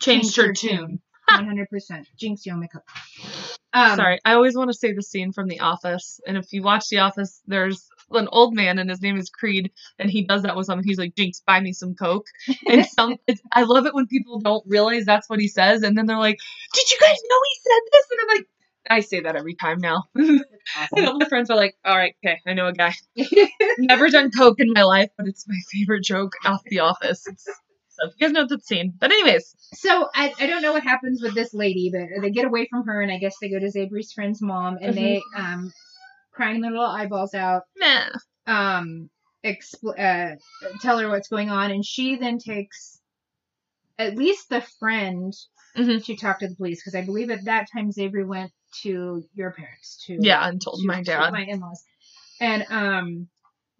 Changed 0.00 0.36
her 0.36 0.52
tune. 0.52 1.00
One 1.28 1.46
hundred 1.46 1.70
percent. 1.70 2.06
Jinx, 2.18 2.44
you 2.44 2.52
owe 2.52 2.56
me 2.56 2.68
cup. 2.68 2.82
Um, 3.72 3.96
Sorry, 3.96 4.20
I 4.24 4.34
always 4.34 4.54
want 4.54 4.70
to 4.70 4.76
say 4.76 4.92
the 4.92 5.02
scene 5.02 5.32
from 5.32 5.48
The 5.48 5.60
Office, 5.60 6.20
and 6.26 6.36
if 6.36 6.52
you 6.52 6.62
watch 6.62 6.88
The 6.90 6.98
Office, 6.98 7.40
there's 7.46 7.88
an 8.10 8.28
old 8.30 8.54
man, 8.54 8.78
and 8.78 8.90
his 8.90 9.00
name 9.00 9.16
is 9.16 9.30
Creed, 9.30 9.72
and 9.98 10.10
he 10.10 10.24
does 10.26 10.42
that 10.42 10.54
with 10.54 10.66
someone. 10.66 10.84
He's 10.84 10.98
like, 10.98 11.14
"Jinx, 11.16 11.40
buy 11.46 11.60
me 11.60 11.72
some 11.72 11.94
Coke." 11.94 12.26
And 12.68 12.84
some, 12.86 13.16
it's, 13.26 13.40
I 13.52 13.62
love 13.62 13.86
it 13.86 13.94
when 13.94 14.06
people 14.06 14.38
don't 14.38 14.62
realize 14.66 15.06
that's 15.06 15.28
what 15.30 15.40
he 15.40 15.48
says, 15.48 15.82
and 15.82 15.96
then 15.96 16.04
they're 16.04 16.18
like, 16.18 16.38
"Did 16.74 16.90
you 16.90 16.98
guys 17.00 17.16
know 17.28 17.40
he 17.48 17.60
said 17.62 17.80
this?" 17.90 18.06
And 18.10 18.20
I'm 18.20 18.36
like, 18.36 18.46
I 18.88 19.00
say 19.00 19.20
that 19.20 19.36
every 19.36 19.54
time 19.54 19.78
now. 19.78 20.04
and 20.14 20.44
all 20.96 21.18
my 21.18 21.28
friends 21.28 21.50
are 21.50 21.56
like, 21.56 21.76
"All 21.84 21.96
right, 21.96 22.14
okay, 22.24 22.40
I 22.46 22.54
know 22.54 22.66
a 22.66 22.72
guy. 22.72 22.94
Never 23.78 24.08
done 24.08 24.30
Coke 24.30 24.60
in 24.60 24.72
my 24.72 24.82
life, 24.82 25.10
but 25.16 25.26
it's 25.26 25.46
my 25.48 25.58
favorite 25.70 26.04
joke 26.04 26.32
off 26.44 26.62
The 26.64 26.80
Office." 26.80 27.26
It's, 27.26 27.44
so 27.44 28.06
you 28.06 28.26
guys 28.26 28.32
know 28.32 28.46
that 28.46 28.66
scene. 28.66 28.92
But 28.98 29.12
anyways, 29.12 29.54
So 29.74 30.08
I, 30.14 30.34
I 30.40 30.46
don't 30.46 30.62
know 30.62 30.72
what 30.72 30.82
happens 30.82 31.22
with 31.22 31.34
this 31.34 31.54
lady, 31.54 31.92
but 31.92 32.22
they 32.22 32.30
get 32.30 32.44
away 32.44 32.66
from 32.68 32.84
her, 32.86 33.00
and 33.00 33.12
I 33.12 33.18
guess 33.18 33.36
they 33.40 33.48
go 33.48 33.58
to 33.58 33.70
Zaibree's 33.70 34.12
friend's 34.12 34.42
mom, 34.42 34.78
and 34.80 34.94
they 34.94 35.22
um 35.36 35.72
crying 36.32 36.60
their 36.60 36.72
little 36.72 36.86
eyeballs 36.86 37.34
out, 37.34 37.62
nah. 37.76 38.08
um 38.46 39.08
expl- 39.44 39.98
uh, 39.98 40.36
tell 40.80 40.98
her 40.98 41.08
what's 41.08 41.28
going 41.28 41.50
on, 41.50 41.70
and 41.70 41.84
she 41.84 42.16
then 42.16 42.38
takes 42.38 43.00
at 43.98 44.16
least 44.16 44.48
the 44.48 44.60
friend 44.80 45.32
Mhm. 45.76 46.04
to 46.04 46.16
talk 46.16 46.38
to 46.40 46.48
the 46.48 46.54
police 46.56 46.80
because 46.82 46.94
I 46.94 47.04
believe 47.04 47.30
at 47.30 47.44
that 47.46 47.66
time 47.72 47.90
Zaibree 47.90 48.26
went 48.26 48.52
to 48.82 49.22
your 49.34 49.52
parents 49.52 50.02
to 50.06 50.16
Yeah, 50.20 50.46
and 50.48 50.60
told 50.62 50.80
to- 50.80 50.86
my 50.86 50.98
to 50.98 51.04
dad. 51.04 51.32
my 51.32 51.44
in-laws, 51.44 51.82
and 52.40 52.64
um 52.70 53.28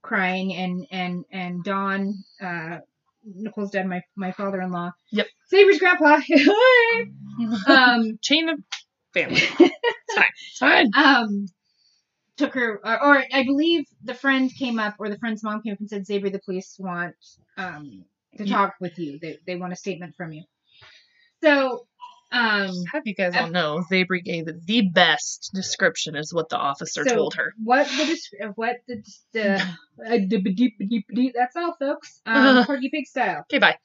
crying 0.02 0.54
and 0.54 0.86
and 0.90 1.24
and 1.30 1.64
Don 1.64 2.14
uh 2.40 2.78
Nicole's 3.24 3.70
dad, 3.70 3.86
my 3.86 4.02
my 4.16 4.32
father-in-law. 4.32 4.90
Yep. 5.12 5.26
Zaibree's 5.52 5.78
grandpa. 5.78 6.20
um, 7.66 8.18
Chain 8.22 8.48
of 8.48 8.58
family. 9.12 9.40
It's 10.06 10.14
fine. 10.14 10.26
It's 10.50 10.58
fine. 10.58 10.90
um, 10.94 11.46
took 12.36 12.54
her, 12.54 12.80
or, 12.84 13.02
or 13.04 13.24
I 13.32 13.44
believe 13.44 13.84
the 14.02 14.14
friend 14.14 14.50
came 14.54 14.78
up, 14.78 14.96
or 14.98 15.08
the 15.08 15.18
friend's 15.18 15.42
mom 15.42 15.62
came 15.62 15.72
up 15.72 15.80
and 15.80 15.88
said, 15.88 16.06
"Zaibree, 16.06 16.30
the 16.32 16.40
police 16.44 16.76
want 16.78 17.14
um 17.56 18.04
to 18.36 18.46
talk 18.46 18.74
with 18.80 18.98
you. 18.98 19.18
They 19.20 19.38
they 19.46 19.56
want 19.56 19.72
a 19.72 19.76
statement 19.76 20.14
from 20.16 20.32
you." 20.32 20.44
So, 21.44 21.86
um, 22.32 22.70
Have 22.92 23.02
you 23.06 23.14
guys 23.14 23.36
all 23.36 23.50
know 23.50 23.84
Zaibree 23.92 24.24
gave 24.24 24.46
the 24.66 24.88
best 24.92 25.50
description 25.54 26.16
is 26.16 26.32
what 26.32 26.48
the 26.48 26.56
officer 26.56 27.04
so 27.06 27.14
told 27.14 27.34
her. 27.34 27.52
what 27.62 27.86
the 27.86 28.18
uh, 28.42 28.48
what 28.56 28.76
the 28.88 29.02
the 29.32 29.54
uh, 30.06 30.18
dip- 30.26 30.44
dip- 30.56 30.78
dip- 30.88 31.04
dip- 31.14 31.34
that's 31.34 31.54
all, 31.56 31.74
folks. 31.78 32.20
Um, 32.26 32.64
Porky 32.66 32.88
Pig 32.90 33.06
style. 33.06 33.44
Okay, 33.52 33.58
bye. 33.58 33.76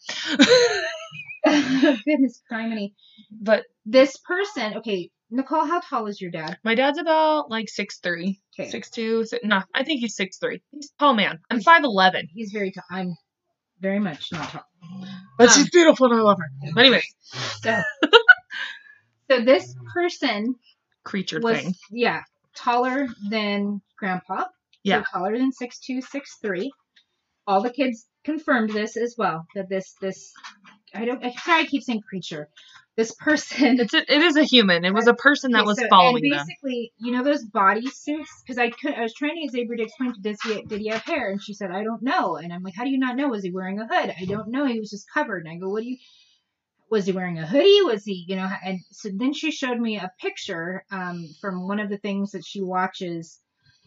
Goodness, 2.05 2.41
criminy. 2.51 2.93
but 3.31 3.63
This 3.85 4.17
person, 4.17 4.75
okay, 4.77 5.09
Nicole, 5.31 5.65
how 5.65 5.79
tall 5.81 6.07
is 6.07 6.19
your 6.21 6.31
dad? 6.31 6.57
my 6.63 6.75
dad's 6.75 6.97
about 6.97 7.49
like 7.49 7.69
six 7.69 7.99
three, 7.99 8.39
Okay. 8.59 8.69
six 8.69 8.89
two. 8.89 9.25
No, 9.43 9.61
I 9.75 9.83
think 9.83 9.99
he's 10.01 10.15
six 10.15 10.37
three. 10.37 10.61
He's 10.71 10.91
a 10.97 10.99
tall 10.99 11.13
man. 11.13 11.39
I'm 11.49 11.61
five 11.61 11.83
eleven. 11.83 12.27
He's 12.33 12.51
very 12.51 12.71
tall. 12.71 12.83
I'm 12.89 13.15
very 13.81 13.99
much 13.99 14.31
not 14.31 14.49
tall. 14.49 14.65
But 15.37 15.49
Um, 15.49 15.53
she's 15.55 15.69
beautiful 15.69 16.11
and 16.11 16.19
I 16.19 16.23
love 16.23 16.37
her. 16.39 16.49
But 16.73 16.81
anyway, 16.81 17.01
So, 17.63 17.81
so 19.31 19.41
this 19.41 19.75
person 19.93 20.55
creature 21.03 21.39
was 21.41 21.57
thing. 21.59 21.75
yeah 21.91 22.21
taller 22.55 23.07
than 23.29 23.81
Grandpa. 23.97 24.45
Yeah. 24.83 25.03
so 25.03 25.05
taller 25.19 25.37
than 25.37 25.51
six 25.51 25.79
two, 25.79 26.01
six 26.01 26.37
three. 26.41 26.71
All 27.47 27.61
the 27.61 27.69
kids 27.71 28.05
confirmed 28.23 28.71
this 28.71 28.97
as 28.97 29.15
well. 29.17 29.45
That 29.55 29.69
this 29.69 29.93
this 30.01 30.33
I 30.93 31.05
don't 31.05 31.23
I 31.23 31.31
sorry 31.31 31.61
I 31.63 31.65
keep 31.65 31.83
saying 31.83 32.01
creature. 32.07 32.49
This 32.99 33.13
person 33.15 33.79
It's 33.79 33.93
a, 33.93 33.99
it 34.13 34.21
is 34.21 34.35
a 34.35 34.43
human. 34.43 34.83
It 34.83 34.93
was 34.93 35.07
a 35.07 35.13
person 35.13 35.51
that 35.53 35.59
Okay, 35.61 35.67
was 35.67 35.79
so- 35.79 35.87
following 35.89 36.21
and 36.25 36.33
them. 36.33 36.45
basically, 36.45 36.91
you 36.97 37.13
know 37.13 37.23
those 37.23 37.45
body 37.45 37.87
suits? 37.87 38.29
Because 38.43 38.57
I 38.57 38.71
could, 38.71 38.93
I 38.93 39.03
was 39.03 39.13
trying 39.13 39.35
to 39.49 39.65
to 39.65 39.83
explain 39.83 40.13
to 40.13 40.19
does 40.21 40.41
he 40.41 40.61
did 40.63 40.81
he 40.81 40.89
have 40.89 41.03
hair, 41.03 41.31
and 41.31 41.41
she 41.41 41.53
said 41.53 41.71
I 41.71 41.83
don't 41.85 42.03
know, 42.03 42.35
and 42.35 42.51
I'm 42.51 42.61
like, 42.61 42.75
how 42.75 42.83
do 42.83 42.89
you 42.89 42.99
not 42.99 43.15
know? 43.15 43.29
Was 43.29 43.43
he 43.43 43.51
wearing 43.51 43.79
a 43.79 43.87
hood? 43.87 44.13
I 44.21 44.25
don't 44.25 44.49
know. 44.49 44.65
He 44.65 44.79
was 44.81 44.89
just 44.89 45.05
covered, 45.13 45.45
and 45.45 45.53
I 45.53 45.57
go, 45.57 45.69
what 45.69 45.83
do 45.83 45.89
you? 45.89 45.97
Was 46.91 47.05
he 47.05 47.13
wearing 47.13 47.39
a 47.39 47.47
hoodie? 47.47 47.81
Was 47.85 48.03
he, 48.03 48.25
you 48.27 48.35
know? 48.35 48.49
And 48.65 48.79
so 48.91 49.09
then 49.13 49.31
she 49.33 49.51
showed 49.51 49.79
me 49.79 49.97
a 49.97 50.11
picture 50.19 50.83
um, 50.91 51.25
from 51.39 51.67
one 51.69 51.79
of 51.79 51.89
the 51.89 51.99
things 51.99 52.31
that 52.31 52.43
she 52.45 52.61
watches 52.61 53.39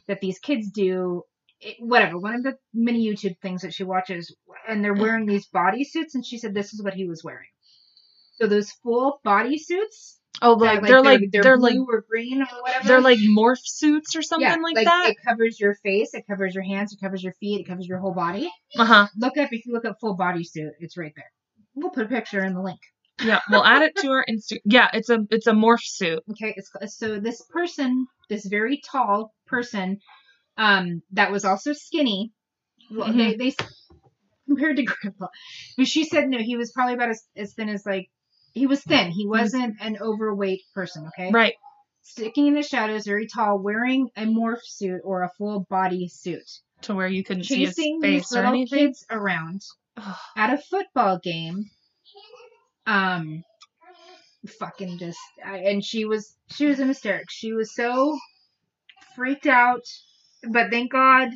that 0.09 0.23
these 0.23 0.39
kids 0.39 0.71
do. 0.71 1.23
It, 1.61 1.77
whatever, 1.81 2.17
one 2.19 2.35
of 2.37 2.43
the 2.45 2.57
many 2.73 3.07
YouTube 3.07 3.37
things 3.43 3.61
that 3.63 3.75
she 3.75 3.85
watches, 3.85 4.35
and 4.67 4.83
they're 4.83 4.95
wearing 5.05 5.27
these 5.27 5.47
body 5.49 5.85
suits, 5.85 6.15
and 6.15 6.25
she 6.25 6.39
said 6.39 6.55
this 6.55 6.73
is 6.73 6.83
what 6.83 6.95
he 6.95 7.07
was 7.07 7.23
wearing. 7.23 7.52
So 8.35 8.47
those 8.47 8.71
full 8.83 9.21
body 9.25 9.59
suits 9.59 10.19
Oh, 10.41 10.57
that, 10.57 10.83
like, 10.83 10.83
they're 10.83 11.03
like 11.03 11.21
they're, 11.31 11.43
they're, 11.43 11.57
blue 11.57 11.81
like 11.81 11.89
or 11.89 12.05
green 12.09 12.43
or 12.43 12.47
whatever. 12.63 12.89
they're 12.89 13.01
like 13.01 13.19
morph 13.19 13.61
suits 13.63 14.17
or 14.17 14.23
something 14.23 14.49
yeah, 14.49 14.57
like, 14.57 14.87
that. 14.87 15.11
It 15.11 15.17
covers 15.25 15.61
your 15.61 15.77
face, 15.85 16.15
it 16.15 16.25
covers 16.27 16.55
your 16.55 16.65
hands, 16.65 16.93
it 16.93 17.01
covers 17.01 17.23
your 17.23 17.35
feet, 17.35 17.61
it 17.61 17.69
covers 17.69 17.87
your 17.87 17.99
whole 17.99 18.15
body. 18.15 18.51
Uh 18.77 18.85
huh. 18.85 19.07
Look 19.17 19.37
up 19.37 19.53
if 19.53 19.67
you 19.67 19.73
look 19.73 19.85
up 19.85 19.99
full 20.01 20.17
body 20.17 20.43
suit, 20.43 20.73
it's 20.81 20.97
right 20.97 21.13
there. 21.15 21.31
We'll 21.75 21.91
put 21.91 22.07
a 22.07 22.09
picture 22.09 22.45
in 22.45 22.55
the 22.55 22.61
link. 22.61 22.81
Yeah, 23.23 23.41
we'll 23.51 23.65
add 23.65 23.83
it 23.83 23.95
to 23.99 24.09
our 24.09 24.25
Insta. 24.29 24.59
Yeah, 24.65 24.89
it's 24.93 25.11
a 25.11 25.21
it's 25.31 25.47
a 25.47 25.53
morph 25.53 25.85
suit. 25.85 26.21
Okay, 26.31 26.55
it's, 26.57 26.99
so 26.99 27.21
this 27.21 27.41
person, 27.51 28.07
this 28.29 28.45
very 28.45 28.81
tall 28.91 29.33
person, 29.47 29.99
um, 30.57 31.03
that 31.13 31.31
was 31.31 31.45
also 31.45 31.73
skinny. 31.73 32.33
Well, 32.91 33.13
they 33.13 33.37
they 33.37 33.55
compared 34.49 34.77
to 34.77 34.83
Grandpa, 35.03 35.29
but 35.77 35.87
she 35.87 36.05
said 36.05 36.29
no, 36.29 36.39
he 36.39 36.57
was 36.57 36.73
probably 36.73 36.95
about 36.95 37.11
as, 37.11 37.23
as 37.37 37.55
thin 37.55 37.69
as 37.69 37.85
like 37.87 38.09
he 38.53 38.67
was 38.67 38.83
thin. 38.85 39.11
He 39.11 39.27
wasn't 39.27 39.77
an 39.81 39.99
overweight 40.01 40.61
person. 40.75 41.07
Okay, 41.09 41.31
Right. 41.33 41.55
sticking 42.03 42.47
in 42.49 42.55
the 42.55 42.63
shadows, 42.63 43.07
very 43.07 43.27
tall, 43.27 43.59
wearing 43.59 44.09
a 44.17 44.23
morph 44.25 44.63
suit 44.65 45.01
or 45.05 45.23
a 45.23 45.31
full 45.39 45.67
body 45.71 46.09
suit, 46.09 46.49
To 46.83 46.95
where 46.95 47.07
you 47.09 47.25
couldn't 47.25 47.45
see 47.45 47.65
his 47.65 47.75
face 48.01 48.33
or 48.35 48.45
anything. 48.45 48.87
kids 48.89 49.05
around 49.11 49.63
Ugh. 49.97 50.17
at 50.37 50.53
a 50.53 50.59
football 50.59 51.19
game. 51.23 51.65
Um, 52.87 53.45
fucking 54.59 54.99
just, 54.99 55.19
I, 55.45 55.59
and 55.59 55.85
she 55.85 56.05
was 56.05 56.37
she 56.49 56.67
was 56.67 56.81
in 56.81 56.89
hysterics. 56.89 57.33
She 57.35 57.53
was 57.53 57.75
so 57.75 58.19
freaked 59.15 59.47
out, 59.47 59.85
but 60.49 60.71
thank 60.71 60.91
God 60.93 61.31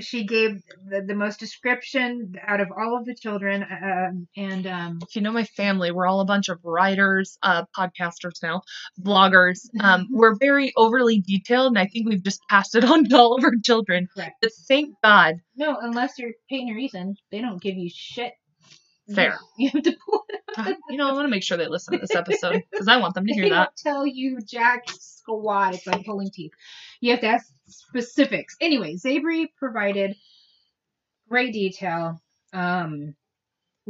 she 0.00 0.24
gave 0.24 0.62
the, 0.88 1.02
the 1.02 1.14
most 1.14 1.38
description 1.40 2.34
out 2.46 2.60
of 2.60 2.68
all 2.76 2.96
of 2.96 3.04
the 3.04 3.14
children. 3.14 3.62
Um, 3.62 4.26
and 4.36 4.66
um, 4.66 4.98
If 5.02 5.14
you 5.16 5.22
know 5.22 5.32
my 5.32 5.44
family, 5.44 5.90
we're 5.90 6.06
all 6.06 6.20
a 6.20 6.24
bunch 6.24 6.48
of 6.48 6.58
writers, 6.64 7.36
uh, 7.42 7.64
podcasters 7.76 8.42
now, 8.42 8.62
bloggers. 9.00 9.60
Um, 9.80 10.08
we're 10.10 10.34
very 10.36 10.72
overly 10.76 11.20
detailed, 11.20 11.68
and 11.72 11.78
I 11.78 11.86
think 11.86 12.08
we've 12.08 12.22
just 12.24 12.40
passed 12.48 12.74
it 12.74 12.84
on 12.84 13.04
to 13.08 13.16
all 13.16 13.34
of 13.36 13.44
our 13.44 13.52
children. 13.64 14.08
Correct. 14.14 14.36
But 14.40 14.52
thank 14.68 14.94
God. 15.02 15.36
no, 15.56 15.76
unless 15.80 16.18
you're 16.18 16.32
Peyton 16.48 16.78
Ethan, 16.78 17.16
they 17.30 17.40
don't 17.40 17.60
give 17.60 17.76
you 17.76 17.90
shit. 17.92 18.32
Fair. 19.14 19.38
You 19.58 19.68
have 19.70 19.82
to 19.82 19.96
pull 20.08 20.24
Uh, 20.56 20.74
you 20.88 20.96
know, 20.96 21.08
I 21.08 21.12
want 21.12 21.24
to 21.26 21.30
make 21.30 21.42
sure 21.42 21.56
they 21.56 21.66
listen 21.66 21.94
to 21.94 22.00
this 22.00 22.14
episode 22.14 22.62
because 22.70 22.88
I 22.88 22.98
want 22.98 23.14
them 23.14 23.26
to 23.26 23.32
They 23.34 23.40
hear 23.40 23.48
that. 23.50 23.54
don't 23.84 23.94
tell 23.94 24.06
you 24.06 24.38
jack 24.46 24.84
squat. 24.88 25.74
It's 25.74 25.86
like 25.86 26.04
pulling 26.04 26.30
teeth. 26.30 26.52
You 27.00 27.10
have 27.12 27.20
to 27.20 27.26
ask 27.26 27.46
specifics. 27.72 28.56
Anyway, 28.60 28.96
Zaibree 28.96 29.48
provided 29.58 30.14
great 31.28 31.52
detail. 31.52 32.20
Um, 32.52 33.14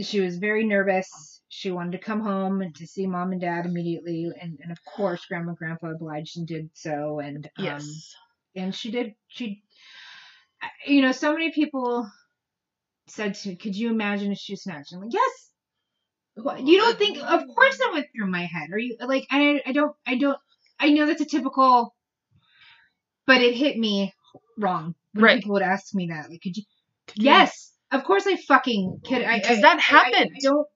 she 0.00 0.20
was 0.20 0.38
very 0.38 0.64
nervous. 0.64 1.40
She 1.48 1.70
wanted 1.70 1.92
to 1.92 1.98
come 1.98 2.20
home 2.20 2.62
and 2.62 2.74
to 2.76 2.86
see 2.86 3.06
mom 3.06 3.32
and 3.32 3.40
dad 3.40 3.66
immediately, 3.66 4.30
and, 4.40 4.58
and 4.62 4.72
of 4.72 4.78
course, 4.84 5.26
grandma 5.26 5.50
and 5.50 5.58
grandpa 5.58 5.88
obliged 5.90 6.38
and 6.38 6.46
did 6.46 6.70
so. 6.72 7.18
And 7.18 7.46
um, 7.58 7.64
Yes. 7.64 8.14
and 8.56 8.74
she 8.74 8.90
did. 8.90 9.14
She, 9.28 9.62
you 10.86 11.02
know, 11.02 11.12
so 11.12 11.32
many 11.32 11.50
people 11.52 12.10
said 13.08 13.34
to 13.34 13.50
me, 13.50 13.56
"Could 13.56 13.76
you 13.76 13.90
imagine 13.90 14.32
if 14.32 14.38
she 14.38 14.56
snatched?" 14.56 14.92
I'm 14.94 15.00
like, 15.00 15.12
"Yes." 15.12 15.50
You 16.36 16.78
don't 16.78 16.98
think? 16.98 17.18
Of 17.18 17.46
course, 17.54 17.76
that 17.78 17.90
went 17.92 18.06
through 18.16 18.30
my 18.30 18.46
head. 18.46 18.70
Are 18.72 18.78
you 18.78 18.96
like? 19.00 19.26
I 19.30 19.60
I 19.66 19.72
don't 19.72 19.94
I 20.06 20.16
don't. 20.16 20.38
I 20.80 20.88
know 20.90 21.04
that's 21.06 21.20
a 21.20 21.26
typical, 21.26 21.94
but 23.26 23.40
it 23.40 23.54
hit 23.54 23.76
me 23.78 24.12
wrong 24.58 24.94
when 25.14 25.24
Right. 25.24 25.36
people 25.40 25.54
would 25.54 25.62
ask 25.62 25.94
me 25.94 26.08
that. 26.08 26.30
Like, 26.30 26.40
could 26.42 26.56
you? 26.56 26.64
Could 27.08 27.18
you- 27.22 27.30
Yes, 27.30 27.72
of 27.90 28.04
course 28.04 28.26
I 28.26 28.36
fucking 28.36 29.00
could. 29.04 29.22
I, 29.22 29.38
Because 29.40 29.58
I- 29.58 29.62
that 29.62 29.80
happened. 29.80 30.30
I, 30.34 30.36
I 30.36 30.40
don't. 30.42 30.66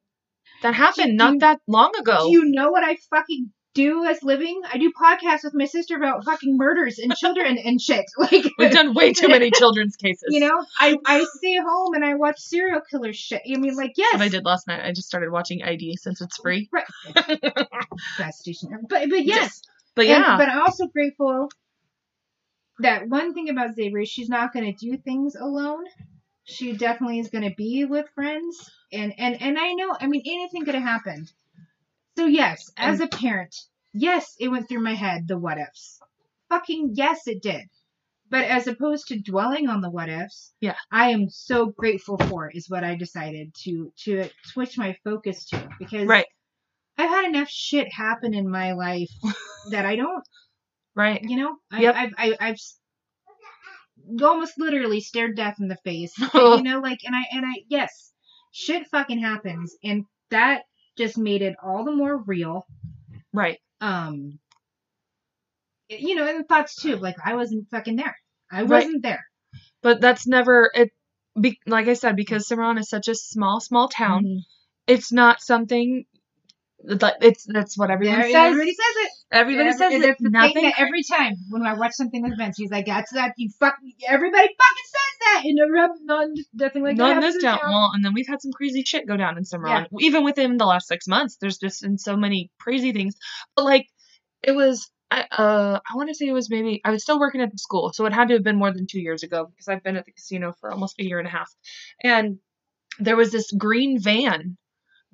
That 0.62 0.74
happened 0.74 1.12
Do 1.12 1.16
not 1.24 1.32
you- 1.34 1.38
that 1.40 1.60
long 1.66 1.92
ago. 1.98 2.26
Do 2.26 2.32
you 2.32 2.44
know 2.46 2.70
what 2.70 2.82
I 2.84 2.96
fucking 3.10 3.52
do 3.74 4.06
as 4.06 4.22
living? 4.22 4.62
I 4.72 4.78
do 4.78 4.90
podcasts 4.98 5.44
with 5.44 5.52
my 5.54 5.66
sister 5.66 5.96
about 5.96 6.24
fucking 6.24 6.56
murders 6.56 6.98
and 6.98 7.14
children 7.14 7.58
and 7.64 7.78
shit. 7.80 8.06
Like 8.18 8.46
We've 8.58 8.70
done 8.70 8.94
way 8.94 9.12
too 9.12 9.28
many 9.28 9.50
children's 9.54 9.96
cases. 9.96 10.28
You 10.30 10.40
know, 10.40 10.64
I 10.80 10.96
I 11.04 11.24
stay 11.36 11.56
home 11.58 11.92
and 11.94 12.02
I 12.04 12.14
watch 12.14 12.38
serial 12.40 12.80
killer 12.90 13.12
shit. 13.12 13.42
I 13.46 13.58
mean, 13.58 13.76
like 13.76 13.92
yes, 13.96 14.12
That's 14.12 14.20
what 14.20 14.26
I 14.26 14.28
did 14.30 14.44
last 14.46 14.66
night. 14.66 14.82
I 14.82 14.92
just 14.92 15.08
started 15.08 15.30
watching 15.30 15.62
ID 15.62 15.96
since 15.96 16.20
it's 16.22 16.38
free. 16.38 16.70
Right. 16.72 16.86
Best 18.18 18.40
station. 18.40 18.70
But 18.88 19.08
but 19.10 19.24
yes, 19.24 19.60
But 19.94 20.06
And- 20.06 20.24
yeah, 20.24 20.36
but 20.38 20.48
I'm 20.48 20.60
also 20.62 20.86
grateful 20.86 21.50
that 22.80 23.08
one 23.08 23.34
thing 23.34 23.48
about 23.48 23.76
Zaibree, 23.76 24.02
is 24.04 24.08
she's 24.08 24.28
not 24.28 24.52
going 24.52 24.72
to 24.72 24.86
do 24.86 24.96
things 24.98 25.34
alone. 25.36 25.84
She 26.44 26.76
definitely 26.76 27.18
is 27.18 27.28
going 27.30 27.48
to 27.48 27.54
be 27.56 27.84
with 27.84 28.08
friends, 28.14 28.70
and 28.92 29.12
and 29.18 29.40
and 29.40 29.58
I 29.58 29.72
know. 29.72 29.96
I 30.00 30.06
mean, 30.06 30.22
anything 30.26 30.64
could 30.64 30.74
have 30.74 30.84
happened. 30.84 31.32
So 32.16 32.26
yes, 32.26 32.70
as 32.76 33.00
a 33.00 33.08
parent, 33.08 33.54
yes, 33.92 34.36
it 34.38 34.48
went 34.48 34.68
through 34.68 34.82
my 34.82 34.94
head 34.94 35.28
the 35.28 35.38
what 35.38 35.58
ifs. 35.58 36.00
Fucking 36.48 36.92
yes, 36.94 37.26
it 37.26 37.42
did. 37.42 37.64
But 38.30 38.44
as 38.44 38.66
opposed 38.66 39.08
to 39.08 39.20
dwelling 39.20 39.68
on 39.68 39.80
the 39.80 39.90
what 39.90 40.08
ifs, 40.08 40.52
Yeah. 40.60 40.74
I 40.90 41.10
am 41.10 41.28
so 41.30 41.66
grateful 41.66 42.18
for 42.18 42.50
is 42.50 42.68
what 42.70 42.84
I 42.84 42.96
decided 42.96 43.54
to 43.64 43.92
to 44.04 44.28
switch 44.44 44.78
my 44.78 44.96
focus 45.04 45.46
to 45.50 45.68
because 45.78 46.06
right, 46.06 46.26
I've 46.98 47.10
had 47.10 47.26
enough 47.26 47.48
shit 47.48 47.92
happen 47.92 48.34
in 48.34 48.48
my 48.48 48.72
life 48.72 49.10
that 49.70 49.84
I 49.86 49.96
don't 49.96 50.24
right. 50.96 51.22
you 51.22 51.36
know, 51.36 51.56
I, 51.70 51.82
Yep. 51.82 51.94
I've, 51.94 52.12
I, 52.18 52.36
I've 52.40 52.56
almost 54.22 54.54
literally 54.58 55.00
stared 55.00 55.36
death 55.36 55.56
in 55.60 55.68
the 55.68 55.76
face. 55.84 56.12
you 56.34 56.62
know, 56.62 56.80
like, 56.80 57.00
and 57.04 57.14
I, 57.14 57.24
and 57.32 57.46
I, 57.46 57.62
yes, 57.68 58.12
shit 58.52 58.86
fucking 58.88 59.20
happens, 59.20 59.74
and 59.84 60.04
that 60.30 60.62
just 60.98 61.16
made 61.18 61.42
it 61.42 61.54
all 61.62 61.84
the 61.84 61.92
more 61.92 62.16
real. 62.16 62.66
Right. 63.32 63.58
Um, 63.80 64.38
you 65.88 66.14
know, 66.14 66.26
and 66.26 66.48
thoughts 66.48 66.74
too, 66.74 66.96
like 66.96 67.16
I 67.24 67.34
wasn't 67.34 67.68
fucking 67.70 67.96
there. 67.96 68.16
I 68.50 68.62
wasn't 68.64 69.02
there. 69.02 69.24
But 69.82 70.00
that's 70.00 70.26
never 70.26 70.70
it. 70.74 70.90
Be, 71.38 71.60
like 71.66 71.86
I 71.86 71.92
said, 71.92 72.16
because 72.16 72.48
Cimarron 72.48 72.78
is 72.78 72.88
such 72.88 73.08
a 73.08 73.14
small, 73.14 73.60
small 73.60 73.88
town, 73.88 74.24
Mhm. 74.24 74.38
it's 74.86 75.12
not 75.12 75.42
something. 75.42 76.06
That 76.88 77.16
it's 77.20 77.44
that's 77.48 77.76
what 77.76 77.90
everyone 77.90 78.20
There- 78.20 78.30
says. 78.30 78.34
Everybody 78.34 78.70
says 78.70 78.96
it. 78.96 79.10
Everybody 79.32 79.68
Every- 79.70 79.78
says 79.78 79.92
it. 80.04 80.16
The 80.20 80.30
Nothing. 80.30 80.54
thing 80.54 80.72
every 80.78 81.02
time 81.02 81.34
when 81.50 81.62
I 81.62 81.74
watch 81.74 81.92
something 81.94 82.22
with 82.22 82.38
Vince, 82.38 82.56
he's 82.56 82.70
like, 82.70 82.86
"That's 82.86 83.12
that 83.12 83.32
you 83.36 83.50
fuck." 83.58 83.74
Everybody 84.08 84.46
fucking 84.46 84.84
says 84.86 85.18
that, 85.20 85.42
and 85.44 85.54
never 85.56 85.76
hap- 85.76 85.96
none, 86.02 86.34
nothing 86.54 86.82
like 86.84 86.96
that 86.98 87.08
in 87.08 87.14
happens 87.14 87.34
this 87.34 87.42
in 87.42 87.50
town. 87.50 87.58
Well, 87.62 87.90
and 87.92 88.04
then 88.04 88.14
we've 88.14 88.28
had 88.28 88.40
some 88.40 88.52
crazy 88.52 88.82
shit 88.84 89.08
go 89.08 89.16
down 89.16 89.36
in 89.36 89.44
Cimarron. 89.44 89.88
Even 89.98 90.22
within 90.22 90.58
the 90.58 90.64
last 90.66 90.86
six 90.86 91.08
months, 91.08 91.36
there's 91.40 91.58
just 91.58 91.82
been 91.82 91.98
so 91.98 92.16
many 92.16 92.50
crazy 92.60 92.92
things. 92.92 93.14
But 93.56 93.64
like, 93.64 93.86
it 94.42 94.52
was. 94.52 94.88
I 95.10 95.22
uh, 95.30 95.78
I 95.88 95.96
want 95.96 96.08
to 96.08 96.14
say 96.14 96.26
it 96.26 96.32
was 96.32 96.50
maybe 96.50 96.80
I 96.84 96.90
was 96.90 97.02
still 97.02 97.18
working 97.18 97.40
at 97.40 97.50
the 97.52 97.58
school, 97.58 97.92
so 97.92 98.06
it 98.06 98.12
had 98.12 98.28
to 98.28 98.34
have 98.34 98.42
been 98.44 98.58
more 98.58 98.72
than 98.72 98.86
two 98.88 99.00
years 99.00 99.22
ago 99.24 99.46
because 99.46 99.66
I've 99.68 99.82
been 99.82 99.96
at 99.96 100.04
the 100.04 100.12
casino 100.12 100.52
for 100.60 100.70
almost 100.72 101.00
a 101.00 101.04
year 101.04 101.18
and 101.18 101.26
a 101.28 101.30
half. 101.30 101.48
And 102.02 102.38
there 102.98 103.16
was 103.16 103.30
this 103.30 103.50
green 103.52 104.00
van 104.00 104.56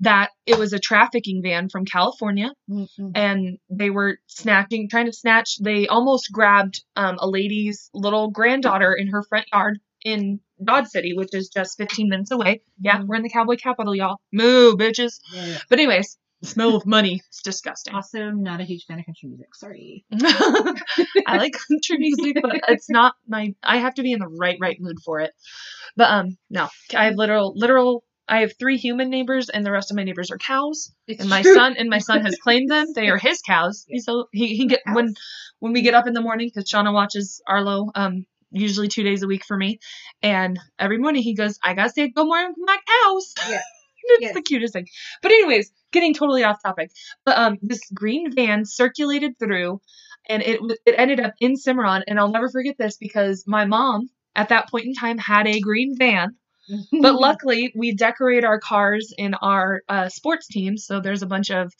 that 0.02 0.30
it 0.46 0.58
was 0.58 0.72
a 0.72 0.78
trafficking 0.78 1.40
van 1.42 1.68
from 1.68 1.84
California, 1.84 2.50
Mhm. 2.70 3.12
and 3.14 3.58
they 3.70 3.90
were 3.90 4.18
snatching, 4.26 4.88
trying 4.88 5.06
to 5.06 5.12
snatch. 5.12 5.56
They 5.58 5.86
almost 5.86 6.30
grabbed 6.32 6.84
um, 6.96 7.16
a 7.20 7.28
lady's 7.28 7.88
little 7.94 8.30
granddaughter 8.30 8.92
in 8.92 9.08
her 9.08 9.22
front 9.22 9.46
yard 9.52 9.78
in 10.04 10.40
Dodge 10.62 10.88
City, 10.88 11.14
which 11.14 11.30
is 11.32 11.48
just 11.48 11.76
15 11.78 12.08
minutes 12.08 12.30
away. 12.32 12.62
Yeah, 12.80 12.98
Mhm. 12.98 13.06
we're 13.06 13.16
in 13.16 13.22
the 13.22 13.30
cowboy 13.30 13.56
capital, 13.56 13.94
y'all. 13.94 14.18
Moo, 14.32 14.74
bitches. 14.74 15.20
Yeah, 15.32 15.46
yeah. 15.46 15.58
But 15.68 15.78
anyways, 15.78 16.18
the 16.40 16.48
smell 16.48 16.74
of 16.74 16.84
money 16.86 17.22
is 17.30 17.40
disgusting. 17.44 17.94
Also, 17.94 18.30
not 18.30 18.60
a 18.60 18.64
huge 18.64 18.84
fan 18.86 18.98
of 18.98 19.06
country 19.06 19.28
music. 19.28 19.54
Sorry. 19.54 20.04
I 21.26 21.36
like 21.36 21.52
country 21.68 21.98
music, 21.98 22.38
but 22.42 22.60
it's 22.68 22.90
not 22.90 23.14
my. 23.28 23.54
I 23.62 23.78
have 23.78 23.94
to 23.94 24.02
be 24.02 24.12
in 24.12 24.18
the 24.20 24.26
right, 24.28 24.58
right 24.60 24.76
mood 24.80 24.98
for 25.04 25.20
it. 25.20 25.32
But 25.96 26.10
um, 26.10 26.36
no, 26.50 26.68
I 26.94 27.04
have 27.06 27.14
literal, 27.14 27.52
literal. 27.56 28.02
I 28.32 28.40
have 28.40 28.54
three 28.58 28.78
human 28.78 29.10
neighbors, 29.10 29.50
and 29.50 29.64
the 29.64 29.70
rest 29.70 29.90
of 29.90 29.96
my 29.98 30.04
neighbors 30.04 30.30
are 30.30 30.38
cows. 30.38 30.90
It's 31.06 31.20
and 31.20 31.28
my 31.28 31.42
true. 31.42 31.52
son 31.52 31.76
and 31.76 31.90
my 31.90 31.98
son 31.98 32.22
has 32.24 32.34
claimed 32.42 32.70
them. 32.70 32.86
They 32.94 33.10
are 33.10 33.18
his 33.18 33.42
cows. 33.42 33.84
He's 33.88 34.06
so 34.06 34.28
he 34.32 34.56
he 34.56 34.66
get 34.68 34.80
when 34.90 35.12
when 35.58 35.74
we 35.74 35.82
get 35.82 35.92
up 35.92 36.06
in 36.06 36.14
the 36.14 36.22
morning 36.22 36.48
because 36.48 36.70
Shauna 36.70 36.94
watches 36.94 37.42
Arlo 37.46 37.90
um 37.94 38.24
usually 38.50 38.88
two 38.88 39.02
days 39.02 39.22
a 39.22 39.26
week 39.26 39.44
for 39.44 39.54
me, 39.54 39.80
and 40.22 40.58
every 40.78 40.96
morning 40.96 41.22
he 41.22 41.34
goes, 41.34 41.58
I 41.62 41.74
gotta 41.74 41.90
say 41.90 42.08
good 42.08 42.24
morning 42.26 42.54
to 42.54 42.64
my 42.64 42.78
cows. 43.04 43.34
Yeah. 43.50 43.60
it's 44.04 44.22
Yes. 44.22 44.34
the 44.34 44.42
cutest 44.42 44.72
thing. 44.72 44.86
But 45.20 45.32
anyways, 45.32 45.70
getting 45.92 46.14
totally 46.14 46.42
off 46.42 46.62
topic. 46.62 46.90
But 47.26 47.36
um, 47.38 47.58
this 47.60 47.82
green 47.92 48.32
van 48.34 48.64
circulated 48.64 49.38
through, 49.38 49.82
and 50.26 50.42
it 50.42 50.58
it 50.86 50.94
ended 50.96 51.20
up 51.20 51.34
in 51.38 51.56
Cimarron, 51.56 52.02
and 52.06 52.18
I'll 52.18 52.32
never 52.32 52.48
forget 52.48 52.78
this 52.78 52.96
because 52.96 53.44
my 53.46 53.66
mom 53.66 54.08
at 54.34 54.48
that 54.48 54.70
point 54.70 54.86
in 54.86 54.94
time 54.94 55.18
had 55.18 55.46
a 55.46 55.60
green 55.60 55.94
van 55.98 56.36
but 57.00 57.14
luckily 57.20 57.72
we 57.76 57.94
decorate 57.94 58.44
our 58.44 58.58
cars 58.60 59.12
in 59.16 59.34
our 59.34 59.82
uh, 59.88 60.08
sports 60.08 60.46
teams 60.48 60.84
so 60.86 61.00
there's 61.00 61.22
a 61.22 61.26
bunch 61.26 61.50
of 61.50 61.72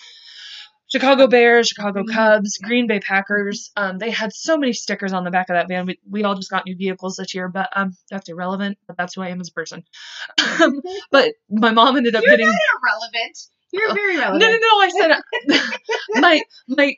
chicago 0.88 1.26
bears 1.26 1.68
chicago 1.68 2.02
cubs 2.12 2.58
green 2.58 2.86
bay 2.86 3.00
packers 3.00 3.70
um, 3.76 3.98
they 3.98 4.10
had 4.10 4.32
so 4.32 4.56
many 4.58 4.72
stickers 4.72 5.12
on 5.12 5.24
the 5.24 5.30
back 5.30 5.48
of 5.48 5.54
that 5.54 5.68
van 5.68 5.86
we, 5.86 5.98
we 6.08 6.24
all 6.24 6.34
just 6.34 6.50
got 6.50 6.66
new 6.66 6.76
vehicles 6.76 7.16
this 7.16 7.34
year 7.34 7.48
but 7.48 7.68
um, 7.74 7.92
that's 8.10 8.28
irrelevant 8.28 8.76
but 8.86 8.96
that's 8.96 9.14
who 9.14 9.22
i 9.22 9.28
am 9.28 9.40
as 9.40 9.48
a 9.48 9.52
person 9.52 9.82
um, 10.60 10.80
but 11.10 11.32
my 11.50 11.70
mom 11.70 11.96
ended 11.96 12.14
up 12.14 12.22
You're 12.24 12.32
getting 12.32 12.46
not 12.46 12.56
irrelevant. 12.82 13.38
You're 13.72 13.94
very 13.94 14.16
no 14.16 14.20
relevant. 14.38 14.42
no 14.42 14.48
no 14.50 14.58
no. 14.58 14.80
i 14.80 14.90
said 14.90 16.20
my 16.20 16.42
my 16.68 16.96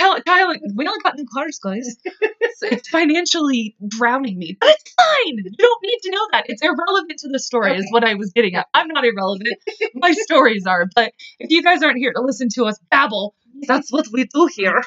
Kyle, 0.00 0.54
we 0.74 0.86
only 0.86 1.00
got 1.02 1.16
new 1.16 1.26
cars, 1.32 1.58
guys. 1.62 1.96
It's, 2.42 2.62
it's 2.62 2.88
financially 2.88 3.76
drowning 3.86 4.38
me, 4.38 4.56
but 4.60 4.70
it's 4.70 4.94
fine. 4.94 5.36
You 5.36 5.50
don't 5.58 5.82
need 5.82 5.98
to 6.02 6.10
know 6.10 6.28
that. 6.32 6.44
It's 6.48 6.62
irrelevant 6.62 7.18
to 7.20 7.28
the 7.28 7.38
story, 7.38 7.76
is 7.76 7.86
what 7.90 8.04
I 8.04 8.14
was 8.14 8.32
getting 8.32 8.54
at. 8.54 8.66
I'm 8.74 8.88
not 8.88 9.04
irrelevant. 9.04 9.56
My 9.94 10.12
stories 10.24 10.66
are, 10.66 10.86
but 10.94 11.12
if 11.38 11.50
you 11.50 11.62
guys 11.62 11.82
aren't 11.82 11.98
here 11.98 12.12
to 12.12 12.20
listen 12.20 12.48
to 12.56 12.64
us 12.66 12.78
babble, 12.90 13.34
that's 13.66 13.90
what 13.92 14.06
we 14.12 14.24
do 14.24 14.48
here. 14.54 14.82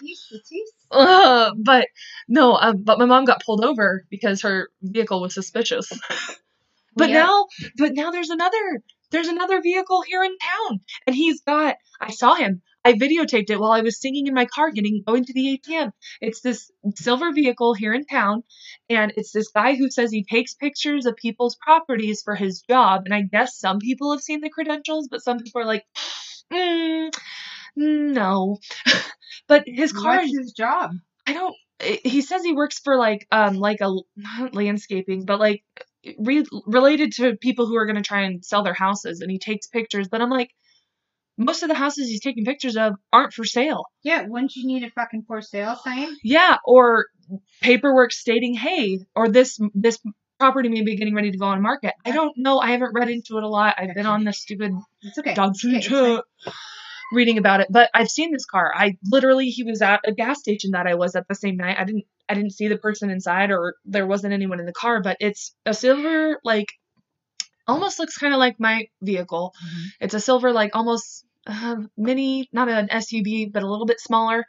Uh, 0.92 1.52
but 1.58 1.88
no, 2.28 2.56
um, 2.56 2.84
but 2.84 3.00
my 3.00 3.06
mom 3.06 3.26
got 3.26 3.44
pulled 3.44 3.64
over 3.64 4.06
because 4.10 4.42
her 4.42 4.70
vehicle 4.82 5.22
was 5.22 5.34
suspicious. 5.34 5.92
but 6.96 7.10
Yeah. 7.10 7.24
now, 7.24 7.46
but 7.78 7.94
now 7.94 8.12
there's 8.12 8.30
another, 8.30 8.84
there's 9.12 9.28
another 9.28 9.62
vehicle 9.62 10.02
here 10.04 10.24
in 10.24 10.36
town, 10.38 10.80
and 11.08 11.16
he's 11.16 11.42
got. 11.42 11.76
I 12.02 12.12
saw 12.12 12.34
him. 12.36 12.62
I 12.86 12.94
videotaped 12.94 13.50
it 13.50 13.60
while 13.60 13.72
I 13.72 13.82
was 13.82 14.00
singing 14.00 14.28
in 14.28 14.34
my 14.34 14.46
car, 14.46 14.72
getting 14.72 15.04
going 15.06 15.26
to 15.26 15.34
the 15.34 15.58
ATM. 15.58 15.92
It's 16.22 16.42
this 16.42 16.72
silver 16.96 17.32
vehicle 17.32 17.74
here 17.74 17.94
in 17.94 18.06
town, 18.06 18.44
and 18.90 19.14
it's 19.16 19.32
this 19.32 19.50
guy 19.50 19.76
who 19.76 19.90
says 19.90 20.12
he 20.12 20.24
takes 20.24 20.54
pictures 20.54 21.06
of 21.06 21.16
people's 21.16 21.56
properties 21.56 22.22
for 22.24 22.36
his 22.36 22.62
job. 22.62 23.04
And 23.06 23.14
I 23.14 23.22
guess 23.22 23.58
some 23.58 23.80
people 23.80 24.12
have 24.12 24.22
seen 24.22 24.42
the 24.42 24.50
credentials, 24.50 25.08
but 25.10 25.24
some 25.24 25.40
people 25.40 25.62
are 25.62 25.66
like, 25.66 25.86
mm, 26.52 27.12
no. 27.78 28.58
but 29.48 29.64
his 29.66 29.94
car 29.94 30.18
What's 30.18 30.38
his 30.38 30.54
job? 30.54 30.92
I 31.26 31.34
don't. 31.34 31.56
He 32.04 32.22
says 32.22 32.44
he 32.44 32.54
works 32.54 32.80
for 32.80 32.96
like 32.98 33.28
um 33.32 33.56
like 33.56 33.82
a 33.82 33.94
not 34.16 34.56
landscaping, 34.56 35.26
but 35.26 35.40
like 35.40 35.64
re- 36.18 36.46
related 36.66 37.14
to 37.14 37.36
people 37.36 37.66
who 37.66 37.76
are 37.76 37.86
going 37.86 37.98
to 37.98 38.02
try 38.02 38.22
and 38.22 38.44
sell 38.44 38.64
their 38.64 38.74
houses, 38.74 39.22
and 39.22 39.32
he 39.32 39.40
takes 39.40 39.68
pictures. 39.68 40.08
But 40.08 40.22
I'm 40.22 40.30
like, 40.30 40.52
most 41.38 41.64
of 41.64 41.70
the 41.70 41.76
houses 41.76 42.08
he's 42.10 42.22
taking 42.22 42.46
pictures 42.46 42.78
of 42.78 42.94
aren't 43.12 43.34
for 43.34 43.44
sale. 43.44 43.86
Yeah, 44.04 44.26
wouldn't 44.28 44.56
you 44.56 44.68
need 44.68 44.84
a 44.84 44.90
fucking 44.92 45.24
for 45.28 45.42
sale 45.42 45.76
sign? 45.84 46.10
Yeah, 46.24 46.58
or 46.66 47.08
paperwork 47.62 48.12
stating, 48.12 48.54
hey, 48.54 49.00
or 49.16 49.30
this 49.30 49.60
this 49.74 50.00
property 50.40 50.70
may 50.70 50.82
be 50.82 50.96
getting 50.96 51.16
ready 51.16 51.32
to 51.32 51.38
go 51.38 51.46
on 51.46 51.62
market. 51.62 51.94
I 52.06 52.12
don't 52.12 52.38
know. 52.38 52.60
I 52.60 52.72
haven't 52.72 52.94
read 52.94 53.10
into 53.10 53.38
it 53.38 53.44
a 53.44 53.48
lot. 53.48 53.76
I've 53.78 53.96
been 53.96 54.06
on 54.06 54.24
this 54.24 54.40
stupid 54.40 54.74
It's 55.02 55.18
okay. 55.18 55.34
dog 55.34 55.52
Okay, 55.64 55.82
food 55.82 56.22
it's 56.46 56.56
reading 57.14 57.38
about 57.38 57.60
it 57.62 57.68
but 57.70 57.92
i've 57.94 58.10
seen 58.10 58.32
this 58.32 58.46
car 58.46 58.72
i 58.76 58.98
literally 59.06 59.50
he 59.50 59.64
was 59.64 59.84
at 59.84 60.02
a 60.06 60.12
gas 60.12 60.40
station 60.40 60.72
that 60.72 60.88
i 60.88 60.96
was 60.96 61.16
at 61.16 61.28
the 61.28 61.36
same 61.36 61.58
night 61.58 61.78
i 61.80 61.84
didn't 61.84 62.06
i 62.28 62.34
didn't 62.34 62.52
see 62.54 62.68
the 62.68 62.78
person 62.78 63.12
inside 63.12 63.52
or 63.52 63.76
there 63.86 64.08
wasn't 64.08 64.34
anyone 64.34 64.60
in 64.60 64.66
the 64.66 64.74
car 64.74 65.00
but 65.02 65.16
it's 65.20 65.54
a 65.66 65.76
silver 65.76 66.40
like 66.44 66.68
almost 67.68 68.00
looks 68.00 68.18
kind 68.18 68.34
of 68.34 68.40
like 68.40 68.60
my 68.60 68.88
vehicle 69.02 69.54
Mhm. 69.64 69.86
it's 70.02 70.14
a 70.14 70.20
silver 70.20 70.52
like 70.52 70.76
almost 70.76 71.26
uh, 71.48 71.76
mini 71.98 72.50
not 72.54 72.70
an 72.70 72.88
suv 72.90 73.52
but 73.52 73.64
a 73.64 73.70
little 73.70 73.86
bit 73.86 74.00
smaller 74.00 74.46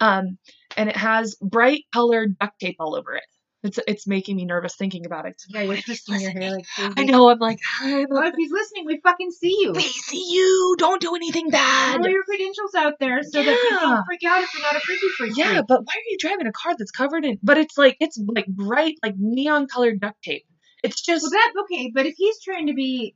um 0.00 0.38
and 0.76 0.88
it 0.88 0.96
has 0.96 1.36
bright 1.42 1.84
colored 1.92 2.38
duct 2.38 2.58
tape 2.60 2.76
all 2.78 2.94
over 2.94 3.14
it 3.14 3.24
it's 3.64 3.78
it's 3.88 4.06
making 4.06 4.36
me 4.36 4.44
nervous 4.44 4.76
thinking 4.76 5.04
about 5.04 5.26
it 5.26 5.34
Yeah, 5.48 5.62
you're 5.62 5.76
twisting 5.78 6.20
your 6.20 6.30
hair 6.30 6.52
like 6.52 6.64
crazy. 6.76 6.94
i 6.96 7.02
know 7.04 7.28
i'm 7.28 7.40
like 7.40 7.58
I 7.82 8.06
Well, 8.08 8.22
if 8.28 8.34
he's 8.36 8.52
listening, 8.52 8.84
we 8.86 9.00
fucking 9.00 9.32
see 9.32 9.56
you. 9.62 9.72
we 9.74 9.82
see 9.82 10.24
you 10.32 10.76
don't 10.78 11.00
do 11.00 11.14
anything 11.16 11.50
bad 11.50 11.96
Throw 12.00 12.06
your 12.10 12.22
credentials 12.24 12.74
out 12.76 12.94
there 13.00 13.20
so 13.24 13.42
that 13.42 13.56
people 13.60 13.80
don't 13.80 14.04
freak 14.06 14.22
out 14.24 14.42
if 14.44 14.54
you're 14.54 14.62
not 14.62 14.76
a 14.76 14.80
freaky 14.80 15.08
freak. 15.16 15.32
Yeah, 15.36 15.54
freak. 15.54 15.66
but 15.66 15.80
why 15.80 15.92
are 15.96 16.06
you 16.10 16.18
driving 16.18 16.46
a 16.46 16.52
car 16.52 16.74
that's 16.78 16.90
covered 16.92 17.24
in? 17.24 17.38
But 17.42 17.58
it's 17.58 17.76
like 17.76 17.96
it's 18.00 18.16
like 18.26 18.46
bright, 18.46 18.94
like 19.02 19.14
neon 19.18 19.66
colored 19.66 20.00
duct 20.00 20.22
tape. 20.22 20.44
It's 20.82 21.00
just 21.00 21.22
Well, 21.22 21.30
that 21.30 21.52
okay, 21.64 21.90
but 21.94 22.06
if 22.06 22.14
he's 22.16 22.40
trying 22.40 22.68
to 22.68 22.74
be 22.74 23.14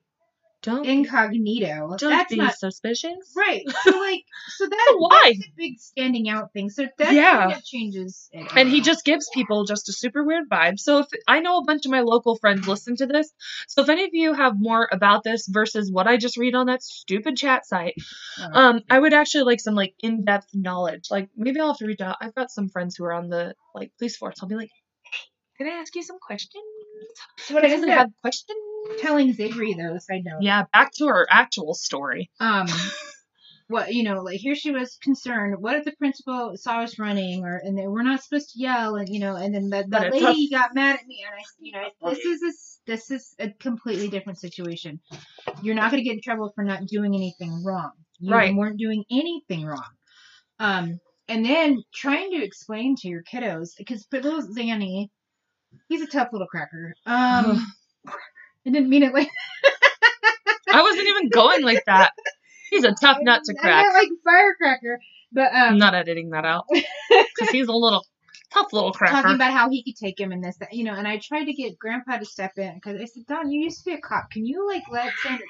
don't 0.63 0.87
incognito, 0.87 1.97
don't 1.99 2.11
that's 2.11 2.31
be 2.31 2.37
not 2.37 2.57
suspicious. 2.57 3.33
right. 3.37 3.65
So 3.85 3.99
like, 3.99 4.25
so 4.57 4.69
that 4.69 4.95
Why? 4.97 5.33
that's 5.35 5.47
a 5.49 5.53
big 5.57 5.79
standing 5.81 6.29
out 6.29 6.53
thing. 6.53 6.71
So 6.71 6.87
that 6.99 7.13
Yeah. 7.13 7.39
kind 7.47 7.53
of 7.53 7.65
changes. 7.65 8.29
It. 8.33 8.47
And 8.57 8.69
he 8.69 8.81
just 8.81 9.05
gives 9.05 9.29
people 9.31 9.65
just 9.65 9.89
a 9.89 9.93
super 9.93 10.23
weird 10.23 10.49
vibe. 10.49 10.79
So 10.79 10.99
if 11.01 11.07
I 11.27 11.41
know 11.41 11.59
a 11.59 11.65
bunch 11.65 11.85
of 11.85 11.91
my 11.91 12.01
local 12.01 12.37
friends 12.37 12.69
listen 12.69 12.95
to 12.97 13.07
this, 13.07 13.33
so 13.67 13.83
if 13.83 13.89
any 13.89 14.05
of 14.05 14.11
you 14.13 14.35
have 14.35 14.55
more 14.59 14.89
about 14.93 15.25
this 15.25 15.47
versus 15.49 15.91
what 15.91 16.07
I 16.07 16.17
just 16.17 16.37
read 16.37 16.55
on 16.55 16.67
that 16.67 16.83
stupid 16.83 17.37
chat 17.37 17.67
site, 17.67 17.95
um, 18.53 18.83
I 18.89 18.99
would 18.99 19.15
actually 19.15 19.45
like 19.45 19.61
some 19.61 19.75
like 19.75 19.95
in 20.01 20.25
depth 20.25 20.49
knowledge. 20.55 21.11
Like 21.11 21.29
maybe 21.37 21.59
I'll 21.61 21.69
have 21.69 21.79
to 21.79 21.87
reach 21.87 22.01
out. 22.01 22.19
I've 22.21 22.35
got 22.35 22.51
some 22.51 22.69
friends 22.69 22.95
who 22.97 23.05
are 23.05 23.13
on 23.13 23.29
the 23.29 23.55
like 23.75 23.91
police 23.99 24.17
force. 24.17 24.37
I'll 24.43 24.49
be 24.49 24.55
like, 24.57 24.71
hey, 25.05 25.65
can 25.65 25.67
I 25.73 25.81
ask 25.81 25.95
you 25.97 26.03
some 26.03 26.19
questions? 26.21 26.63
So 27.39 27.55
what 27.55 27.65
I 27.65 27.69
Does 27.69 27.75
ended 27.75 27.91
it 27.91 27.93
up 27.93 27.99
have 27.99 28.11
questions? 28.21 28.59
telling 28.99 29.33
Zaibree 29.35 29.77
though, 29.77 29.99
side 29.99 30.23
note. 30.25 30.39
Yeah, 30.43 30.65
back 30.73 30.93
to 30.95 31.07
our 31.07 31.27
actual 31.31 31.75
story. 31.75 32.31
um 32.41 32.67
what 33.69 33.95
you 33.95 34.03
know 34.03 34.21
like 34.23 34.39
here 34.41 34.55
she 34.55 34.71
was 34.71 34.99
concerned 35.03 35.57
what 35.61 35.77
if 35.77 35.85
the 35.85 35.93
principal 35.93 36.53
saw 36.57 36.81
us 36.81 36.99
running 36.99 37.43
or 37.45 37.57
and 37.65 37.79
they 37.79 37.87
we're 37.87 38.03
not 38.03 38.23
supposed 38.23 38.51
to 38.51 38.59
yell 38.59 38.97
and 38.97 39.09
you 39.09 39.19
know 39.21 39.37
and 39.37 39.55
then 39.55 39.71
that, 39.71 39.89
But 39.89 40.01
that 40.01 40.13
it's 40.13 40.23
lady 40.23 40.51
got 40.51 40.75
mad 40.75 40.97
at 40.97 41.07
me 41.07 41.25
and 41.27 41.35
i 41.35 41.43
you 41.61 41.73
know 41.73 42.11
this 42.11 42.25
is 42.25 42.41
this 42.41 42.81
this 42.87 43.11
is 43.11 43.35
a 43.39 43.51
completely 43.51 44.09
different 44.09 44.39
situation 44.39 45.01
you're 45.63 45.75
not 45.77 45.91
going 45.91 46.03
to 46.03 46.05
get 46.05 46.15
in 46.17 46.21
trouble 46.21 46.53
for 46.55 46.65
not 46.65 46.85
doing 46.87 47.15
anything 47.15 47.63
wrong 47.65 47.93
you 48.19 48.35
Right. 48.35 48.55
weren't 48.55 48.79
doing 48.79 49.05
anything 49.11 49.65
wrong 49.65 49.89
um 50.59 50.99
and 51.29 51.47
then 51.47 51.83
trying 51.95 52.33
to 52.33 52.43
explain 52.45 52.97
to 52.97 53.09
your 53.09 53.23
kiddos 53.23 53.71
because 53.79 54.07
but 54.11 54.23
little 54.25 54.43
zanny 54.43 55.09
he's 55.89 56.03
a 56.03 56.07
tough 56.07 56.29
little 56.33 56.47
cracker 56.47 56.95
um 57.07 57.67
i 58.07 58.13
didn't 58.71 58.89
mean 58.89 59.03
it 59.03 59.13
like 59.15 59.29
I 60.75 60.81
wasn't 60.81 61.07
even 61.07 61.29
going 61.29 61.63
like 61.63 61.85
that. 61.85 62.13
He's 62.71 62.85
a 62.85 62.93
tough 62.93 63.19
nut 63.21 63.43
to 63.45 63.55
I 63.59 63.61
crack. 63.61 63.83
meant 63.85 63.95
like 63.95 64.09
firecracker 64.25 64.99
but 65.33 65.53
um 65.55 65.73
I'm 65.75 65.79
not 65.79 65.95
editing 65.95 66.31
that 66.31 66.45
out 66.47 66.65
because 66.73 67.51
he's 67.51 67.69
a 67.69 67.73
little 67.75 68.07
tough 68.53 68.73
little 68.73 68.93
cracker. 68.99 69.13
talking 69.21 69.35
about 69.35 69.53
how 69.53 69.69
he 69.69 69.83
could 69.83 69.97
take 69.97 70.19
him 70.19 70.33
and 70.33 70.43
this, 70.43 70.57
that, 70.59 70.73
you 70.73 70.85
know. 70.85 70.95
And 70.95 71.07
I 71.07 71.19
tried 71.19 71.45
to 71.45 71.53
get 71.53 71.79
Grandpa 71.79 72.19
to 72.19 72.25
step 72.25 72.53
in 72.57 72.75
because 72.75 73.01
I 73.01 73.05
said, 73.05 73.27
Don, 73.27 73.51
you 73.51 73.63
used 73.65 73.81
to 73.81 73.91
be 73.91 73.95
a 73.97 74.01
cop. 74.01 74.31
Can 74.31 74.47
you 74.47 74.67
like 74.67 74.85
let 74.91 75.13
Xander? 75.27 75.41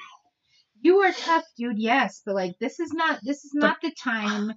You 0.81 0.97
are 0.99 1.11
tough, 1.13 1.45
dude. 1.57 1.79
Yes, 1.79 2.21
but 2.25 2.35
like 2.35 2.59
this 2.59 2.79
is 2.81 2.91
not 2.91 3.19
this 3.23 3.45
is 3.45 3.53
not 3.53 3.77
the 3.81 3.91
time. 3.91 4.53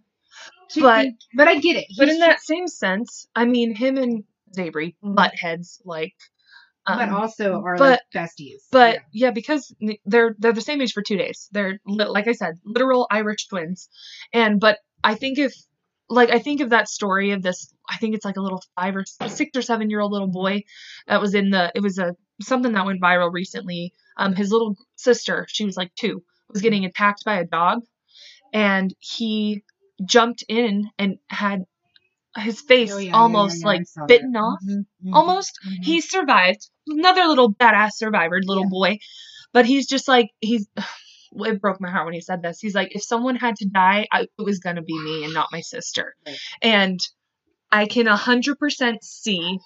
To 0.70 0.80
But- 0.80 1.02
think- 1.02 1.18
but 1.36 1.46
I 1.48 1.58
get 1.60 1.76
it. 1.76 1.86
But 1.96 2.08
in 2.08 2.18
that 2.20 2.40
same 2.40 2.66
sense, 2.66 3.28
I 3.36 3.44
mean, 3.44 3.74
him 3.76 3.96
and 3.98 4.24
Zaibree 4.54 4.94
Mhm. 5.02 5.14
butt 5.14 5.34
heads 5.34 5.80
like. 5.84 6.14
Um, 6.88 6.98
but 6.98 7.08
also 7.08 7.62
are 7.62 7.76
but- 7.76 8.00
like 8.14 8.28
besties. 8.28 8.62
But 8.70 8.94
Yeah. 8.94 9.00
yeah, 9.12 9.30
because 9.32 9.74
they're 10.04 10.36
they're 10.38 10.52
the 10.52 10.60
same 10.60 10.80
age 10.80 10.92
for 10.92 11.02
two 11.02 11.16
days. 11.16 11.48
They're 11.52 11.80
like 11.84 12.28
I 12.28 12.32
said, 12.32 12.54
literal 12.64 13.06
Irish 13.10 13.48
twins. 13.48 13.88
And 14.32 14.60
but 14.60 14.78
I 15.02 15.16
think 15.16 15.38
if 15.38 15.52
like 16.08 16.30
I 16.30 16.38
think 16.38 16.60
of 16.60 16.70
that 16.70 16.88
story 16.88 17.32
of 17.32 17.42
this, 17.42 17.72
I 17.88 17.96
think 17.96 18.14
it's 18.14 18.24
like 18.24 18.36
a 18.36 18.40
little 18.40 18.62
five 18.76 18.94
or 18.94 19.04
six 19.28 19.56
or 19.56 19.62
seven 19.62 19.90
year 19.90 20.00
old 20.00 20.12
little 20.12 20.28
boy 20.30 20.62
that 21.08 21.20
was 21.20 21.34
in 21.34 21.50
the. 21.50 21.72
It 21.74 21.80
was 21.80 21.98
a 21.98 22.14
something 22.40 22.72
that 22.74 22.86
went 22.86 23.02
viral 23.02 23.32
recently. 23.32 23.92
Um, 24.16 24.34
his 24.36 24.52
little 24.52 24.76
sister, 24.94 25.46
she 25.48 25.64
was 25.64 25.76
like 25.76 25.92
two, 25.96 26.22
was 26.48 26.62
getting 26.62 26.84
attacked 26.84 27.24
by 27.24 27.40
a 27.40 27.44
dog, 27.44 27.80
and 28.52 28.94
he 29.00 29.64
jumped 30.04 30.44
in 30.48 30.88
and 30.98 31.18
had 31.28 31.64
his 32.38 32.60
face 32.60 32.92
Oh, 32.92 32.98
yeah, 32.98 33.10
yeah, 33.10 33.16
almost 33.16 33.56
yeah, 33.60 33.66
yeah, 33.66 33.70
I 33.70 33.72
like 33.78 33.86
saw 33.86 34.00
that. 34.02 34.08
bitten 34.08 34.36
off 34.36 34.58
Mhm, 34.64 34.86
mhm, 35.04 35.14
almost. 35.14 35.58
mhm. 35.66 35.84
He 35.84 36.00
survived. 36.00 36.68
Another 36.86 37.24
little 37.24 37.52
badass 37.52 37.92
survivor, 37.94 38.40
little 38.42 38.64
Yeah. 38.64 38.68
boy. 38.70 38.98
But 39.52 39.66
he's 39.66 39.86
just 39.86 40.08
like 40.08 40.30
he's. 40.40 40.66
It 41.38 41.60
broke 41.60 41.80
my 41.82 41.90
heart 41.90 42.06
when 42.06 42.14
he 42.14 42.20
said 42.22 42.40
this. 42.40 42.60
He's 42.60 42.74
like, 42.74 42.94
if 42.94 43.02
someone 43.02 43.36
had 43.36 43.56
to 43.56 43.66
die, 43.66 44.06
I, 44.10 44.22
it 44.22 44.28
was 44.38 44.60
gonna 44.60 44.80
be 44.80 44.98
me 44.98 45.24
and 45.24 45.34
not 45.34 45.48
my 45.52 45.60
sister. 45.60 46.14
Right. 46.26 46.38
And 46.62 47.00
I 47.70 47.86
can 47.86 48.06
a 48.06 48.16
hundred 48.16 48.58
percent 48.58 49.04
see 49.04 49.58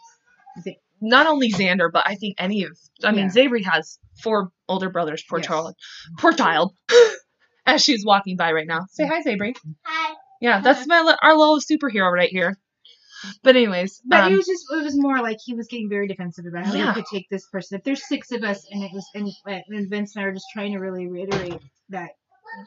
not 1.01 1.27
only 1.27 1.53
Xander, 1.53 1.89
but 1.93 2.05
I 2.07 2.17
think 2.17 2.37
any 2.39 2.65
of. 2.65 2.77
I 3.05 3.13
mean, 3.13 3.27
Yeah. 3.27 3.45
Zaibree 3.45 3.65
has 3.65 3.99
four 4.23 4.51
older 4.69 4.91
brothers. 4.91 5.23
Poor 5.29 5.39
Yes. 5.39 5.47
child. 5.49 5.75
Poor 6.19 6.33
child. 6.33 6.75
As 7.67 7.85
she's 7.85 8.05
walking 8.05 8.37
by 8.37 8.53
right 8.53 8.67
now. 8.67 8.87
Say 8.91 9.07
hi, 9.07 9.23
Zaibree. 9.23 9.55
Hi. 9.85 10.15
Yeah, 10.41 10.61
that's 10.61 10.87
my 10.87 11.01
li- 11.03 11.19
our 11.23 11.37
little 11.37 11.61
superhero 11.61 12.13
right 12.13 12.31
here. 12.31 12.59
But 13.43 13.57
anyways, 13.57 14.01
But 14.07 14.25
um, 14.25 14.33
it 14.33 14.37
was 14.37 14.47
just 14.47 14.65
it 14.73 14.85
was 14.85 14.99
more 14.99 15.21
like 15.21 15.39
he 15.45 15.55
was 15.55 15.67
getting 15.69 15.89
very 15.89 16.09
defensive 16.09 16.47
about 16.47 16.67
how 16.67 16.75
Yeah. 16.75 16.95
he 16.95 17.03
could 17.03 17.07
take 17.13 17.29
this 17.31 17.47
person. 17.49 17.79
If 17.79 17.85
there's 17.85 18.07
six 18.09 18.33
of 18.33 18.43
us 18.45 18.67
and 18.71 18.83
it 18.83 18.91
was 18.93 19.07
and, 19.15 19.29
and 19.69 19.91
Vince 19.91 20.17
and 20.17 20.23
I 20.23 20.27
were 20.27 20.33
just 20.33 20.47
trying 20.53 20.73
to 20.73 20.79
really 20.79 21.07
reiterate 21.09 21.61
that 21.91 22.11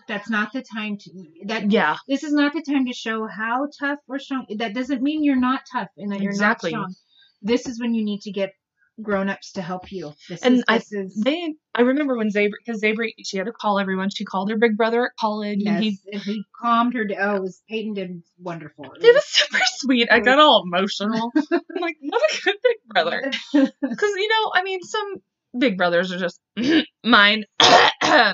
that's 0.07 0.29
not 0.29 0.53
the 0.53 0.61
time 0.61 0.97
to 0.97 1.11
that 1.47 1.71
yeah, 1.71 1.97
this 2.07 2.23
is 2.23 2.33
not 2.33 2.53
the 2.53 2.61
time 2.61 2.85
to 2.85 2.93
show 2.93 3.27
how 3.27 3.67
tough 3.79 3.99
or 4.07 4.19
strong. 4.19 4.45
That 4.57 4.73
doesn't 4.73 5.01
mean 5.01 5.23
you're 5.23 5.35
not 5.39 5.61
tough 5.71 5.89
and 5.97 6.11
that 6.11 6.21
you're 6.21 6.31
Exactly. 6.31 6.71
not 6.71 6.91
strong. 6.91 6.95
This 7.41 7.67
is 7.67 7.79
when 7.79 7.93
you 7.93 8.03
need 8.05 8.21
to 8.21 8.31
get 8.31 8.53
grown 9.01 9.29
ups 9.29 9.53
to 9.53 9.61
help 9.61 9.91
you. 9.91 10.13
This 10.29 10.41
And 10.43 10.57
is, 10.57 10.63
I- 10.67 10.75
is 10.91 11.21
they 11.23 11.55
I 11.75 11.81
remember 11.81 12.15
when 12.17 12.29
Zaibree 12.29 12.51
because 12.65 12.81
Zaibree 12.81 13.13
she 13.23 13.37
had 13.37 13.47
to 13.47 13.51
call 13.51 13.79
everyone. 13.79 14.09
She 14.09 14.25
called 14.25 14.49
her 14.51 14.57
big 14.57 14.77
brother 14.77 15.05
at 15.05 15.11
college 15.19 15.57
yes, 15.59 15.75
and 15.75 15.83
he 15.83 15.99
and 16.11 16.21
he 16.21 16.43
calmed 16.61 16.93
her. 16.93 17.05
down. 17.05 17.17
Oh, 17.21 17.35
it 17.37 17.41
was 17.41 17.61
Peyton 17.69 17.93
did 17.93 18.23
wonderful. 18.39 18.85
it 18.85 19.13
was 19.15 19.25
super 19.25 19.59
sweet. 19.77 20.09
I 20.11 20.19
got 20.19 20.39
all 20.39 20.63
emotional. 20.65 21.31
I'm 21.51 21.81
like, 21.81 21.97
what 22.01 22.21
a 22.21 22.41
good 22.43 22.55
big 22.63 22.77
brother. 22.87 23.31
Because 23.53 24.11
you 24.15 24.27
know, 24.27 24.51
I 24.53 24.63
mean, 24.63 24.81
some 24.83 25.15
big 25.57 25.77
brothers 25.77 26.11
are 26.11 26.19
just 26.19 26.39
mine 27.03 27.45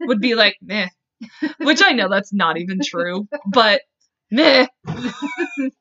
would 0.00 0.20
be 0.20 0.34
like, 0.34 0.56
meh. 0.62 0.88
Which 1.58 1.80
I 1.84 1.92
know 1.92 2.08
that's 2.08 2.32
not 2.32 2.58
even 2.58 2.78
true, 2.84 3.26
but 3.46 3.80
meh. 4.30 4.66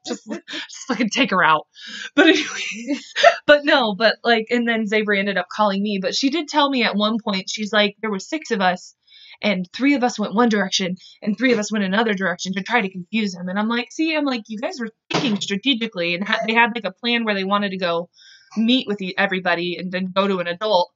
just, 0.07 0.27
just 0.27 0.87
fucking 0.87 1.09
take 1.09 1.31
her 1.31 1.43
out. 1.43 1.67
But 2.15 2.27
anyways, 2.27 3.13
but 3.47 3.65
no, 3.65 3.95
but 3.95 4.17
like, 4.23 4.47
and 4.49 4.67
then 4.67 4.85
Zaibree 4.85 5.19
ended 5.19 5.37
up 5.37 5.47
calling 5.51 5.81
me. 5.81 5.99
But 6.01 6.15
she 6.15 6.29
did 6.29 6.47
tell 6.47 6.69
me 6.69 6.83
at 6.83 6.95
one 6.95 7.17
point, 7.23 7.49
she's 7.49 7.73
like, 7.73 7.95
there 8.01 8.11
were 8.11 8.19
six 8.19 8.51
of 8.51 8.61
us, 8.61 8.95
and 9.41 9.67
three 9.73 9.95
of 9.95 10.03
us 10.03 10.17
went 10.19 10.33
one 10.35 10.49
direction, 10.49 10.95
and 11.21 11.37
three 11.37 11.53
of 11.53 11.59
us 11.59 11.71
went 11.71 11.83
another 11.83 12.13
direction 12.13 12.53
to 12.53 12.63
try 12.63 12.81
to 12.81 12.89
confuse 12.91 13.35
him. 13.35 13.47
And 13.49 13.59
I'm 13.59 13.67
like, 13.69 13.91
see, 13.91 14.15
I'm 14.15 14.25
like, 14.25 14.43
you 14.47 14.59
guys 14.59 14.79
were 14.79 14.89
thinking 15.11 15.39
strategically, 15.41 16.15
and 16.15 16.27
ha- 16.27 16.39
they 16.47 16.53
had 16.53 16.71
like 16.75 16.85
a 16.85 16.91
plan 16.91 17.25
where 17.25 17.35
they 17.35 17.43
wanted 17.43 17.69
to 17.71 17.77
go 17.77 18.09
meet 18.57 18.87
with 18.87 18.99
everybody 19.17 19.77
and 19.77 19.91
then 19.91 20.11
go 20.15 20.27
to 20.27 20.39
an 20.39 20.47
adult. 20.47 20.91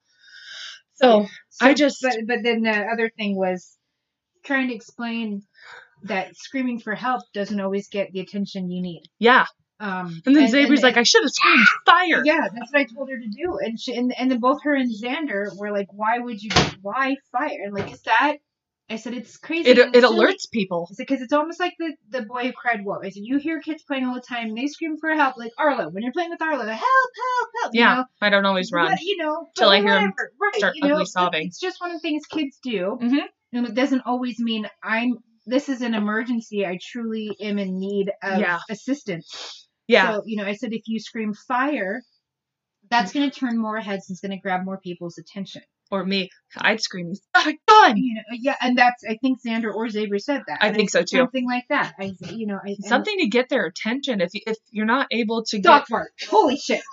So 0.96 1.28
I 1.62 1.74
just- 1.74 2.02
But, 2.02 2.18
but 2.28 2.38
then 2.44 2.62
the 2.62 2.72
other 2.72 3.10
thing 3.18 3.36
was 3.36 3.76
trying 4.44 4.70
to 4.70 4.76
explain 4.76 5.44
that 6.04 6.36
screaming 6.36 6.80
for 6.80 6.96
help 6.96 7.22
doesn't 7.34 7.60
always 7.60 7.88
get 7.90 8.12
the 8.12 8.20
attention 8.22 8.70
you 8.72 8.82
need. 8.82 9.04
yeah. 9.20 9.46
Um, 9.82 10.22
And 10.26 10.36
then 10.36 10.52
Zaibree's 10.52 10.84
like, 10.84 10.98
I 10.98 11.04
should 11.04 11.24
have 11.24 11.32
screamed 11.32 11.66
fire. 11.86 12.22
yeah, 12.26 12.50
that's 12.54 12.74
what 12.74 12.82
I 12.82 12.84
told 12.84 13.10
her 13.10 13.18
to 13.18 13.28
do, 13.28 13.60
and 13.64 13.80
she, 13.80 13.96
and 13.96 14.14
and 14.20 14.30
then 14.30 14.40
both 14.42 14.62
her 14.64 14.76
and 14.76 14.92
Xander 14.94 15.58
were 15.58 15.72
like, 15.72 15.88
"Why 15.94 16.20
would 16.20 16.42
you? 16.44 16.50
Why 16.82 17.16
fire?" 17.32 17.60
And 17.64 17.74
like, 17.74 17.90
is 17.94 18.02
that? 18.02 18.40
I 18.90 18.98
said 18.98 19.14
it's 19.14 19.38
crazy. 19.38 19.70
It, 19.70 19.78
it 19.78 20.02
silly." 20.02 20.26
alerts 20.26 20.52
people. 20.52 20.86
I 20.92 20.96
said 20.96 21.06
because 21.08 21.22
it's 21.22 21.32
almost 21.32 21.62
like 21.62 21.76
the 21.80 21.94
the 22.10 22.24
boy 22.24 22.48
who 22.48 22.52
cried 22.52 22.84
wolf. 22.84 23.06
I 23.06 23.10
said 23.10 23.22
you 23.24 23.38
hear 23.38 23.62
kids 23.62 23.82
playing 23.84 24.04
all 24.04 24.16
the 24.16 24.20
time. 24.22 24.54
They 24.54 24.68
scream 24.68 24.98
for 25.00 25.12
help, 25.16 25.38
like 25.38 25.54
Arlo. 25.58 25.88
When 25.88 26.04
you're 26.04 26.12
playing 26.12 26.32
with 26.32 26.42
Arlo, 26.42 26.66
help, 26.66 26.78
help, 26.78 27.50
help. 27.62 27.74
you 27.74 27.80
Yeah, 27.80 27.96
know? 27.96 28.06
I 28.22 28.30
don't 28.30 28.46
always 28.46 28.74
run. 28.74 28.92
But, 28.92 29.00
you 29.02 29.16
know, 29.16 29.48
till 29.56 29.70
I 29.70 29.78
hear 29.78 29.86
whatever. 29.94 30.32
right, 30.42 30.56
start 30.58 30.76
you 30.76 30.88
know, 30.90 30.96
ugly 30.96 31.06
sobbing. 31.06 31.48
It's 31.48 31.60
just 31.62 31.80
one 31.80 31.92
of 31.92 31.96
the 31.96 32.02
things 32.02 32.26
kids 32.26 32.60
do, 32.62 32.98
Mhm. 33.02 33.22
and 33.54 33.66
it 33.66 33.76
doesn't 33.76 34.02
always 34.06 34.40
mean 34.42 34.68
I'm. 34.84 35.20
This 35.50 35.68
is 35.70 35.82
an 35.82 35.94
emergency. 35.94 36.66
I 36.66 36.78
truly 36.82 37.36
am 37.42 37.58
in 37.58 37.80
need 37.80 38.12
of 38.22 38.40
Yeah. 38.40 38.60
assistance. 38.70 39.68
Yeah. 39.88 40.12
So, 40.18 40.24
you 40.26 40.38
know, 40.38 40.46
I 40.46 40.54
said 40.54 40.74
if 40.74 40.84
you 40.88 41.00
scream 41.00 41.34
fire, 41.34 42.02
that's 42.90 43.12
going 43.14 43.30
to 43.30 43.40
turn 43.40 43.58
more 43.58 43.80
heads 43.80 44.10
and 44.10 44.16
it's 44.16 44.22
going 44.22 44.32
to 44.38 44.42
grab 44.42 44.64
more 44.66 44.80
people's 44.80 45.18
attention. 45.18 45.62
or 45.92 46.06
me. 46.06 46.30
I'd 46.56 46.80
scream, 46.80 47.08
he's 47.08 47.22
got 47.34 47.48
a 47.48 47.58
gun. 47.68 47.98
You 47.98 48.14
know, 48.18 48.22
yeah, 48.40 48.56
and 48.62 48.78
that's 48.78 49.04
I 49.10 49.18
think 49.20 49.40
Xander 49.44 49.74
or 49.74 49.90
Xavier 49.90 50.20
said 50.20 50.44
that. 50.48 50.60
I 50.62 50.72
think 50.72 50.92
so, 50.92 51.02
too. 51.02 51.18
Something 51.18 51.48
like 51.48 51.66
that. 51.70 51.96
I, 52.00 52.14
you 52.30 52.46
know, 52.46 52.60
I, 52.64 52.76
Something 52.82 53.18
to 53.22 53.28
get 53.28 53.50
their 53.50 53.66
attention. 53.66 54.22
If 54.22 54.30
if 54.34 54.56
you're 54.70 54.86
not 54.86 55.08
able 55.10 55.44
to 55.46 55.58
get, 55.58 55.64
dog 55.64 55.88
fart. 55.88 56.12
Holy 56.30 56.58
shit! 56.58 56.84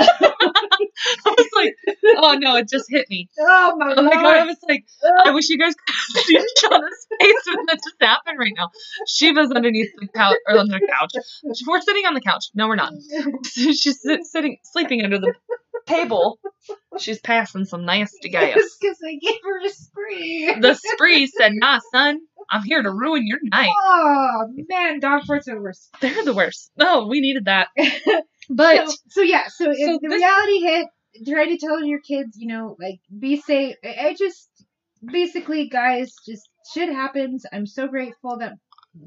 I 0.00 1.34
was 1.36 1.48
like, 1.54 1.74
oh 2.18 2.36
no, 2.38 2.56
it 2.56 2.68
just 2.68 2.86
hit 2.88 3.06
me. 3.10 3.28
Oh 3.40 3.76
my 3.76 3.94
Oh 3.96 4.02
my 4.02 4.12
god, 4.12 4.36
I 4.36 4.44
was 4.44 4.56
like, 4.68 4.84
I 5.24 5.30
wish 5.30 5.48
you 5.48 5.58
guys 5.58 5.74
could 5.74 5.94
see 6.24 6.36
Shauna's 6.36 7.06
face 7.20 7.34
when 7.46 7.66
that 7.66 7.76
just 7.76 7.96
happened 8.00 8.38
right 8.38 8.52
now. 8.56 8.70
Shiva's 9.06 9.50
underneath 9.50 9.90
the 10.00 10.08
couch 10.08 10.36
or 10.46 10.58
on 10.58 10.68
the 10.68 10.80
couch. 10.80 11.12
We're 11.66 11.80
sitting 11.80 12.06
on 12.06 12.14
the 12.14 12.20
couch. 12.20 12.46
No, 12.54 12.68
we're 12.68 12.76
not. 12.76 12.92
She's 13.44 14.00
sitting, 14.30 14.58
sleeping 14.64 15.02
under 15.04 15.18
the 15.18 15.34
table. 15.88 16.38
She's 16.98 17.20
passing 17.20 17.64
some 17.64 17.84
nasty 17.84 18.28
gas. 18.28 18.54
Because 18.80 18.98
I 19.06 19.14
gave 19.20 19.38
her 19.42 19.66
a 19.66 19.70
spree. 19.70 20.54
The 20.60 20.74
spree 20.74 21.26
said, 21.26 21.52
"Nah, 21.54 21.80
son, 21.92 22.20
I'm 22.50 22.62
here 22.62 22.82
to 22.82 22.90
ruin 22.90 23.26
your 23.26 23.38
night." 23.42 23.70
Oh 23.76 24.44
man, 24.68 25.00
dog 25.00 25.22
farts 25.22 25.48
are 25.48 25.54
the 25.54 25.60
worst. 25.60 25.88
They're 26.00 26.24
the 26.24 26.34
worst. 26.34 26.70
No, 26.76 27.06
we 27.06 27.20
needed 27.20 27.46
that. 27.46 27.68
But 28.50 28.88
so, 28.88 28.96
so 29.08 29.20
yeah, 29.22 29.48
so, 29.48 29.70
if 29.70 29.76
So 29.76 29.98
the 30.00 30.08
this- 30.08 30.22
reality 30.22 30.60
hit, 30.60 30.86
try 31.28 31.44
to 31.46 31.58
tell 31.58 31.84
your 31.84 32.00
kids, 32.00 32.36
you 32.38 32.48
know, 32.48 32.76
like 32.80 32.98
be 33.18 33.40
safe. 33.40 33.76
I 33.84 34.08
I 34.08 34.14
just 34.14 34.48
basically, 35.04 35.68
guys, 35.68 36.14
just 36.26 36.48
shit 36.72 36.88
happens. 36.88 37.44
I'm 37.52 37.66
so 37.66 37.88
grateful 37.88 38.38
that 38.38 38.54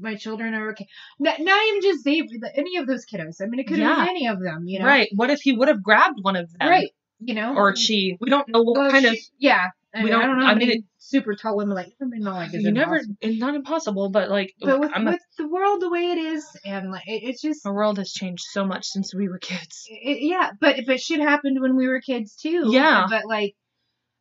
my 0.00 0.14
children 0.16 0.54
are 0.54 0.70
okay. 0.70 0.86
Not, 1.18 1.40
not 1.40 1.60
even 1.68 1.82
just 1.82 2.04
the- 2.04 2.52
any 2.56 2.76
of 2.76 2.86
those 2.86 3.04
kiddos. 3.06 3.40
I 3.42 3.46
mean, 3.46 3.60
it 3.60 3.66
could 3.66 3.78
have 3.78 3.98
Yeah. 3.98 4.04
been 4.04 4.08
any 4.16 4.26
of 4.28 4.40
them, 4.40 4.64
you 4.66 4.78
know. 4.80 4.86
right, 4.86 5.08
what 5.14 5.30
if 5.30 5.40
he 5.40 5.52
would 5.52 5.68
have 5.68 5.82
grabbed 5.82 6.18
one 6.22 6.36
of 6.36 6.50
them? 6.52 6.68
Right. 6.68 6.90
You 7.20 7.34
know. 7.34 7.54
Or 7.54 7.76
she? 7.76 8.16
We 8.20 8.30
don't 8.30 8.48
know 8.48 8.62
what 8.62 8.78
Well, 8.78 8.90
kind 8.90 9.06
of. 9.06 9.16
Yeah. 9.38 9.68
I, 9.94 9.98
we 9.98 10.04
mean, 10.06 10.14
I 10.14 10.18
don't- 10.20 10.28
don't 10.30 10.38
know. 10.40 10.46
I 10.46 10.54
mean, 10.54 10.68
mean, 10.68 10.84
super 10.98 11.34
tall 11.34 11.56
women 11.56 11.74
like 11.74 11.92
I 12.00 12.06
mean, 12.06 12.22
not 12.22 12.34
like 12.36 12.54
it's 12.54 12.64
You 12.64 12.72
never. 12.72 12.94
impossible. 12.96 13.16
It's 13.20 13.38
not 13.40 13.54
impossible, 13.54 14.08
but 14.10 14.30
like, 14.30 14.54
But 14.60 14.80
with, 14.80 14.90
I'm 14.94 15.06
a, 15.06 15.10
with 15.12 15.20
the 15.36 15.46
world 15.48 15.82
the 15.82 15.90
way 15.90 16.10
it 16.12 16.18
is, 16.18 16.46
and 16.64 16.90
like 16.90 17.06
it, 17.06 17.22
it's 17.24 17.42
just 17.42 17.62
the 17.62 17.72
world 17.72 17.98
has 17.98 18.10
changed 18.10 18.42
so 18.50 18.64
much 18.64 18.86
since 18.86 19.14
we 19.14 19.28
were 19.28 19.38
kids. 19.38 19.86
it, 19.90 20.22
yeah, 20.22 20.50
but 20.60 20.76
but 20.86 20.98
shit 20.98 21.20
happened 21.20 21.60
when 21.60 21.76
we 21.76 21.88
were 21.88 22.00
kids 22.00 22.34
too. 22.36 22.70
Yeah. 22.72 23.06
But 23.10 23.26
like, 23.26 23.54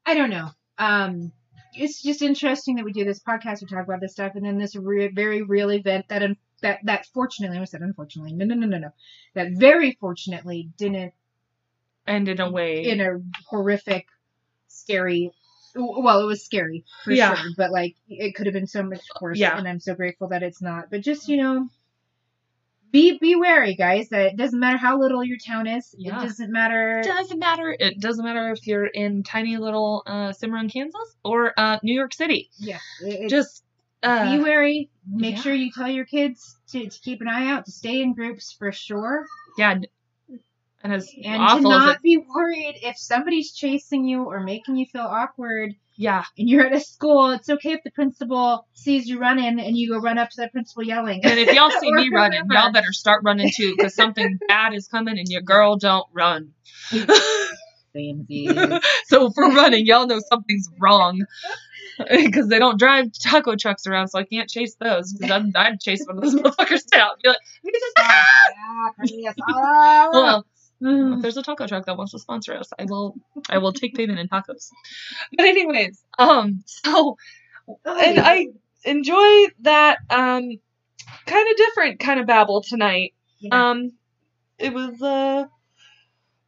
I 0.05 0.13
don't 0.13 0.29
know. 0.29 0.49
Um, 0.77 1.31
it's 1.73 2.01
just 2.01 2.21
interesting 2.21 2.75
that 2.75 2.85
we 2.85 2.91
do 2.93 3.05
this 3.05 3.19
podcast. 3.19 3.61
We 3.61 3.67
talk 3.67 3.85
about 3.85 4.01
this 4.01 4.13
stuff, 4.13 4.33
and 4.35 4.45
then 4.45 4.57
this 4.57 4.75
re- 4.75 5.07
very 5.09 5.41
real 5.41 5.71
event 5.71 6.07
that 6.09 6.23
un- 6.23 6.37
that 6.61 6.79
that 6.83 7.05
fortunately, 7.13 7.57
I 7.57 7.63
said 7.65 7.81
unfortunately, 7.81 8.33
no, 8.33 8.45
no, 8.45 8.55
no, 8.55 8.67
no, 8.67 8.77
no, 8.77 8.89
that 9.35 9.51
very 9.53 9.97
fortunately 9.99 10.69
didn't 10.77 11.13
end 12.07 12.27
in 12.27 12.39
a 12.39 12.49
way, 12.51 12.83
in 12.85 13.01
a 13.01 13.19
horrific, 13.47 14.07
scary. 14.67 15.31
Well, 15.73 16.19
it 16.21 16.25
was 16.25 16.43
scary 16.43 16.83
for 17.05 17.11
Yeah. 17.13 17.33
sure, 17.35 17.51
but 17.55 17.71
like 17.71 17.95
it 18.09 18.35
could 18.35 18.45
have 18.47 18.53
been 18.53 18.67
so 18.67 18.83
much 18.83 19.01
worse. 19.21 19.37
Yeah. 19.37 19.57
and 19.57 19.67
I'm 19.67 19.79
so 19.79 19.95
grateful 19.95 20.27
that 20.29 20.43
it's 20.43 20.61
not. 20.61 20.89
But 20.91 21.01
just 21.01 21.29
you 21.29 21.37
know, 21.37 21.69
be 22.91 23.17
be 23.19 23.35
wary, 23.35 23.75
guys. 23.75 24.09
That 24.09 24.21
it 24.27 24.37
doesn't 24.37 24.59
matter 24.59 24.77
how 24.77 24.99
little 24.99 25.23
your 25.23 25.37
town 25.37 25.67
is. 25.67 25.93
Yeah. 25.97 26.19
It 26.19 26.25
doesn't 26.27 26.51
matter. 26.51 27.01
doesn't 27.03 27.39
matter. 27.39 27.75
It 27.79 27.99
doesn't 27.99 28.23
matter 28.23 28.51
if 28.51 28.67
you're 28.67 28.85
in 28.87 29.23
tiny 29.23 29.57
little 29.57 30.03
uh, 30.05 30.31
Cimarron, 30.33 30.69
Kansas, 30.69 31.15
or 31.23 31.53
uh, 31.57 31.79
New 31.83 31.93
York 31.93 32.13
City. 32.13 32.49
Yeah, 32.57 32.79
it, 33.01 33.25
it- 33.25 33.29
Just 33.29 33.63
uh, 34.03 34.35
be 34.35 34.43
wary. 34.43 34.89
Make 35.07 35.35
yeah. 35.37 35.41
sure 35.41 35.53
you 35.53 35.71
tell 35.71 35.87
your 35.89 36.05
kids 36.05 36.57
to, 36.71 36.87
to 36.89 36.99
keep 37.01 37.21
an 37.21 37.27
eye 37.27 37.47
out, 37.47 37.65
to 37.65 37.71
stay 37.71 38.01
in 38.01 38.13
groups 38.13 38.51
for 38.51 38.71
sure, 38.71 39.25
yeah. 39.57 39.79
And 40.83 40.93
as 40.93 41.11
and 41.23 41.47
to 41.47 41.61
not 41.61 41.95
it, 41.97 42.01
be 42.01 42.17
worried 42.17 42.79
if 42.81 42.97
somebody's 42.97 43.51
chasing 43.51 44.03
you 44.07 44.23
or 44.23 44.39
making 44.39 44.77
you 44.77 44.87
feel 44.87 45.03
awkward. 45.03 45.75
Yeah, 46.01 46.23
And 46.35 46.49
you're 46.49 46.65
at 46.65 46.73
a 46.73 46.79
school. 46.79 47.29
It's 47.29 47.47
okay 47.47 47.73
if 47.73 47.83
the 47.83 47.91
principal 47.91 48.67
sees 48.73 49.07
you 49.07 49.19
running 49.19 49.59
and 49.59 49.77
you 49.77 49.87
go 49.91 49.99
run 49.99 50.17
up 50.17 50.31
to 50.31 50.41
the 50.41 50.47
principal 50.47 50.81
yelling. 50.81 51.23
And 51.23 51.39
if 51.39 51.53
y'all 51.53 51.69
see 51.69 51.91
me 51.93 52.09
running, 52.11 52.41
y'all 52.49 52.71
better 52.71 52.91
start 52.91 53.21
running 53.23 53.51
too, 53.55 53.75
because 53.77 53.93
something 53.93 54.39
bad 54.47 54.73
is 54.73 54.87
coming, 54.87 55.19
and 55.19 55.27
your 55.27 55.41
girl 55.41 55.77
don't 55.77 56.07
run. 56.11 56.53
So 59.05 59.27
if 59.27 59.33
we're 59.35 59.53
running, 59.53 59.85
y'all 59.85 60.07
know 60.07 60.21
something's 60.27 60.69
wrong. 60.79 61.21
Because 62.09 62.47
they 62.47 62.57
don't 62.57 62.79
drive 62.79 63.11
taco 63.21 63.55
trucks 63.55 63.85
around, 63.85 64.07
so 64.07 64.17
I 64.17 64.23
can't 64.23 64.49
chase 64.49 64.75
those. 64.79 65.13
Because 65.13 65.29
I'd, 65.29 65.55
I'd 65.55 65.79
chase 65.79 66.03
one 66.07 66.17
of 66.17 66.23
those 66.23 66.33
motherfuckers 66.33 66.87
down. 66.87 67.09
Be 67.21 67.29
like, 67.29 67.37
"Look 67.63 67.75
at 67.75 67.81
this 67.81 67.93
Ah, 67.99 68.91
Cornelius. 68.95 69.35
Ah. 69.47 70.09
well, 70.11 70.45
if 70.81 71.21
there's 71.21 71.37
a 71.37 71.43
taco 71.43 71.67
truck 71.67 71.85
that 71.85 71.97
wants 71.97 72.13
to 72.13 72.19
sponsor 72.19 72.55
us, 72.55 72.69
I 72.77 72.85
will. 72.85 73.15
I 73.49 73.59
will 73.59 73.73
take 73.73 73.95
payment 73.95 74.19
in 74.19 74.27
tacos. 74.27 74.69
But 75.35 75.45
anyways, 75.45 76.01
um, 76.17 76.63
so 76.65 77.17
and 77.85 78.19
I 78.19 78.47
enjoy 78.83 79.47
that 79.61 79.99
um 80.09 80.49
kind 81.25 81.47
of 81.49 81.57
different 81.57 81.99
kind 81.99 82.19
of 82.19 82.27
babble 82.27 82.61
tonight. 82.61 83.13
Yeah. 83.39 83.71
Um, 83.71 83.91
it 84.57 84.73
was 84.73 85.01
uh, 85.01 85.45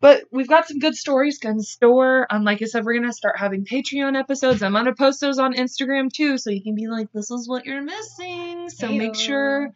but 0.03 0.25
we've 0.33 0.49
got 0.49 0.67
some 0.67 0.79
good 0.79 0.95
stories 0.95 1.39
in 1.45 1.61
store. 1.61 2.27
Um, 2.29 2.43
like 2.43 2.61
I 2.61 2.65
said, 2.65 2.83
we're 2.83 2.99
gonna 2.99 3.13
start 3.13 3.39
having 3.39 3.63
Patreon 3.63 4.19
episodes. 4.19 4.61
I'm 4.61 4.73
gonna 4.73 4.93
post 4.93 5.21
those 5.21 5.39
on 5.39 5.53
Instagram 5.53 6.11
too, 6.11 6.37
so 6.37 6.49
you 6.49 6.61
can 6.61 6.75
be 6.75 6.87
like, 6.87 7.09
this 7.13 7.31
is 7.31 7.47
what 7.47 7.65
you're 7.65 7.81
missing. 7.81 8.69
So 8.69 8.89
make 8.89 9.15
sure 9.15 9.71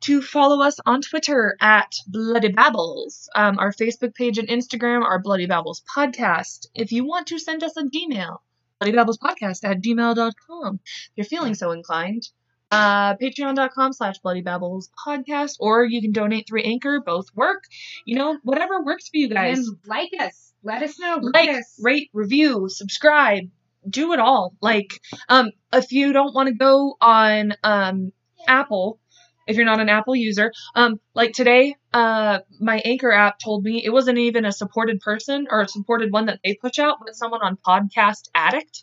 to 0.00 0.22
follow 0.22 0.62
us 0.62 0.80
on 0.86 1.02
Twitter 1.02 1.58
at 1.60 1.92
Bloody 2.06 2.52
Babbles. 2.52 3.28
Um, 3.34 3.58
our 3.58 3.70
Facebook 3.70 4.14
page 4.14 4.38
and 4.38 4.48
Instagram 4.48 5.04
are 5.04 5.18
Bloody 5.18 5.44
Babbles 5.44 5.82
Podcast. 5.94 6.68
If 6.74 6.90
you 6.90 7.04
want 7.04 7.26
to 7.26 7.38
send 7.38 7.62
us 7.62 7.76
a 7.76 7.82
Gmail, 7.82 8.38
bloodybabblespodcast 8.80 9.62
at 9.62 9.82
gmail.com. 9.82 10.80
If 10.84 11.10
you're 11.16 11.26
feeling 11.26 11.54
so 11.54 11.72
inclined, 11.72 12.30
uh, 12.70 13.16
patreon.com 13.16 13.92
slash 13.92 14.16
bloodybabbles 14.24 14.88
podcast, 15.06 15.56
or 15.60 15.84
you 15.84 16.00
can 16.00 16.12
donate 16.12 16.46
through 16.48 16.62
Anchor. 16.62 17.00
Both 17.04 17.26
work. 17.34 17.64
You 18.04 18.16
know, 18.16 18.38
whatever 18.42 18.82
works 18.82 19.08
for 19.08 19.16
you 19.16 19.28
guys. 19.28 19.58
And 19.58 19.78
like 19.86 20.10
us. 20.18 20.52
Let 20.62 20.82
us 20.82 20.98
know. 20.98 21.20
Like, 21.22 21.50
us. 21.50 21.78
rate, 21.80 22.10
review, 22.12 22.68
subscribe, 22.68 23.44
do 23.88 24.12
it 24.12 24.18
all. 24.18 24.54
Like, 24.60 25.00
um, 25.28 25.52
if 25.72 25.92
you 25.92 26.12
don't 26.12 26.34
want 26.34 26.48
to 26.48 26.54
go 26.54 26.96
on, 27.00 27.54
um, 27.62 28.12
Apple, 28.48 28.98
if 29.46 29.56
you're 29.56 29.64
not 29.64 29.80
an 29.80 29.88
Apple 29.88 30.16
user, 30.16 30.50
um, 30.74 30.98
like 31.14 31.32
today, 31.32 31.76
uh, 31.92 32.40
my 32.60 32.80
Anchor 32.84 33.12
app 33.12 33.38
told 33.38 33.62
me 33.62 33.84
it 33.84 33.90
wasn't 33.90 34.18
even 34.18 34.44
a 34.44 34.50
supported 34.50 35.00
person 35.00 35.46
or 35.50 35.60
a 35.60 35.68
supported 35.68 36.12
one 36.12 36.26
that 36.26 36.40
they 36.44 36.54
push 36.60 36.80
out, 36.80 36.96
but 36.98 37.14
someone 37.14 37.42
on 37.42 37.56
Podcast 37.56 38.28
Addict 38.34 38.82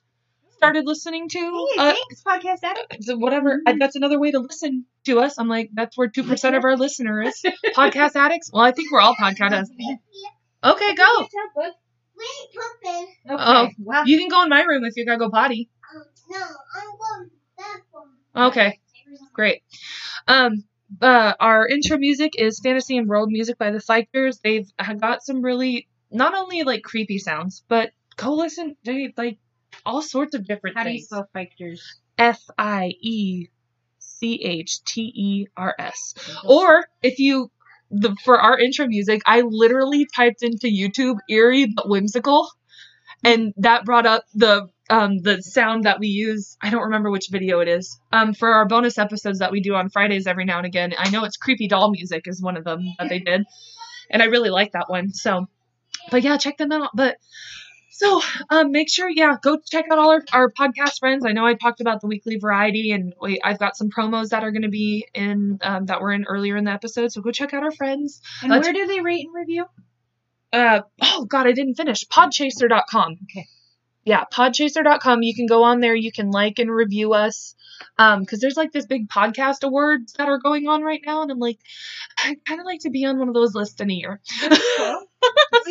started 0.63 0.85
listening 0.85 1.29
to. 1.29 1.39
Hey, 1.75 1.81
Uh, 1.81 1.93
thanks, 1.93 2.23
podcast 2.25 2.63
addict. 2.63 3.03
so 3.03 3.17
whatever. 3.17 3.61
I, 3.65 3.75
that's 3.77 3.95
another 3.95 4.19
way 4.19 4.31
to 4.31 4.39
listen 4.39 4.85
to 5.05 5.19
us. 5.19 5.37
I'm 5.37 5.47
like, 5.49 5.69
that's 5.73 5.97
where 5.97 6.07
two 6.07 6.23
percent 6.23 6.55
of 6.55 6.63
our 6.63 6.77
listeners 6.77 7.41
podcast 7.75 8.15
addicts. 8.15 8.49
Well, 8.51 8.63
I 8.63 8.71
think 8.71 8.91
we're 8.91 9.01
all 9.01 9.15
podcast 9.15 9.51
addicts. 9.53 9.71
Okay, 10.63 10.95
go. 10.95 11.27
Wait, 12.15 12.27
Pumpkin. 12.55 13.07
Okay. 13.29 13.43
Oh. 13.43 13.67
well, 13.79 14.07
You 14.07 14.17
can 14.19 14.29
go 14.29 14.43
in 14.43 14.49
my 14.49 14.61
room 14.61 14.85
if 14.85 14.95
you 14.95 15.05
gotta 15.05 15.17
go 15.19 15.29
potty. 15.29 15.69
Um, 15.93 16.03
no, 16.29 16.37
I'm 16.37 16.97
going 16.97 17.29
that 17.57 17.79
one. 17.91 18.47
Okay, 18.47 18.79
great. 19.33 19.63
Um, 20.27 20.63
uh, 21.01 21.33
our 21.39 21.67
intro 21.67 21.97
music 21.97 22.33
is 22.37 22.59
Fantasy 22.59 22.97
and 22.97 23.07
World 23.09 23.29
Music 23.29 23.57
by 23.57 23.71
the 23.71 23.79
Fiechters. 23.79 24.39
They've 24.41 24.69
uh, 24.79 24.93
got 24.93 25.23
some 25.23 25.41
really 25.41 25.87
not 26.11 26.35
only 26.35 26.63
like 26.63 26.83
creepy 26.83 27.17
sounds, 27.17 27.63
but 27.67 27.91
go 28.15 28.33
listen. 28.35 28.77
They 28.85 29.11
like 29.17 29.39
all 29.85 30.01
sorts 30.01 30.35
of 30.35 30.45
different 30.45 30.77
How 30.77 30.83
do 30.83 30.91
you 30.91 31.01
spell 31.01 31.27
Fiechters? 31.35 31.81
F 32.17 32.41
I 32.57 32.93
E 33.01 33.47
C 33.99 34.41
H 34.43 34.83
T 34.83 35.01
E 35.15 35.47
R 35.57 35.75
S. 35.77 36.13
Or 36.45 36.85
if 37.01 37.19
you 37.19 37.51
the 37.91 38.15
for 38.23 38.39
our 38.39 38.57
intro 38.57 38.87
music, 38.87 39.21
I 39.25 39.41
literally 39.41 40.07
typed 40.15 40.43
into 40.43 40.67
YouTube 40.67 41.17
eerie 41.29 41.67
but 41.67 41.89
whimsical, 41.89 42.49
and 43.23 43.53
that 43.57 43.85
brought 43.85 44.05
up 44.05 44.23
the 44.33 44.69
um 44.89 45.19
the 45.19 45.41
sound 45.41 45.83
that 45.83 45.99
we 45.99 46.07
use. 46.07 46.57
I 46.61 46.69
don't 46.69 46.83
remember 46.83 47.11
which 47.11 47.27
video 47.31 47.59
it 47.59 47.67
is. 47.67 47.99
Um 48.11 48.33
for 48.33 48.53
our 48.53 48.65
bonus 48.65 48.97
episodes 48.97 49.39
that 49.39 49.51
we 49.51 49.61
do 49.61 49.75
on 49.75 49.89
Fridays 49.89 50.27
every 50.27 50.45
now 50.45 50.57
and 50.57 50.65
again. 50.65 50.93
I 50.97 51.09
know 51.09 51.23
it's 51.23 51.37
creepy 51.37 51.67
doll 51.67 51.91
music 51.91 52.27
is 52.27 52.41
one 52.41 52.57
of 52.57 52.63
them 52.63 52.81
that 52.99 53.09
they 53.09 53.19
did, 53.31 53.43
and 54.09 54.21
I 54.21 54.25
really 54.25 54.49
like 54.49 54.71
that 54.73 54.89
one. 54.89 55.11
So, 55.13 55.47
but 56.09 56.23
yeah, 56.23 56.37
check 56.37 56.57
them 56.57 56.71
out. 56.71 56.91
But 56.95 57.17
so 57.95 58.21
um, 58.49 58.71
make 58.71 58.89
sure, 58.89 59.07
yeah, 59.09 59.35
go 59.41 59.57
check 59.69 59.85
out 59.91 59.99
all 59.99 60.09
our, 60.09 60.23
our 60.33 60.51
podcast 60.51 60.99
friends. 60.99 61.25
I 61.25 61.31
know 61.31 61.45
I 61.45 61.53
talked 61.53 61.79
about 61.79 62.01
the 62.01 62.07
weekly 62.07 62.37
variety, 62.37 62.91
and 62.91 63.13
we, 63.21 63.39
I've 63.43 63.59
got 63.59 63.77
some 63.77 63.89
promos 63.89 64.29
that 64.29 64.43
are 64.43 64.51
going 64.51 64.63
to 64.63 64.69
be 64.69 65.07
in 65.13 65.59
um, 65.61 65.85
that 65.85 66.01
were 66.01 66.11
in 66.11 66.25
earlier 66.25 66.57
in 66.57 66.63
the 66.63 66.71
episode. 66.71 67.11
So 67.11 67.21
go 67.21 67.31
check 67.31 67.53
out 67.53 67.63
our 67.63 67.71
friends. 67.71 68.19
And 68.41 68.51
Let's- 68.51 68.65
where 68.65 68.73
do 68.73 68.87
they 68.87 68.99
rate 68.99 69.25
and 69.25 69.35
review? 69.35 69.65
Uh, 70.51 70.81
oh 71.01 71.25
God, 71.25 71.47
I 71.47 71.51
didn't 71.51 71.75
finish. 71.75 72.05
Podchaser.com. 72.05 73.17
Okay. 73.23 73.47
Yeah, 74.05 74.25
podchaser.com. 74.25 75.23
You 75.23 75.33
can 75.33 75.45
go 75.45 75.63
on 75.63 75.79
there. 75.79 75.95
You 75.95 76.11
can 76.11 76.29
like 76.29 76.59
and 76.59 76.69
review 76.69 77.13
us. 77.13 77.55
Um, 77.97 78.21
because 78.21 78.39
there's 78.39 78.57
like 78.57 78.71
this 78.71 78.85
big 78.85 79.07
podcast 79.09 79.63
awards 79.63 80.13
that 80.13 80.27
are 80.27 80.39
going 80.39 80.67
on 80.67 80.83
right 80.83 81.01
now, 81.05 81.21
and 81.21 81.31
I'm 81.31 81.39
like, 81.39 81.59
I 82.17 82.35
kind 82.47 82.59
of 82.59 82.65
like 82.65 82.81
to 82.81 82.89
be 82.89 83.05
on 83.05 83.17
one 83.19 83.27
of 83.27 83.33
those 83.33 83.55
lists 83.55 83.79
in 83.81 83.89
a 83.89 83.93
year. 83.93 84.21
We 84.41 84.49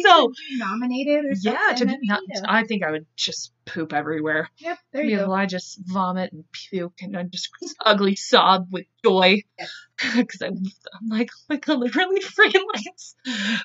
so 0.02 0.32
nominated 0.52 1.24
or 1.24 1.34
something. 1.34 1.60
yeah, 1.68 1.74
to 1.74 1.86
be 1.86 1.98
not. 2.02 2.20
I 2.46 2.64
think 2.64 2.84
I 2.84 2.90
would 2.90 3.06
just 3.16 3.52
poop 3.64 3.92
everywhere. 3.92 4.48
Yep, 4.58 4.78
there 4.92 5.04
you 5.04 5.16
go. 5.18 5.32
I 5.32 5.46
just 5.46 5.78
vomit 5.84 6.32
and 6.32 6.44
puke 6.52 7.00
and 7.02 7.16
I 7.16 7.22
just 7.24 7.50
ugly 7.84 8.16
sob 8.16 8.68
with 8.70 8.86
joy 9.04 9.42
because 10.16 10.40
I'm, 10.42 10.56
I'm 10.56 11.08
like, 11.08 11.30
oh 11.32 11.44
my 11.50 11.56
god, 11.56 11.82
I 11.82 11.98
really 11.98 12.20
freaking 12.20 12.66
like 12.74 12.86
us. 12.94 13.14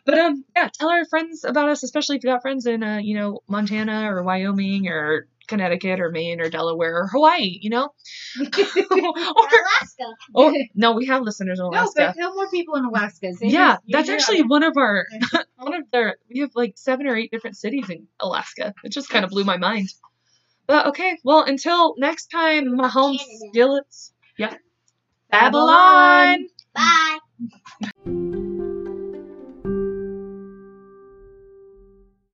But 0.05 0.17
um, 0.17 0.43
yeah, 0.55 0.69
tell 0.73 0.89
our 0.89 1.05
friends 1.05 1.43
about 1.43 1.69
us, 1.69 1.83
especially 1.83 2.17
if 2.17 2.23
you 2.23 2.29
got 2.29 2.41
friends 2.41 2.65
in 2.65 2.83
uh, 2.83 2.97
you 2.97 3.15
know, 3.15 3.39
Montana 3.47 4.11
or 4.11 4.23
Wyoming 4.23 4.87
or 4.87 5.27
Connecticut 5.47 5.99
or 5.99 6.11
Maine 6.11 6.41
or 6.41 6.49
Delaware 6.49 6.97
or 7.01 7.07
Hawaii, 7.07 7.57
you 7.61 7.69
know. 7.69 7.89
or, 8.39 8.45
Alaska. 8.45 10.05
or 10.33 10.53
no, 10.75 10.93
we 10.93 11.05
have 11.07 11.21
listeners 11.23 11.59
in 11.59 11.65
Alaska. 11.65 11.93
No, 11.97 12.03
Alaska. 12.03 12.13
but 12.15 12.21
tell 12.21 12.35
more 12.35 12.49
people 12.49 12.75
in 12.75 12.85
Alaska. 12.85 13.33
Say 13.33 13.47
yeah, 13.47 13.77
yes, 13.85 13.97
that's 13.97 14.07
you're- 14.07 14.17
actually 14.19 14.43
one 14.43 14.63
of 14.63 14.77
our 14.77 15.05
one 15.57 15.73
of 15.73 15.83
their. 15.91 16.17
We 16.33 16.41
have 16.41 16.51
like 16.55 16.73
seven 16.77 17.07
or 17.07 17.15
eight 17.15 17.31
different 17.31 17.57
cities 17.57 17.89
in 17.89 18.07
Alaska. 18.19 18.73
It 18.83 18.91
just 18.91 19.09
kind 19.09 19.25
of 19.25 19.31
blew 19.31 19.43
my 19.43 19.57
mind. 19.57 19.89
But 20.67 20.87
okay, 20.87 21.17
well, 21.23 21.43
until 21.43 21.95
next 21.97 22.27
time, 22.27 22.77
Mahomes 22.77 23.19
Canada. 23.19 23.49
Skillets. 23.51 24.13
Yeah. 24.37 24.55
Babylon. 25.31 26.47
Babylon. 26.73 27.19
Bye. 28.05 28.53